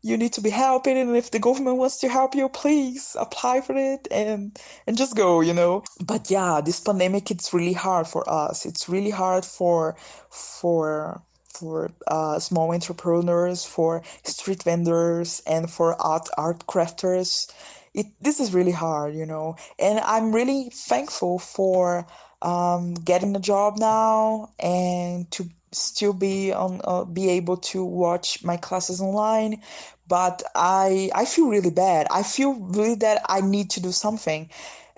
you 0.02 0.16
need 0.16 0.32
to 0.34 0.40
be 0.40 0.50
helping 0.50 0.98
and 0.98 1.16
if 1.16 1.30
the 1.30 1.38
government 1.38 1.76
wants 1.78 1.98
to 2.00 2.08
help 2.08 2.34
you 2.34 2.48
please 2.48 3.16
apply 3.18 3.60
for 3.60 3.76
it 3.76 4.08
and 4.10 4.58
and 4.86 4.96
just 4.96 5.16
go 5.16 5.40
you 5.40 5.54
know? 5.54 5.84
But 6.04 6.30
yeah 6.30 6.60
this 6.64 6.80
pandemic 6.80 7.30
it's 7.30 7.52
really 7.54 7.74
hard 7.74 8.06
for 8.06 8.28
us. 8.30 8.66
It's 8.66 8.88
really 8.88 9.10
hard 9.10 9.44
for 9.44 9.96
for 10.30 11.22
for 11.48 11.90
uh, 12.08 12.38
small 12.38 12.72
entrepreneurs 12.72 13.64
for 13.64 14.02
street 14.24 14.62
vendors 14.64 15.42
and 15.46 15.70
for 15.70 16.00
art 16.02 16.28
art 16.38 16.66
crafters. 16.66 17.50
It 17.94 18.06
this 18.20 18.40
is 18.40 18.54
really 18.54 18.72
hard 18.72 19.14
you 19.14 19.26
know? 19.26 19.56
And 19.78 20.00
i'm 20.00 20.32
really 20.34 20.70
thankful 20.72 21.38
for 21.38 22.06
um, 22.42 22.94
getting 22.94 23.34
a 23.36 23.40
job 23.40 23.78
now 23.78 24.50
and 24.58 25.30
to 25.32 25.48
still 25.72 26.12
be 26.12 26.52
on 26.52 26.80
uh, 26.84 27.04
be 27.04 27.28
able 27.30 27.56
to 27.56 27.84
watch 27.84 28.42
my 28.44 28.56
classes 28.56 29.00
online. 29.00 29.62
But 30.08 30.42
i 30.54 31.10
i 31.14 31.24
feel 31.24 31.48
really 31.48 31.70
bad. 31.70 32.06
I 32.10 32.22
feel 32.22 32.54
really 32.54 32.96
that 32.96 33.22
i 33.28 33.40
need 33.40 33.70
to 33.70 33.80
do 33.80 33.92
something 33.92 34.48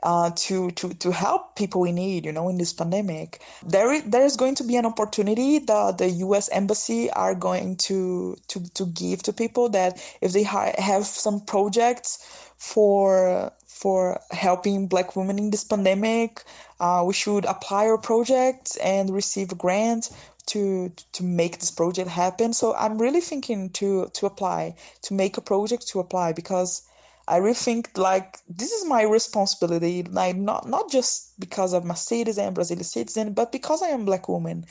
uh, 0.02 0.30
to 0.34 0.70
to 0.72 0.94
to 0.94 1.12
help 1.12 1.54
people 1.56 1.84
in 1.84 1.94
need 1.96 2.24
you 2.24 2.32
know 2.32 2.48
in 2.48 2.58
this 2.58 2.72
pandemic. 2.72 3.40
There 3.64 3.92
is, 3.92 4.02
there 4.04 4.24
is 4.24 4.36
going 4.36 4.54
to 4.56 4.64
be 4.64 4.76
an 4.76 4.86
opportunity. 4.86 5.58
That 5.58 5.98
the 5.98 6.08
US 6.26 6.48
embassy 6.50 7.10
are 7.10 7.34
going 7.34 7.76
to 7.88 8.36
to 8.48 8.60
to 8.74 8.86
give 8.86 9.22
to 9.24 9.32
people 9.32 9.68
that 9.70 10.02
if 10.20 10.32
they 10.32 10.42
ha- 10.42 10.72
have 10.78 11.04
some 11.06 11.40
projects 11.40 12.18
for 12.56 13.52
for 13.82 14.20
helping 14.30 14.86
black 14.86 15.16
women 15.16 15.38
in 15.40 15.50
this 15.50 15.64
pandemic. 15.64 16.44
Uh, 16.78 17.02
we 17.04 17.12
should 17.12 17.44
apply 17.46 17.86
our 17.86 17.98
project 17.98 18.78
and 18.80 19.10
receive 19.10 19.50
a 19.50 19.56
grant 19.56 20.08
to 20.46 20.92
to 21.12 21.24
make 21.24 21.58
this 21.58 21.70
project 21.70 22.08
happen. 22.08 22.52
So 22.52 22.74
i'm 22.74 22.96
really 23.04 23.20
thinking 23.20 23.70
to 23.80 24.08
to 24.16 24.26
apply 24.26 24.74
to 25.06 25.14
make 25.14 25.36
a 25.36 25.40
project 25.52 25.88
to 25.88 26.00
apply 26.00 26.32
because 26.32 26.82
i 27.28 27.36
really 27.36 27.62
think 27.68 27.82
like 27.96 28.38
this 28.48 28.72
is 28.72 28.84
my 28.84 29.02
responsibility 29.02 30.02
like 30.20 30.36
not 30.36 30.68
not 30.68 30.90
just 30.90 31.38
because 31.38 31.72
of 31.72 31.84
my 31.84 31.94
citizen 31.94 32.54
brazilian 32.54 32.84
citizen 32.84 33.32
but 33.32 33.52
because 33.52 33.80
i 33.82 33.88
am 33.96 34.04
black 34.04 34.28
woman. 34.28 34.64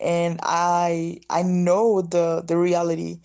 And 0.00 0.40
i 0.42 1.20
i 1.38 1.42
know 1.42 2.02
the 2.02 2.42
the 2.50 2.56
reality 2.56 3.20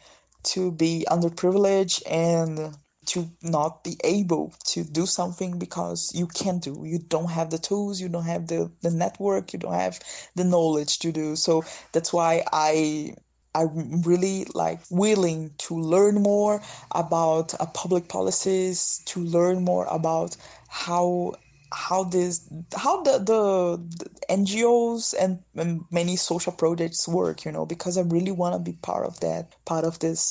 to 0.54 0.72
be 0.72 1.06
underprivileged 1.16 2.04
and 2.10 2.78
to 3.08 3.30
not 3.42 3.84
be 3.84 3.98
able 4.04 4.54
to 4.66 4.84
do 4.84 5.06
something 5.06 5.60
because 5.60 6.12
you 6.14 6.28
can't 6.28 6.62
do. 6.64 6.84
You 6.86 7.00
don't 7.00 7.32
have 7.32 7.50
the 7.50 7.58
tools 7.58 8.02
you 8.02 8.10
don't 8.10 8.26
have 8.26 8.48
the, 8.48 8.72
the 8.82 8.92
network 8.92 9.54
you 9.54 9.60
don't 9.60 9.74
have 9.74 10.00
the 10.36 10.44
knowledge 10.44 11.00
to 11.00 11.12
do. 11.12 11.36
So 11.36 11.64
that's 11.92 12.14
why 12.14 12.44
i 12.52 13.14
i'm 13.56 14.02
really 14.02 14.46
like 14.56 14.80
willing 14.90 15.52
to 15.60 15.76
learn 15.76 16.16
more 16.16 16.62
about 16.96 17.54
uh, 17.60 17.66
public 17.68 18.08
policies 18.08 19.02
to 19.06 19.20
learn 19.20 19.64
more 19.64 19.86
about 19.92 20.36
how 20.70 21.34
how 21.72 22.04
this 22.04 22.48
how 22.76 23.02
the, 23.04 23.18
the, 23.20 23.78
the 23.98 24.10
ngos 24.30 25.14
and, 25.14 25.40
and, 25.56 25.84
many 25.92 26.16
social 26.16 26.52
projects 26.52 27.08
work 27.08 27.46
you 27.46 27.52
know 27.52 27.66
because 27.66 27.98
i 27.98 28.02
really 28.02 28.32
want 28.32 28.54
to 28.54 28.60
be 28.60 28.78
part 28.82 29.06
of 29.06 29.20
that 29.20 29.54
part 29.66 29.84
of 29.86 30.00
this 30.00 30.22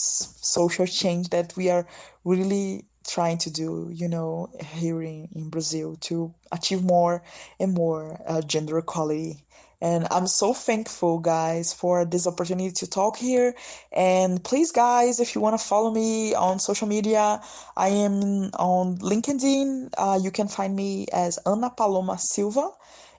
social 0.40 0.86
change 0.86 1.28
that 1.30 1.54
we 1.56 1.70
are 1.70 1.86
really 2.24 2.84
trying 3.06 3.38
to 3.38 3.50
do 3.50 3.90
you 3.92 4.08
know 4.08 4.48
here 4.74 5.02
in, 5.02 5.28
in 5.34 5.48
brazil 5.48 5.96
to 6.00 6.32
achieve 6.52 6.82
more 6.82 7.22
and 7.58 7.74
more 7.74 8.20
uh, 8.26 8.40
gender 8.42 8.78
equality 8.78 9.44
and 9.82 10.06
I'm 10.12 10.28
so 10.28 10.54
thankful, 10.54 11.18
guys, 11.18 11.72
for 11.72 12.04
this 12.04 12.28
opportunity 12.28 12.70
to 12.70 12.86
talk 12.88 13.16
here. 13.16 13.52
And 13.90 14.42
please, 14.44 14.70
guys, 14.70 15.18
if 15.18 15.34
you 15.34 15.40
want 15.40 15.58
to 15.58 15.66
follow 15.66 15.90
me 15.90 16.36
on 16.36 16.60
social 16.60 16.86
media, 16.86 17.40
I 17.76 17.88
am 17.88 18.52
on 18.54 18.98
LinkedIn. 18.98 19.90
Uh, 19.98 20.20
you 20.22 20.30
can 20.30 20.46
find 20.46 20.76
me 20.76 21.06
as 21.12 21.40
Ana 21.44 21.68
Paloma 21.68 22.16
Silva. 22.16 22.70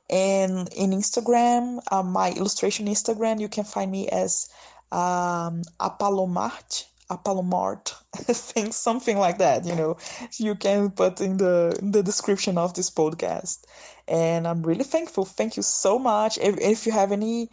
And 0.10 0.70
in 0.76 0.91
Instagram, 0.91 1.80
uh, 1.91 2.04
my 2.04 2.32
illustration 2.32 2.88
Instagram, 2.88 3.39
you 3.39 3.49
can 3.49 3.64
find 3.64 3.91
me 3.91 4.08
as 4.10 4.49
um, 4.91 5.64
Apalomart. 5.80 6.86
Apalomart, 7.10 7.93
things, 8.16 8.76
something 8.76 9.18
like 9.18 9.38
that. 9.38 9.66
You 9.66 9.76
know, 9.76 9.97
you 10.39 10.56
can 10.56 10.89
put 10.89 11.22
in 11.22 11.38
the 11.38 11.78
in 11.80 11.91
the 11.91 12.01
description 12.01 12.58
of 12.58 12.74
this 12.74 12.89
podcast 12.89 13.66
and 14.08 14.47
I'm 14.47 14.64
really 14.64 14.84
thankful. 14.84 15.26
Thank 15.26 15.58
you 15.58 15.64
so 15.64 15.97
much. 15.97 16.38
If, 16.38 16.60
if 16.60 16.86
you 16.86 16.91
have 16.91 17.12
any 17.12 17.49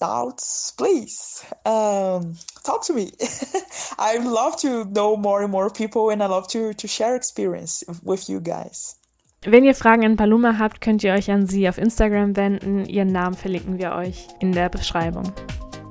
doubts, 0.00 0.72
please 0.76 1.44
um, 1.64 2.36
talk 2.64 2.84
to 2.86 2.92
me. 2.92 3.12
I 3.98 4.18
love 4.18 4.56
to 4.60 4.84
know 4.84 5.16
more 5.16 5.42
and 5.42 5.50
more 5.50 5.70
people, 5.70 6.10
and 6.10 6.22
I 6.22 6.26
love 6.26 6.48
to 6.48 6.74
to 6.74 6.88
share 6.88 7.16
experience 7.16 7.82
with 8.02 8.28
you 8.28 8.40
guys. 8.40 8.97
Wenn 9.44 9.64
ihr 9.64 9.74
Fragen 9.74 10.04
an 10.04 10.16
Paloma 10.16 10.58
habt, 10.58 10.80
könnt 10.80 11.04
ihr 11.04 11.12
euch 11.12 11.30
an 11.30 11.46
sie 11.46 11.68
auf 11.68 11.78
Instagram 11.78 12.36
wenden. 12.36 12.84
Ihren 12.84 13.12
Namen 13.12 13.36
verlinken 13.36 13.78
wir 13.78 13.92
euch 13.92 14.26
in 14.40 14.52
der 14.52 14.68
Beschreibung. 14.68 15.32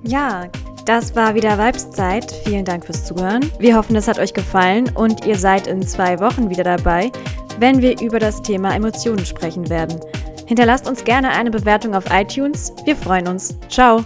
Ja, 0.04 0.48
das 0.86 1.16
war 1.16 1.34
wieder 1.34 1.58
Vibeszeit. 1.58 2.32
Vielen 2.46 2.66
Dank 2.66 2.86
fürs 2.86 3.06
Zuhören. 3.06 3.50
Wir 3.60 3.78
hoffen, 3.78 3.96
es 3.96 4.08
hat 4.08 4.20
euch 4.20 4.34
gefallen 4.34 4.90
und 4.96 5.26
ihr 5.26 5.38
seid 5.38 5.68
in 5.68 5.82
zwei 5.82 6.20
Wochen 6.20 6.50
wieder 6.50 6.64
dabei, 6.64 7.12
wenn 7.60 7.82
wir 7.82 8.00
über 8.02 8.20
das 8.20 8.42
Thema 8.42 8.76
Emotionen 8.76 9.26
sprechen 9.26 9.70
werden. 9.70 10.00
Hinterlasst 10.46 10.88
uns 10.88 11.04
gerne 11.04 11.30
eine 11.30 11.52
Bewertung 11.52 11.96
auf 11.96 12.06
iTunes. 12.12 12.74
Wir 12.86 12.96
freuen 12.96 13.28
uns. 13.28 13.58
Ciao! 13.70 14.06